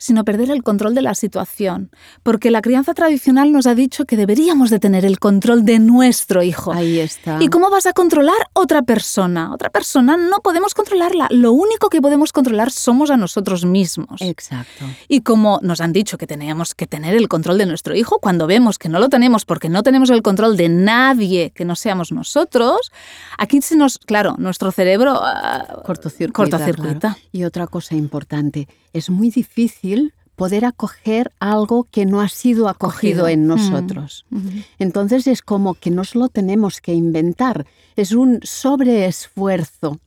sino 0.03 0.25
perder 0.25 0.51
el 0.51 0.65
control 0.65 0.95
de 0.95 1.03
la 1.03 1.15
situación. 1.15 1.91
Porque 2.25 2.51
la 2.51 2.61
crianza 2.61 2.93
tradicional 2.93 3.53
nos 3.53 3.69
ha 3.69 3.75
dicho 3.77 4.05
que 4.05 4.17
deberíamos 4.17 4.69
de 4.71 4.81
tener 4.81 5.05
el 5.05 5.21
control 5.21 5.65
de 5.65 5.79
nuestro 5.79 6.43
hijo. 6.43 6.73
Ahí 6.73 6.99
está. 6.99 7.39
¿Y 7.41 7.49
cómo 7.49 7.71
vas 7.71 7.87
a 7.87 7.93
controlar 7.93 8.35
otra 8.53 8.83
persona? 8.83 9.55
Otra 9.55 9.71
persona 9.71 10.17
no 10.17 10.41
podemos 10.41 10.75
controlarla. 10.75 11.29
Lo 11.31 11.53
único 11.53 11.89
que 11.89 12.01
podemos 12.01 12.33
controlar 12.33 12.73
somos 12.73 13.11
a 13.13 13.17
nosotros 13.17 13.65
mismos. 13.65 14.21
Exacto. 14.21 14.85
Y 15.07 15.21
como 15.21 15.61
nos 15.63 15.81
han 15.81 15.93
dicho 15.93 16.19
que 16.19 16.27
teníamos 16.27 16.75
que 16.75 16.89
tener 16.89 17.15
el 17.15 17.29
control 17.29 17.59
de 17.59 17.67
nuestro 17.67 17.95
hijo, 17.95 18.19
cuando 18.19 18.49
vemos 18.49 18.79
que 18.79 18.89
no 18.89 18.99
lo 18.99 19.09
tenemos 19.09 19.45
porque 19.45 19.69
no 19.69 19.85
tenemos 19.85 20.11
el 20.11 20.23
control 20.23 20.57
de 20.57 20.69
nadie 20.69 21.53
que 21.55 21.65
no 21.65 21.77
seamos 21.77 22.11
nosotros, 22.11 22.91
aquí 23.39 23.63
se 23.63 23.77
nos, 23.77 23.99
claro, 23.99 24.35
nuestro 24.39 24.73
cerebro 24.73 25.21
ah, 25.23 25.83
Cortocircuita. 25.85 26.59
cortocircuita. 26.59 27.15
claro. 27.15 27.17
Y 27.31 27.45
otra 27.45 27.69
cosa 27.69 27.95
importante, 27.95 28.67
es 28.93 29.09
muy 29.09 29.31
difícil 29.31 29.92
poder 30.37 30.65
acoger 30.65 31.31
algo 31.41 31.85
que 31.91 32.05
no 32.07 32.21
ha 32.21 32.29
sido 32.29 32.69
acogido 32.69 33.27
Acogido. 33.27 33.29
en 33.29 33.45
Mm. 33.45 33.49
nosotros. 33.49 34.25
Entonces 34.79 35.27
es 35.27 35.43
como 35.43 35.75
que 35.75 35.91
nos 35.91 36.15
lo 36.15 36.29
tenemos 36.29 36.81
que 36.81 36.95
inventar. 36.95 37.67
Es 37.97 38.13
un 38.13 38.41
sobreesfuerzo 38.43 39.99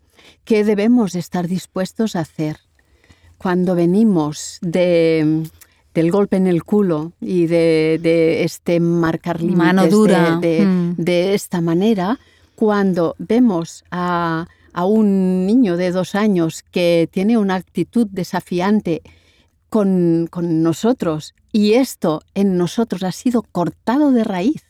que 0.44 0.64
debemos 0.64 1.16
estar 1.16 1.48
dispuestos 1.48 2.16
a 2.16 2.22
hacer. 2.22 2.58
Cuando 3.38 3.76
venimos 3.76 4.58
de, 4.62 5.44
del 5.94 6.12
golpe 6.12 6.38
en 6.38 6.48
el 6.48 6.64
culo 6.64 7.12
y 7.22 7.46
de, 7.48 8.00
de 8.02 8.44
este 8.44 8.80
marcar 8.80 9.42
límites 9.42 9.92
de- 9.92 10.38
de, 10.42 10.66
Mm. 10.66 10.96
de 10.98 11.34
esta 11.36 11.62
manera, 11.62 12.20
cuando 12.56 13.16
vemos 13.20 13.84
a, 13.92 14.48
a 14.74 14.86
un 14.86 15.46
niño 15.46 15.78
de 15.78 15.92
dos 15.92 16.16
años 16.16 16.64
que 16.72 17.08
tiene 17.12 17.38
una 17.38 17.56
actitud 17.56 18.08
desafiante 18.10 19.02
con, 19.76 20.28
con 20.32 20.64
nosotros 20.64 21.34
y 21.52 21.74
esto 21.74 22.22
en 22.34 22.56
nosotros 22.58 23.04
ha 23.04 23.12
sido 23.12 23.42
cortado 23.42 24.14
de 24.14 24.24
raíz, 24.24 24.64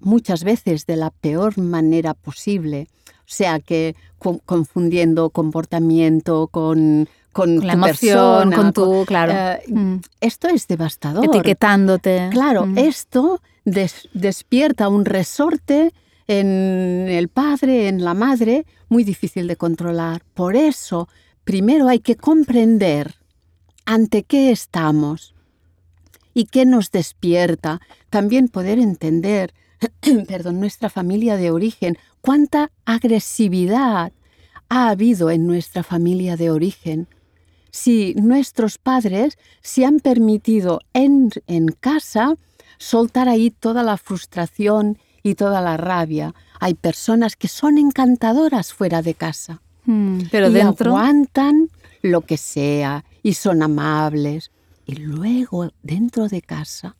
muchas 0.00 0.42
veces 0.42 0.84
de 0.86 0.96
la 0.96 1.10
peor 1.10 1.58
manera 1.58 2.14
posible, 2.14 2.88
o 3.20 3.22
sea 3.26 3.60
que 3.60 3.94
con- 4.18 4.38
confundiendo 4.38 5.30
comportamiento 5.30 6.48
con, 6.48 7.08
con, 7.32 7.58
Con 7.58 7.66
la 7.68 7.74
tu 7.74 7.78
emoción, 7.78 8.48
persona, 8.50 8.56
con 8.56 8.72
tu, 8.72 9.04
claro. 9.06 9.32
eh, 9.32 9.62
Mm. 9.72 10.00
esto 10.20 10.48
es 10.48 10.66
devastador. 10.66 11.24
Etiquetándote. 11.26 12.30
Claro, 12.32 12.66
Mm. 12.66 12.78
esto 12.78 13.40
des- 13.64 14.08
despierta 14.12 14.88
un 14.88 15.04
resorte 15.04 15.92
en 16.26 17.06
el 17.08 17.28
padre, 17.28 17.86
en 17.86 18.02
la 18.02 18.14
madre, 18.14 18.66
muy 18.88 19.04
difícil 19.04 19.46
de 19.46 19.54
controlar. 19.54 20.22
Por 20.34 20.56
eso, 20.56 21.08
primero 21.44 21.86
hay 21.86 22.00
que 22.00 22.16
comprender 22.16 23.19
ante 23.90 24.22
qué 24.22 24.52
estamos 24.52 25.34
y 26.32 26.44
qué 26.44 26.64
nos 26.64 26.92
despierta. 26.92 27.80
También 28.08 28.46
poder 28.48 28.78
entender, 28.78 29.52
perdón, 30.28 30.60
nuestra 30.60 30.90
familia 30.90 31.36
de 31.36 31.50
origen, 31.50 31.98
cuánta 32.20 32.70
agresividad 32.84 34.12
ha 34.68 34.90
habido 34.90 35.30
en 35.32 35.48
nuestra 35.48 35.82
familia 35.82 36.36
de 36.36 36.50
origen 36.50 37.08
si 37.72 38.14
nuestros 38.14 38.78
padres 38.78 39.36
se 39.60 39.84
han 39.84 39.98
permitido 39.98 40.80
en, 40.92 41.30
en 41.48 41.66
casa 41.68 42.36
soltar 42.78 43.28
ahí 43.28 43.50
toda 43.50 43.82
la 43.82 43.96
frustración 43.96 44.98
y 45.24 45.34
toda 45.34 45.60
la 45.60 45.76
rabia. 45.76 46.32
Hay 46.60 46.74
personas 46.74 47.34
que 47.34 47.48
son 47.48 47.76
encantadoras 47.76 48.72
fuera 48.72 49.02
de 49.02 49.14
casa 49.14 49.60
Mm. 49.84 50.20
Pero 50.30 50.48
y 50.48 50.52
dentro. 50.52 50.90
aguantan 50.90 51.68
lo 52.02 52.22
que 52.22 52.36
sea 52.36 53.04
y 53.22 53.34
son 53.34 53.62
amables. 53.62 54.50
Y 54.86 54.96
luego 54.96 55.70
dentro 55.82 56.28
de 56.28 56.42
casa 56.42 56.96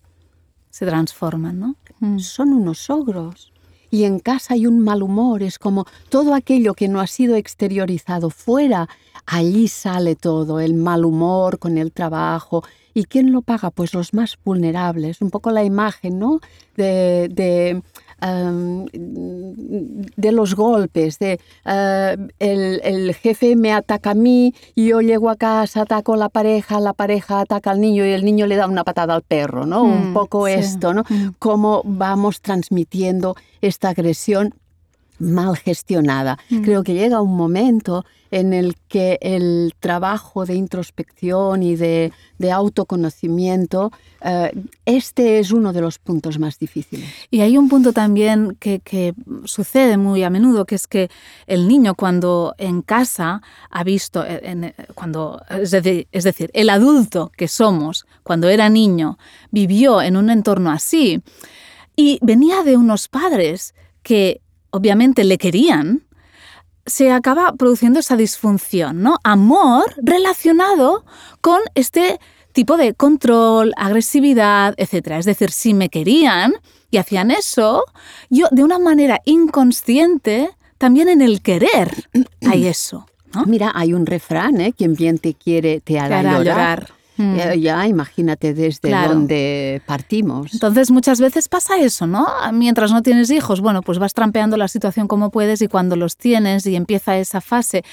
se 0.70 0.86
transforman, 0.86 1.58
¿no? 1.58 1.76
Mm. 2.00 2.18
son 2.18 2.52
unos 2.52 2.88
ogros. 2.90 3.52
Y 3.90 4.04
en 4.04 4.20
casa 4.20 4.54
hay 4.54 4.66
un 4.66 4.78
mal 4.78 5.02
humor, 5.02 5.42
es 5.42 5.58
como 5.58 5.84
todo 6.08 6.34
aquello 6.34 6.74
que 6.74 6.86
no 6.86 7.00
ha 7.00 7.08
sido 7.08 7.34
exteriorizado 7.34 8.30
fuera, 8.30 8.88
allí 9.26 9.66
sale 9.66 10.14
todo, 10.14 10.60
el 10.60 10.74
mal 10.74 11.04
humor 11.04 11.58
con 11.58 11.76
el 11.76 11.90
trabajo. 11.90 12.62
¿Y 12.94 13.04
quién 13.04 13.32
lo 13.32 13.42
paga? 13.42 13.70
Pues 13.70 13.92
los 13.94 14.14
más 14.14 14.38
vulnerables. 14.44 15.20
Un 15.20 15.30
poco 15.30 15.50
la 15.50 15.64
imagen, 15.64 16.18
¿no? 16.18 16.40
De, 16.76 17.28
de, 17.30 17.82
em, 18.22 18.86
de 20.16 20.32
los 20.32 20.54
golpes, 20.54 21.18
de 21.18 21.40
eh, 21.64 22.16
el, 22.38 22.80
el 22.84 23.14
jefe 23.14 23.56
me 23.56 23.72
ataca 23.72 24.10
a 24.10 24.14
mí 24.14 24.54
y 24.74 24.88
yo 24.88 25.00
llego 25.00 25.30
a 25.30 25.36
casa, 25.36 25.82
ataco 25.82 26.14
a 26.14 26.16
la 26.16 26.28
pareja, 26.28 26.80
la 26.80 26.92
pareja 26.92 27.40
ataca 27.40 27.70
al 27.70 27.80
niño 27.80 28.04
y 28.04 28.10
el 28.10 28.24
niño 28.24 28.46
le 28.46 28.56
da 28.56 28.66
una 28.66 28.84
patada 28.84 29.14
al 29.14 29.22
perro, 29.22 29.66
¿no? 29.66 29.82
Un 29.82 30.10
Mm, 30.10 30.14
poco 30.14 30.46
sí. 30.46 30.52
esto, 30.54 30.94
¿no? 30.94 31.04
Mm. 31.08 31.28
Cómo 31.38 31.82
vamos 31.84 32.40
transmitiendo 32.40 33.36
esta 33.60 33.90
agresión 33.90 34.54
mal 35.20 35.56
gestionada. 35.56 36.38
Mm. 36.50 36.62
Creo 36.62 36.82
que 36.82 36.94
llega 36.94 37.20
un 37.22 37.36
momento 37.36 38.04
en 38.32 38.52
el 38.52 38.76
que 38.88 39.18
el 39.22 39.74
trabajo 39.80 40.46
de 40.46 40.54
introspección 40.54 41.62
y 41.62 41.74
de, 41.76 42.12
de 42.38 42.52
autoconocimiento, 42.52 43.92
eh, 44.24 44.52
este 44.86 45.38
es 45.40 45.50
uno 45.50 45.72
de 45.72 45.80
los 45.80 45.98
puntos 45.98 46.38
más 46.38 46.58
difíciles. 46.58 47.08
Y 47.30 47.40
hay 47.40 47.58
un 47.58 47.68
punto 47.68 47.92
también 47.92 48.56
que, 48.60 48.80
que 48.80 49.14
sucede 49.44 49.96
muy 49.96 50.22
a 50.22 50.30
menudo, 50.30 50.64
que 50.64 50.76
es 50.76 50.86
que 50.86 51.10
el 51.46 51.66
niño 51.68 51.94
cuando 51.94 52.54
en 52.58 52.82
casa 52.82 53.42
ha 53.70 53.84
visto, 53.84 54.24
eh, 54.24 54.40
en- 54.44 54.74
cuando, 54.94 55.42
es 55.50 55.70
decir, 55.72 56.06
es 56.12 56.24
decir, 56.24 56.50
el 56.54 56.70
adulto 56.70 57.32
que 57.36 57.48
somos 57.48 58.06
cuando 58.22 58.48
era 58.48 58.68
niño 58.68 59.18
vivió 59.50 60.00
en 60.02 60.16
un 60.16 60.30
entorno 60.30 60.70
así 60.70 61.20
y 61.96 62.18
venía 62.22 62.62
de 62.62 62.76
unos 62.76 63.08
padres 63.08 63.74
que 64.02 64.40
obviamente 64.70 65.24
le 65.24 65.38
querían, 65.38 66.02
se 66.86 67.12
acaba 67.12 67.52
produciendo 67.52 68.00
esa 68.00 68.16
disfunción, 68.16 69.02
¿no? 69.02 69.18
Amor 69.22 69.84
relacionado 70.02 71.04
con 71.40 71.60
este 71.74 72.18
tipo 72.52 72.76
de 72.76 72.94
control, 72.94 73.72
agresividad, 73.76 74.74
etc. 74.76 75.12
Es 75.18 75.24
decir, 75.24 75.50
si 75.50 75.74
me 75.74 75.88
querían 75.88 76.54
y 76.90 76.96
hacían 76.96 77.30
eso, 77.30 77.84
yo 78.28 78.46
de 78.50 78.64
una 78.64 78.78
manera 78.78 79.20
inconsciente, 79.24 80.50
también 80.78 81.08
en 81.08 81.20
el 81.20 81.42
querer 81.42 82.08
hay 82.48 82.66
eso, 82.66 83.06
¿no? 83.34 83.44
Mira, 83.46 83.70
hay 83.74 83.92
un 83.92 84.06
refrán, 84.06 84.60
¿eh? 84.60 84.72
Quien 84.72 84.94
bien 84.94 85.18
te 85.18 85.34
quiere 85.34 85.80
te 85.80 85.98
hará, 86.00 86.08
Te 86.08 86.14
hará 86.28 86.38
llorar. 86.38 86.44
llorar. 86.44 86.99
Mm. 87.20 87.38
Eh, 87.38 87.60
ya 87.60 87.86
imagínate 87.86 88.54
desde 88.54 88.88
Claro. 88.88 89.14
donde 89.14 89.82
partimos. 89.86 90.52
Entonces 90.54 90.90
muchas 90.90 91.20
veces 91.20 91.48
pasa 91.48 91.78
eso, 91.78 92.06
¿no? 92.06 92.26
Mientras 92.52 92.92
no 92.92 93.02
tienes 93.02 93.30
hijos, 93.30 93.60
bueno, 93.60 93.82
pues 93.82 93.98
vas 93.98 94.14
trampeando 94.14 94.56
la 94.56 94.68
situación 94.68 95.06
como 95.06 95.30
puedes 95.30 95.60
y 95.60 95.68
cuando 95.68 95.96
los 95.96 96.16
tienes 96.16 96.66
y 96.66 96.76
empieza 96.76 97.18
esa 97.18 97.40
fase 97.40 97.84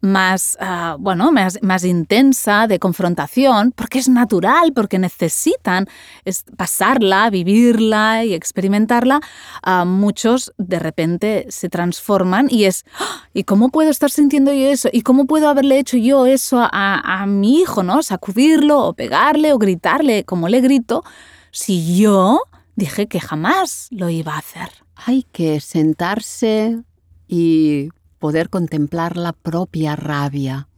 más, 0.00 0.56
ah, 0.60 0.96
bueno, 0.98 1.32
más, 1.32 1.58
más 1.62 1.84
intensa 1.84 2.66
de 2.66 2.78
confrontación, 2.78 3.72
porque 3.74 3.98
es 3.98 4.08
natural, 4.08 4.72
porque 4.74 4.98
necesitan 4.98 5.86
es 6.24 6.44
pasarla, 6.56 7.30
vivirla 7.30 8.24
y 8.24 8.34
experimentarla, 8.34 9.20
ah, 9.62 9.84
muchos 9.84 10.52
de 10.58 10.78
repente 10.78 11.46
se 11.48 11.68
transforman 11.68 12.48
y 12.50 12.64
es, 12.64 12.84
"Ah, 13.00 13.22
¿y 13.32 13.44
cómo 13.44 13.70
puedo 13.70 13.90
estar 13.90 14.10
sintiendo 14.10 14.52
yo 14.52 14.66
eso? 14.68 14.88
¿Y 14.92 15.02
cómo 15.02 15.26
puedo 15.26 15.48
haberle 15.48 15.78
hecho 15.78 15.96
yo 15.96 16.26
eso 16.26 16.58
a, 16.60 17.22
a 17.22 17.26
mi 17.26 17.60
hijo, 17.60 17.82
¿no? 17.82 18.02
Sacudirlo 18.02 18.73
o 18.80 18.92
pegarle 18.92 19.52
o 19.52 19.58
gritarle 19.58 20.24
como 20.24 20.48
le 20.48 20.60
grito 20.60 21.02
si 21.50 21.96
yo 21.96 22.40
dije 22.76 23.06
que 23.06 23.20
jamás 23.20 23.88
lo 23.90 24.10
iba 24.10 24.34
a 24.34 24.38
hacer. 24.38 24.68
Hay 24.96 25.24
que 25.32 25.60
sentarse 25.60 26.80
y 27.28 27.88
poder 28.18 28.48
contemplar 28.48 29.16
la 29.16 29.32
propia 29.32 29.96
rabia. 29.96 30.68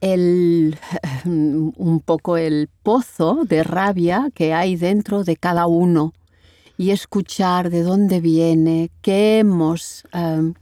El, 0.00 0.78
un 1.24 2.02
poco 2.04 2.36
el 2.36 2.68
pozo 2.82 3.44
de 3.44 3.62
rabia 3.62 4.30
que 4.34 4.52
hay 4.52 4.76
dentro 4.76 5.24
de 5.24 5.36
cada 5.36 5.66
uno 5.66 6.12
y 6.76 6.90
escuchar 6.90 7.70
de 7.70 7.82
dónde 7.82 8.20
viene, 8.20 8.90
qué 9.02 9.38
hemos 9.38 10.04
em, 10.12 10.54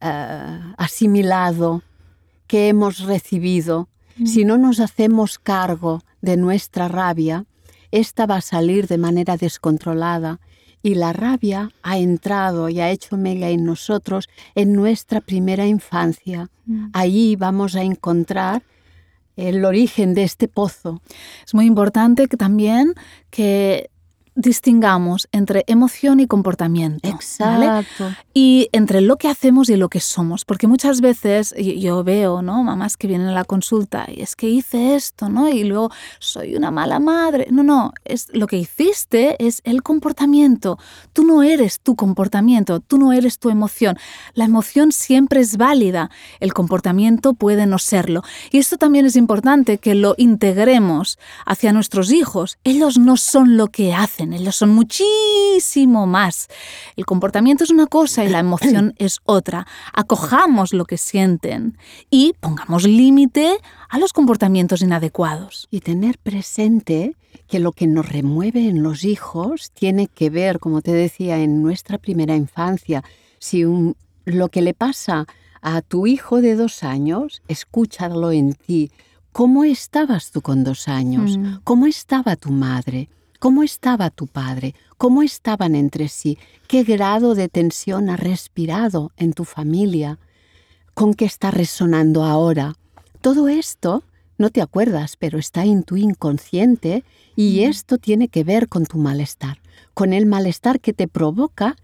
eh, 0.00 0.60
asimilado, 0.76 1.82
qué 2.46 2.68
hemos 2.68 3.00
recibido. 3.00 3.88
Si 4.24 4.44
no 4.44 4.58
nos 4.58 4.80
hacemos 4.80 5.38
cargo 5.38 6.02
de 6.20 6.36
nuestra 6.36 6.88
rabia, 6.88 7.46
esta 7.90 8.26
va 8.26 8.36
a 8.36 8.40
salir 8.40 8.86
de 8.86 8.98
manera 8.98 9.36
descontrolada 9.36 10.40
y 10.82 10.94
la 10.94 11.12
rabia 11.12 11.70
ha 11.82 11.98
entrado 11.98 12.68
y 12.68 12.80
ha 12.80 12.90
hecho 12.90 13.16
mella 13.16 13.48
en 13.48 13.64
nosotros 13.64 14.28
en 14.54 14.74
nuestra 14.74 15.20
primera 15.20 15.66
infancia. 15.66 16.50
Ahí 16.92 17.36
vamos 17.36 17.74
a 17.74 17.82
encontrar 17.82 18.62
el 19.36 19.64
origen 19.64 20.14
de 20.14 20.24
este 20.24 20.46
pozo. 20.46 21.00
Es 21.44 21.54
muy 21.54 21.66
importante 21.66 22.28
que 22.28 22.36
también 22.36 22.94
que 23.30 23.90
distingamos 24.34 25.28
entre 25.32 25.64
emoción 25.66 26.20
y 26.20 26.26
comportamiento. 26.26 27.08
¿vale? 27.38 27.66
Exacto. 27.66 28.12
Y 28.32 28.68
entre 28.72 29.00
lo 29.00 29.16
que 29.16 29.28
hacemos 29.28 29.68
y 29.68 29.76
lo 29.76 29.88
que 29.88 30.00
somos, 30.00 30.44
porque 30.44 30.66
muchas 30.66 31.00
veces 31.00 31.54
yo 31.56 32.02
veo, 32.02 32.42
¿no? 32.42 32.62
Mamás 32.62 32.96
que 32.96 33.06
vienen 33.06 33.28
a 33.28 33.32
la 33.32 33.44
consulta 33.44 34.06
y 34.08 34.22
es 34.22 34.34
que 34.34 34.48
hice 34.48 34.96
esto, 34.96 35.28
¿no? 35.28 35.48
Y 35.48 35.64
luego 35.64 35.90
soy 36.18 36.56
una 36.56 36.70
mala 36.70 36.98
madre. 36.98 37.46
No, 37.50 37.62
no, 37.62 37.92
es 38.04 38.28
lo 38.32 38.46
que 38.46 38.58
hiciste 38.58 39.36
es 39.38 39.60
el 39.64 39.82
comportamiento. 39.82 40.78
Tú 41.12 41.24
no 41.24 41.42
eres 41.42 41.80
tu 41.80 41.94
comportamiento, 41.96 42.80
tú 42.80 42.98
no 42.98 43.12
eres 43.12 43.38
tu 43.38 43.50
emoción. 43.50 43.96
La 44.34 44.44
emoción 44.44 44.92
siempre 44.92 45.40
es 45.40 45.56
válida, 45.56 46.10
el 46.40 46.52
comportamiento 46.52 47.34
puede 47.34 47.66
no 47.66 47.78
serlo. 47.78 48.22
Y 48.50 48.58
esto 48.58 48.76
también 48.78 49.06
es 49.06 49.16
importante 49.16 49.78
que 49.78 49.94
lo 49.94 50.14
integremos 50.18 51.18
hacia 51.46 51.72
nuestros 51.72 52.12
hijos. 52.12 52.58
Ellos 52.64 52.98
no 52.98 53.16
son 53.16 53.56
lo 53.56 53.68
que 53.68 53.94
hacen, 53.94 54.23
ellos 54.32 54.56
son 54.56 54.70
muchísimo 54.70 56.06
más. 56.06 56.48
El 56.96 57.04
comportamiento 57.06 57.64
es 57.64 57.70
una 57.70 57.86
cosa 57.86 58.24
y 58.24 58.28
la 58.28 58.38
emoción 58.38 58.94
es 58.98 59.18
otra. 59.24 59.66
Acojamos 59.92 60.72
lo 60.72 60.84
que 60.84 60.96
sienten 60.98 61.76
y 62.10 62.32
pongamos 62.40 62.84
límite 62.84 63.58
a 63.88 63.98
los 63.98 64.12
comportamientos 64.12 64.82
inadecuados. 64.82 65.68
Y 65.70 65.80
tener 65.80 66.18
presente 66.18 67.16
que 67.48 67.58
lo 67.60 67.72
que 67.72 67.86
nos 67.86 68.08
remueve 68.08 68.68
en 68.68 68.82
los 68.82 69.04
hijos 69.04 69.70
tiene 69.72 70.06
que 70.08 70.30
ver, 70.30 70.58
como 70.58 70.80
te 70.82 70.92
decía, 70.92 71.38
en 71.40 71.62
nuestra 71.62 71.98
primera 71.98 72.34
infancia. 72.36 73.02
Si 73.38 73.64
un- 73.64 73.96
lo 74.24 74.48
que 74.48 74.62
le 74.62 74.72
pasa 74.74 75.26
a 75.60 75.82
tu 75.82 76.06
hijo 76.06 76.40
de 76.40 76.54
dos 76.56 76.82
años, 76.82 77.42
escúchalo 77.48 78.32
en 78.32 78.54
ti. 78.54 78.90
¿Cómo 79.32 79.64
estabas 79.64 80.30
tú 80.30 80.42
con 80.42 80.62
dos 80.62 80.86
años? 80.88 81.38
Mm. 81.38 81.56
¿Cómo 81.64 81.86
estaba 81.86 82.36
tu 82.36 82.50
madre? 82.50 83.08
¿Cómo 83.38 83.62
estaba 83.62 84.10
tu 84.10 84.26
padre? 84.26 84.74
¿Cómo 84.96 85.22
estaban 85.22 85.74
entre 85.74 86.08
sí? 86.08 86.38
¿Qué 86.66 86.82
grado 86.82 87.34
de 87.34 87.48
tensión 87.48 88.08
ha 88.08 88.16
respirado 88.16 89.12
en 89.16 89.32
tu 89.32 89.44
familia? 89.44 90.18
¿Con 90.94 91.14
qué 91.14 91.24
está 91.24 91.50
resonando 91.50 92.24
ahora? 92.24 92.74
Todo 93.20 93.48
esto 93.48 94.04
no 94.38 94.50
te 94.50 94.62
acuerdas, 94.62 95.16
pero 95.16 95.38
está 95.38 95.64
en 95.64 95.82
tu 95.82 95.96
inconsciente 95.96 97.04
y 97.36 97.64
esto 97.64 97.98
tiene 97.98 98.28
que 98.28 98.44
ver 98.44 98.68
con 98.68 98.86
tu 98.86 98.98
malestar, 98.98 99.58
con 99.92 100.12
el 100.12 100.26
malestar 100.26 100.80
que 100.80 100.92
te 100.92 101.08
provoca 101.08 101.76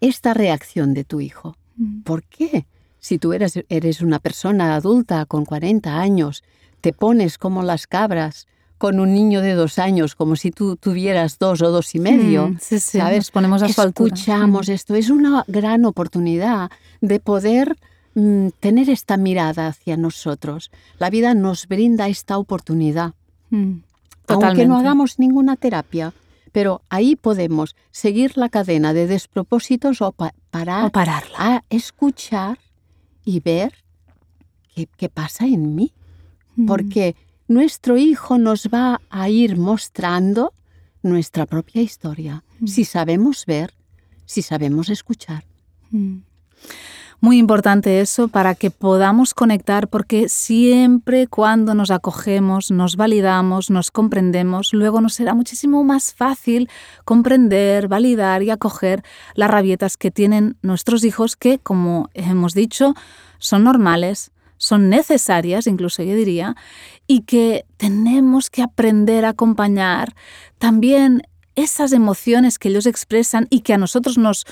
esta 0.00 0.34
reacción 0.34 0.94
de 0.94 1.04
tu 1.04 1.20
hijo. 1.20 1.56
¿Por 2.04 2.24
qué? 2.24 2.66
Si 2.98 3.18
tú 3.18 3.32
eres, 3.32 3.60
eres 3.68 4.00
una 4.00 4.18
persona 4.18 4.74
adulta 4.74 5.26
con 5.26 5.44
40 5.44 5.98
años, 5.98 6.42
te 6.80 6.92
pones 6.92 7.38
como 7.38 7.62
las 7.62 7.86
cabras 7.86 8.46
con 8.78 9.00
un 9.00 9.14
niño 9.14 9.40
de 9.40 9.54
dos 9.54 9.78
años, 9.78 10.14
como 10.14 10.36
si 10.36 10.50
tú 10.50 10.76
tuvieras 10.76 11.38
dos 11.38 11.62
o 11.62 11.70
dos 11.70 11.94
y 11.94 12.00
medio. 12.00 12.48
Mm, 12.48 12.58
sí, 12.60 12.78
sí, 12.78 12.98
¿sabes? 12.98 13.16
nos 13.18 13.30
ponemos 13.30 13.62
a. 13.62 13.66
Escuchamos 13.66 14.68
esto. 14.68 14.94
Es 14.94 15.08
una 15.10 15.44
gran 15.48 15.84
oportunidad 15.86 16.70
de 17.00 17.18
poder 17.20 17.76
mm, 18.14 18.48
tener 18.60 18.90
esta 18.90 19.16
mirada 19.16 19.68
hacia 19.68 19.96
nosotros. 19.96 20.70
La 20.98 21.08
vida 21.10 21.34
nos 21.34 21.66
brinda 21.68 22.08
esta 22.08 22.36
oportunidad. 22.38 23.14
Mm, 23.50 23.78
Aunque 24.28 24.66
no 24.66 24.76
hagamos 24.76 25.18
ninguna 25.18 25.56
terapia, 25.56 26.12
pero 26.52 26.82
ahí 26.90 27.16
podemos 27.16 27.76
seguir 27.92 28.36
la 28.36 28.48
cadena 28.48 28.92
de 28.92 29.06
despropósitos 29.06 30.02
o 30.02 30.12
pa- 30.12 30.34
parar 30.50 30.84
O 30.86 30.90
pararla. 30.90 31.36
a 31.38 31.62
escuchar 31.70 32.58
y 33.24 33.40
ver 33.40 33.72
qué, 34.74 34.86
qué 34.96 35.08
pasa 35.08 35.46
en 35.46 35.74
mí. 35.74 35.92
Mm. 36.56 36.66
Porque 36.66 37.14
nuestro 37.48 37.96
hijo 37.96 38.38
nos 38.38 38.68
va 38.68 39.00
a 39.10 39.28
ir 39.28 39.56
mostrando 39.56 40.52
nuestra 41.02 41.46
propia 41.46 41.82
historia, 41.82 42.44
si 42.64 42.84
sabemos 42.84 43.46
ver, 43.46 43.74
si 44.24 44.42
sabemos 44.42 44.88
escuchar. 44.88 45.44
Mm. 45.90 46.18
Muy 47.20 47.38
importante 47.38 48.00
eso 48.00 48.28
para 48.28 48.54
que 48.54 48.70
podamos 48.70 49.32
conectar 49.32 49.88
porque 49.88 50.28
siempre 50.28 51.26
cuando 51.26 51.74
nos 51.74 51.90
acogemos, 51.90 52.70
nos 52.70 52.96
validamos, 52.96 53.70
nos 53.70 53.90
comprendemos, 53.90 54.74
luego 54.74 55.00
nos 55.00 55.14
será 55.14 55.32
muchísimo 55.32 55.82
más 55.82 56.12
fácil 56.12 56.68
comprender, 57.04 57.88
validar 57.88 58.42
y 58.42 58.50
acoger 58.50 59.02
las 59.34 59.50
rabietas 59.50 59.96
que 59.96 60.10
tienen 60.10 60.58
nuestros 60.60 61.04
hijos 61.04 61.36
que, 61.36 61.58
como 61.58 62.10
hemos 62.12 62.52
dicho, 62.52 62.94
son 63.38 63.64
normales, 63.64 64.30
son 64.58 64.88
necesarias, 64.88 65.66
incluso 65.66 66.02
yo 66.02 66.14
diría, 66.14 66.56
y 67.06 67.22
que 67.22 67.64
tenemos 67.76 68.50
que 68.50 68.62
aprender 68.62 69.24
a 69.24 69.30
acompañar 69.30 70.14
también 70.58 71.22
esas 71.56 71.92
emociones 71.92 72.58
que 72.58 72.68
ellos 72.68 72.86
expresan 72.86 73.46
y 73.50 73.60
que 73.60 73.72
a 73.72 73.78
nosotros 73.78 74.18
nos, 74.18 74.44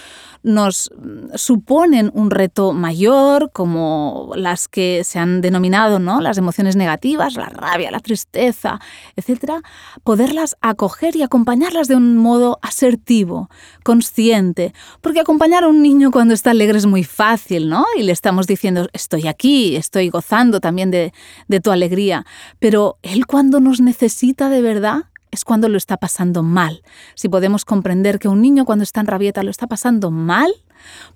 nos 0.42 0.90
mm, 0.96 1.36
suponen 1.36 2.11
un 2.14 2.30
reto 2.30 2.72
mayor, 2.72 3.50
como 3.52 4.32
las 4.34 4.68
que 4.68 5.05
se 5.05 5.18
han 5.18 5.40
denominado 5.40 5.98
¿no? 5.98 6.20
las 6.20 6.38
emociones 6.38 6.76
negativas, 6.76 7.36
la 7.36 7.50
rabia, 7.50 7.90
la 7.90 8.00
tristeza, 8.00 8.80
etcétera, 9.16 9.62
poderlas 10.02 10.57
acoger 10.61 11.14
y 11.16 11.22
acompañarlas 11.22 11.88
de 11.88 11.96
un 11.96 12.16
modo 12.16 12.59
asertivo, 12.62 13.50
consciente, 13.84 14.72
porque 15.00 15.20
acompañar 15.20 15.64
a 15.64 15.68
un 15.68 15.82
niño 15.82 16.11
cuando 16.11 16.34
está 16.34 16.50
alegre 16.50 16.78
es 16.78 16.86
muy 16.86 17.05
fácil, 17.05 17.68
¿no? 17.68 17.84
Y 17.98 18.02
le 18.02 18.12
estamos 18.12 18.46
diciendo, 18.46 18.88
estoy 18.92 19.28
aquí, 19.28 19.76
estoy 19.76 20.09
gozando 20.09 20.61
también 20.61 20.90
de, 20.90 21.12
de 21.48 21.61
tu 21.61 21.70
alegría, 21.70 22.24
pero 22.59 22.96
él 23.02 23.26
cuando 23.26 23.61
nos 23.61 23.80
necesita 23.80 24.48
de 24.48 24.62
verdad, 24.62 25.05
es 25.35 25.45
cuando 25.45 25.68
lo 25.68 25.76
está 25.76 25.97
pasando 25.97 26.43
mal. 26.43 26.82
Si 27.14 27.28
podemos 27.28 27.64
comprender 27.64 28.18
que 28.18 28.28
un 28.28 28.41
niño 28.41 28.64
cuando 28.64 28.82
está 28.82 29.01
en 29.01 29.07
rabieta 29.07 29.43
lo 29.43 29.51
está 29.51 29.66
pasando 29.66 30.11
mal, 30.11 30.53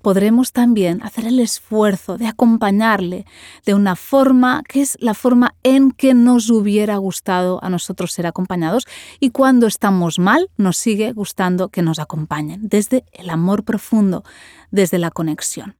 podremos 0.01 0.51
también 0.51 1.01
hacer 1.03 1.25
el 1.25 1.39
esfuerzo 1.39 2.17
de 2.17 2.27
acompañarle 2.27 3.25
de 3.65 3.73
una 3.73 3.95
forma 3.95 4.63
que 4.67 4.81
es 4.81 4.97
la 4.99 5.13
forma 5.13 5.55
en 5.63 5.91
que 5.91 6.13
nos 6.13 6.49
hubiera 6.49 6.97
gustado 6.97 7.63
a 7.63 7.69
nosotros 7.69 8.11
ser 8.11 8.27
acompañados 8.27 8.85
y 9.19 9.31
cuando 9.31 9.67
estamos 9.67 10.19
mal 10.19 10.49
nos 10.57 10.77
sigue 10.77 11.11
gustando 11.13 11.69
que 11.69 11.81
nos 11.81 11.99
acompañen 11.99 12.67
desde 12.67 13.05
el 13.11 13.29
amor 13.29 13.63
profundo, 13.63 14.23
desde 14.71 14.99
la 14.99 15.11
conexión. 15.11 15.75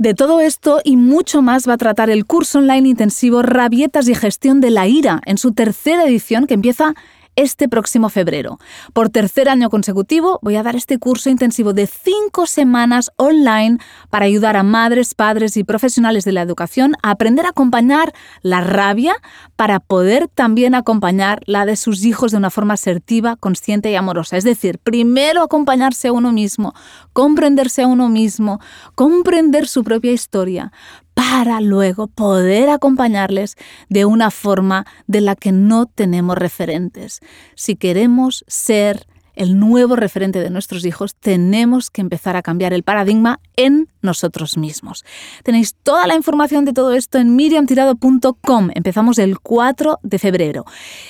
De 0.00 0.14
todo 0.14 0.40
esto 0.40 0.80
y 0.82 0.96
mucho 0.96 1.42
más 1.42 1.68
va 1.68 1.74
a 1.74 1.76
tratar 1.76 2.08
el 2.08 2.24
curso 2.24 2.58
online 2.60 2.88
intensivo 2.88 3.42
Rabietas 3.42 4.08
y 4.08 4.14
Gestión 4.14 4.62
de 4.62 4.70
la 4.70 4.86
Ira 4.86 5.20
en 5.26 5.36
su 5.36 5.52
tercera 5.52 6.04
edición 6.04 6.46
que 6.46 6.54
empieza 6.54 6.94
este 7.36 7.68
próximo 7.68 8.08
febrero. 8.08 8.58
Por 8.92 9.08
tercer 9.08 9.48
año 9.48 9.70
consecutivo 9.70 10.38
voy 10.42 10.56
a 10.56 10.62
dar 10.62 10.76
este 10.76 10.98
curso 10.98 11.30
intensivo 11.30 11.72
de 11.72 11.86
cinco 11.86 12.46
semanas 12.46 13.10
online 13.16 13.78
para 14.10 14.26
ayudar 14.26 14.56
a 14.56 14.62
madres, 14.62 15.14
padres 15.14 15.56
y 15.56 15.64
profesionales 15.64 16.24
de 16.24 16.32
la 16.32 16.42
educación 16.42 16.94
a 17.02 17.10
aprender 17.10 17.46
a 17.46 17.50
acompañar 17.50 18.12
la 18.42 18.60
rabia 18.60 19.14
para 19.56 19.80
poder 19.80 20.28
también 20.28 20.74
acompañar 20.74 21.40
la 21.46 21.66
de 21.66 21.76
sus 21.76 22.04
hijos 22.04 22.32
de 22.32 22.38
una 22.38 22.50
forma 22.50 22.74
asertiva, 22.74 23.36
consciente 23.36 23.90
y 23.90 23.94
amorosa. 23.94 24.36
Es 24.36 24.44
decir, 24.44 24.78
primero 24.78 25.42
acompañarse 25.42 26.08
a 26.08 26.12
uno 26.12 26.32
mismo, 26.32 26.74
comprenderse 27.12 27.82
a 27.82 27.86
uno 27.86 28.08
mismo, 28.08 28.60
comprender 28.94 29.68
su 29.68 29.84
propia 29.84 30.12
historia, 30.12 30.72
para 31.20 31.60
luego 31.60 32.06
poder 32.06 32.70
acompañarles 32.70 33.56
de 33.90 34.06
una 34.06 34.30
forma 34.30 34.86
de 35.06 35.20
la 35.20 35.36
que 35.36 35.52
no 35.52 35.84
tenemos 35.84 36.38
referentes. 36.38 37.20
Si 37.54 37.76
queremos 37.76 38.42
ser 38.48 39.06
el 39.34 39.58
nuevo 39.58 39.96
referente 39.96 40.40
de 40.40 40.48
nuestros 40.48 40.86
hijos, 40.86 41.14
tenemos 41.14 41.90
que 41.90 42.00
empezar 42.00 42.36
a 42.36 42.42
cambiar 42.42 42.72
el 42.72 42.84
paradigma 42.84 43.38
en 43.56 43.90
nosotros 44.00 44.56
mismos. 44.56 45.04
Tenéis 45.44 45.74
toda 45.82 46.06
la 46.06 46.14
información 46.14 46.64
de 46.64 46.72
todo 46.72 46.94
esto 46.94 47.18
en 47.18 47.36
miriamtirado.com. 47.36 48.70
Empezamos 48.74 49.18
el 49.18 49.40
4 49.40 49.98
de 50.02 50.18
febrero. 50.18 50.64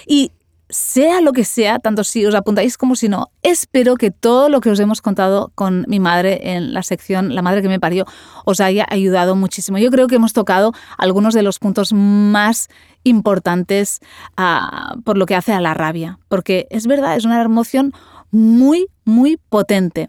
Y 0.08 0.32
sea 0.70 1.20
lo 1.20 1.32
que 1.32 1.44
sea, 1.44 1.78
tanto 1.78 2.04
si 2.04 2.24
os 2.26 2.34
apuntáis 2.34 2.76
como 2.76 2.96
si 2.96 3.08
no, 3.08 3.30
espero 3.42 3.96
que 3.96 4.10
todo 4.10 4.48
lo 4.48 4.60
que 4.60 4.70
os 4.70 4.80
hemos 4.80 5.02
contado 5.02 5.52
con 5.54 5.84
mi 5.88 6.00
madre 6.00 6.54
en 6.54 6.72
la 6.72 6.82
sección 6.82 7.34
La 7.34 7.42
madre 7.42 7.62
que 7.62 7.68
me 7.68 7.80
parió 7.80 8.06
os 8.44 8.60
haya 8.60 8.86
ayudado 8.88 9.36
muchísimo. 9.36 9.78
Yo 9.78 9.90
creo 9.90 10.06
que 10.06 10.16
hemos 10.16 10.32
tocado 10.32 10.72
algunos 10.98 11.34
de 11.34 11.42
los 11.42 11.58
puntos 11.58 11.92
más 11.92 12.68
importantes 13.04 14.00
ah, 14.36 14.94
por 15.04 15.16
lo 15.16 15.26
que 15.26 15.34
hace 15.34 15.52
a 15.52 15.60
la 15.60 15.74
rabia, 15.74 16.18
porque 16.28 16.66
es 16.70 16.86
verdad, 16.86 17.16
es 17.16 17.24
una 17.24 17.40
emoción 17.42 17.92
muy, 18.30 18.86
muy 19.04 19.38
potente 19.48 20.08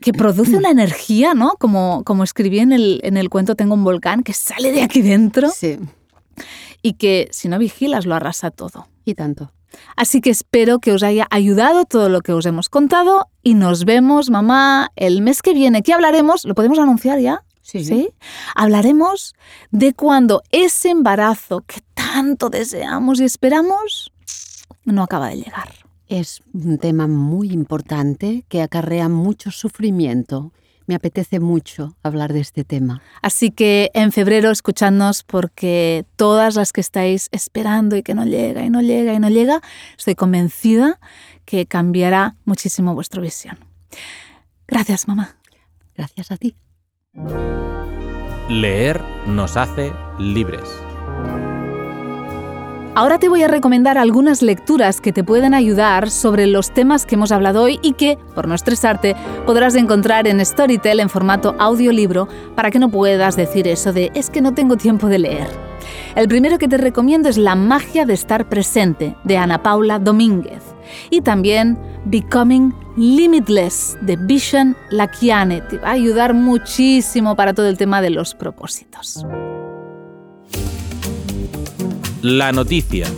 que 0.00 0.12
produce 0.12 0.56
una 0.56 0.70
energía, 0.70 1.34
¿no? 1.34 1.52
Como, 1.58 2.02
como 2.04 2.24
escribí 2.24 2.60
en 2.60 2.72
el, 2.72 3.00
en 3.04 3.16
el 3.16 3.28
cuento 3.28 3.54
Tengo 3.54 3.74
un 3.74 3.84
volcán, 3.84 4.22
que 4.22 4.32
sale 4.32 4.72
de 4.72 4.82
aquí 4.82 5.02
dentro. 5.02 5.50
Sí. 5.50 5.78
Y 6.82 6.94
que 6.94 7.28
si 7.30 7.48
no 7.48 7.58
vigilas 7.58 8.06
lo 8.06 8.14
arrasa 8.14 8.50
todo. 8.50 8.88
Y 9.04 9.14
tanto. 9.14 9.52
Así 9.96 10.20
que 10.20 10.30
espero 10.30 10.78
que 10.78 10.92
os 10.92 11.02
haya 11.02 11.26
ayudado 11.30 11.84
todo 11.84 12.08
lo 12.08 12.20
que 12.20 12.32
os 12.32 12.46
hemos 12.46 12.68
contado 12.68 13.28
y 13.42 13.54
nos 13.54 13.84
vemos, 13.84 14.30
mamá, 14.30 14.90
el 14.96 15.22
mes 15.22 15.42
que 15.42 15.54
viene. 15.54 15.82
¿Qué 15.82 15.92
hablaremos? 15.92 16.44
¿Lo 16.44 16.54
podemos 16.54 16.78
anunciar 16.78 17.18
ya? 17.18 17.44
Sí. 17.62 18.10
Hablaremos 18.54 19.34
de 19.70 19.94
cuando 19.94 20.42
ese 20.50 20.90
embarazo 20.90 21.62
que 21.62 21.80
tanto 21.94 22.50
deseamos 22.50 23.20
y 23.20 23.24
esperamos 23.24 24.12
no 24.84 25.02
acaba 25.02 25.28
de 25.28 25.36
llegar. 25.36 25.72
Es 26.08 26.42
un 26.52 26.78
tema 26.78 27.06
muy 27.06 27.52
importante 27.52 28.44
que 28.48 28.60
acarrea 28.60 29.08
mucho 29.08 29.50
sufrimiento 29.50 30.52
me 30.86 30.94
apetece 30.94 31.40
mucho 31.40 31.96
hablar 32.02 32.32
de 32.32 32.40
este 32.40 32.64
tema. 32.64 33.02
Así 33.22 33.50
que 33.50 33.90
en 33.94 34.12
febrero 34.12 34.50
escuchadnos 34.50 35.22
porque 35.22 36.04
todas 36.16 36.54
las 36.54 36.72
que 36.72 36.80
estáis 36.80 37.28
esperando 37.32 37.96
y 37.96 38.02
que 38.02 38.14
no 38.14 38.24
llega 38.24 38.64
y 38.64 38.70
no 38.70 38.80
llega 38.80 39.14
y 39.14 39.18
no 39.18 39.28
llega, 39.28 39.60
estoy 39.96 40.14
convencida 40.14 40.98
que 41.44 41.66
cambiará 41.66 42.36
muchísimo 42.44 42.94
vuestra 42.94 43.20
visión. 43.20 43.58
Gracias, 44.66 45.06
mamá. 45.08 45.36
Gracias 45.96 46.30
a 46.30 46.36
ti. 46.36 46.56
Leer 48.48 49.02
nos 49.26 49.56
hace 49.56 49.92
libres. 50.18 50.68
Ahora 52.94 53.18
te 53.18 53.30
voy 53.30 53.42
a 53.42 53.48
recomendar 53.48 53.96
algunas 53.96 54.42
lecturas 54.42 55.00
que 55.00 55.14
te 55.14 55.24
pueden 55.24 55.54
ayudar 55.54 56.10
sobre 56.10 56.46
los 56.46 56.74
temas 56.74 57.06
que 57.06 57.14
hemos 57.14 57.32
hablado 57.32 57.62
hoy 57.62 57.80
y 57.80 57.94
que, 57.94 58.18
por 58.34 58.46
no 58.46 58.54
estresarte, 58.54 59.16
podrás 59.46 59.76
encontrar 59.76 60.26
en 60.26 60.44
Storytel 60.44 61.00
en 61.00 61.08
formato 61.08 61.56
audiolibro 61.58 62.28
para 62.54 62.70
que 62.70 62.78
no 62.78 62.90
puedas 62.90 63.34
decir 63.34 63.66
eso 63.66 63.94
de 63.94 64.10
es 64.14 64.28
que 64.28 64.42
no 64.42 64.52
tengo 64.52 64.76
tiempo 64.76 65.06
de 65.06 65.20
leer. 65.20 65.48
El 66.16 66.28
primero 66.28 66.58
que 66.58 66.68
te 66.68 66.76
recomiendo 66.76 67.30
es 67.30 67.38
La 67.38 67.54
magia 67.54 68.04
de 68.04 68.12
estar 68.12 68.46
presente, 68.50 69.16
de 69.24 69.38
Ana 69.38 69.62
Paula 69.62 69.98
Domínguez. 69.98 70.62
Y 71.08 71.22
también 71.22 71.78
Becoming 72.04 72.74
Limitless, 72.98 73.96
de 74.02 74.16
Vision 74.16 74.76
Lakiane. 74.90 75.62
Te 75.62 75.78
va 75.78 75.88
a 75.88 75.92
ayudar 75.92 76.34
muchísimo 76.34 77.36
para 77.36 77.54
todo 77.54 77.68
el 77.68 77.78
tema 77.78 78.02
de 78.02 78.10
los 78.10 78.34
propósitos. 78.34 79.24
La 82.22 82.52
noticia. 82.52 83.08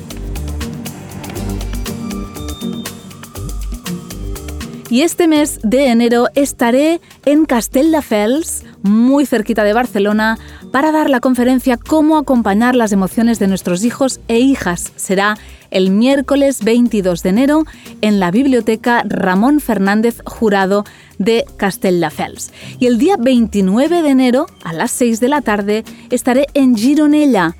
Y 4.88 5.02
este 5.02 5.28
mes 5.28 5.60
de 5.62 5.88
enero 5.88 6.28
estaré 6.34 7.02
en 7.26 7.44
Castelldefels, 7.44 8.64
muy 8.82 9.26
cerquita 9.26 9.62
de 9.62 9.74
Barcelona, 9.74 10.38
para 10.72 10.90
dar 10.90 11.10
la 11.10 11.20
conferencia 11.20 11.76
Cómo 11.76 12.16
acompañar 12.16 12.74
las 12.74 12.92
emociones 12.92 13.38
de 13.38 13.46
nuestros 13.46 13.84
hijos 13.84 14.20
e 14.28 14.38
hijas. 14.38 14.94
Será 14.96 15.36
el 15.70 15.90
miércoles 15.90 16.64
22 16.64 17.22
de 17.22 17.28
enero 17.28 17.64
en 18.00 18.20
la 18.20 18.30
Biblioteca 18.30 19.04
Ramón 19.06 19.60
Fernández 19.60 20.22
Jurado 20.24 20.84
de 21.18 21.44
Castelldefels. 21.58 22.52
Y 22.78 22.86
el 22.86 22.96
día 22.96 23.16
29 23.18 24.00
de 24.00 24.08
enero, 24.08 24.46
a 24.64 24.72
las 24.72 24.92
6 24.92 25.20
de 25.20 25.28
la 25.28 25.42
tarde, 25.42 25.84
estaré 26.10 26.46
en 26.54 26.74
Gironella 26.74 27.54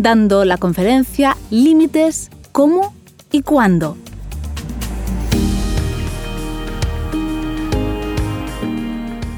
dando 0.00 0.46
la 0.46 0.56
conferencia 0.56 1.36
Límites, 1.50 2.30
cómo 2.52 2.94
y 3.30 3.42
cuándo. 3.42 3.98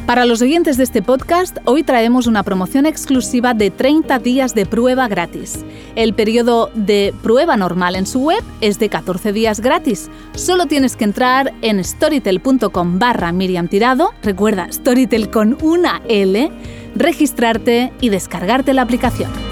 Para 0.06 0.24
los 0.24 0.42
oyentes 0.42 0.76
de 0.76 0.84
este 0.84 1.02
podcast, 1.02 1.56
hoy 1.64 1.82
traemos 1.82 2.26
una 2.26 2.42
promoción 2.42 2.86
exclusiva 2.86 3.54
de 3.54 3.70
30 3.70 4.18
días 4.18 4.54
de 4.54 4.66
prueba 4.66 5.08
gratis. 5.08 5.64
El 5.96 6.14
periodo 6.14 6.70
de 6.74 7.14
prueba 7.22 7.56
normal 7.56 7.96
en 7.96 8.06
su 8.06 8.20
web 8.20 8.42
es 8.60 8.78
de 8.78 8.88
14 8.88 9.32
días 9.32 9.60
gratis. 9.60 10.10
Solo 10.34 10.66
tienes 10.66 10.96
que 10.96 11.04
entrar 11.04 11.54
en 11.62 11.82
storytel.com 11.82 12.98
barra 12.98 13.32
Miriam 13.32 13.68
Tirado, 13.68 14.12
recuerda 14.22 14.70
Storytel 14.70 15.30
con 15.30 15.56
una 15.62 16.02
L, 16.08 16.50
registrarte 16.94 17.92
y 18.00 18.10
descargarte 18.10 18.74
la 18.74 18.82
aplicación. 18.82 19.51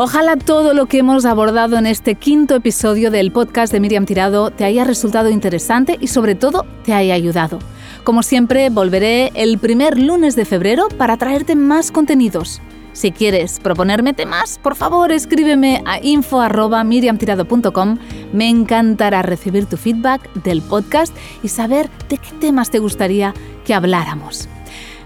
Ojalá 0.00 0.36
todo 0.36 0.74
lo 0.74 0.86
que 0.86 0.98
hemos 0.98 1.24
abordado 1.24 1.76
en 1.76 1.84
este 1.84 2.14
quinto 2.14 2.54
episodio 2.54 3.10
del 3.10 3.32
podcast 3.32 3.72
de 3.72 3.80
Miriam 3.80 4.06
Tirado 4.06 4.52
te 4.52 4.64
haya 4.64 4.84
resultado 4.84 5.28
interesante 5.28 5.98
y 6.00 6.06
sobre 6.06 6.36
todo 6.36 6.64
te 6.84 6.94
haya 6.94 7.14
ayudado. 7.14 7.58
Como 8.04 8.22
siempre, 8.22 8.70
volveré 8.70 9.32
el 9.34 9.58
primer 9.58 9.98
lunes 9.98 10.36
de 10.36 10.44
febrero 10.44 10.86
para 10.96 11.16
traerte 11.16 11.56
más 11.56 11.90
contenidos. 11.90 12.62
Si 12.92 13.10
quieres 13.10 13.58
proponerme 13.58 14.14
temas, 14.14 14.60
por 14.62 14.76
favor 14.76 15.10
escríbeme 15.10 15.82
a 15.84 15.98
info.miriamtirado.com. 16.00 17.98
Me 18.32 18.48
encantará 18.48 19.22
recibir 19.22 19.66
tu 19.66 19.76
feedback 19.76 20.32
del 20.44 20.62
podcast 20.62 21.12
y 21.42 21.48
saber 21.48 21.90
de 22.08 22.18
qué 22.18 22.30
temas 22.40 22.70
te 22.70 22.78
gustaría 22.78 23.34
que 23.66 23.74
habláramos. 23.74 24.48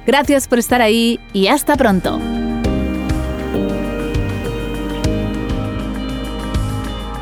Gracias 0.06 0.48
por 0.48 0.58
estar 0.58 0.82
ahí 0.82 1.18
y 1.32 1.46
hasta 1.46 1.76
pronto. 1.76 2.20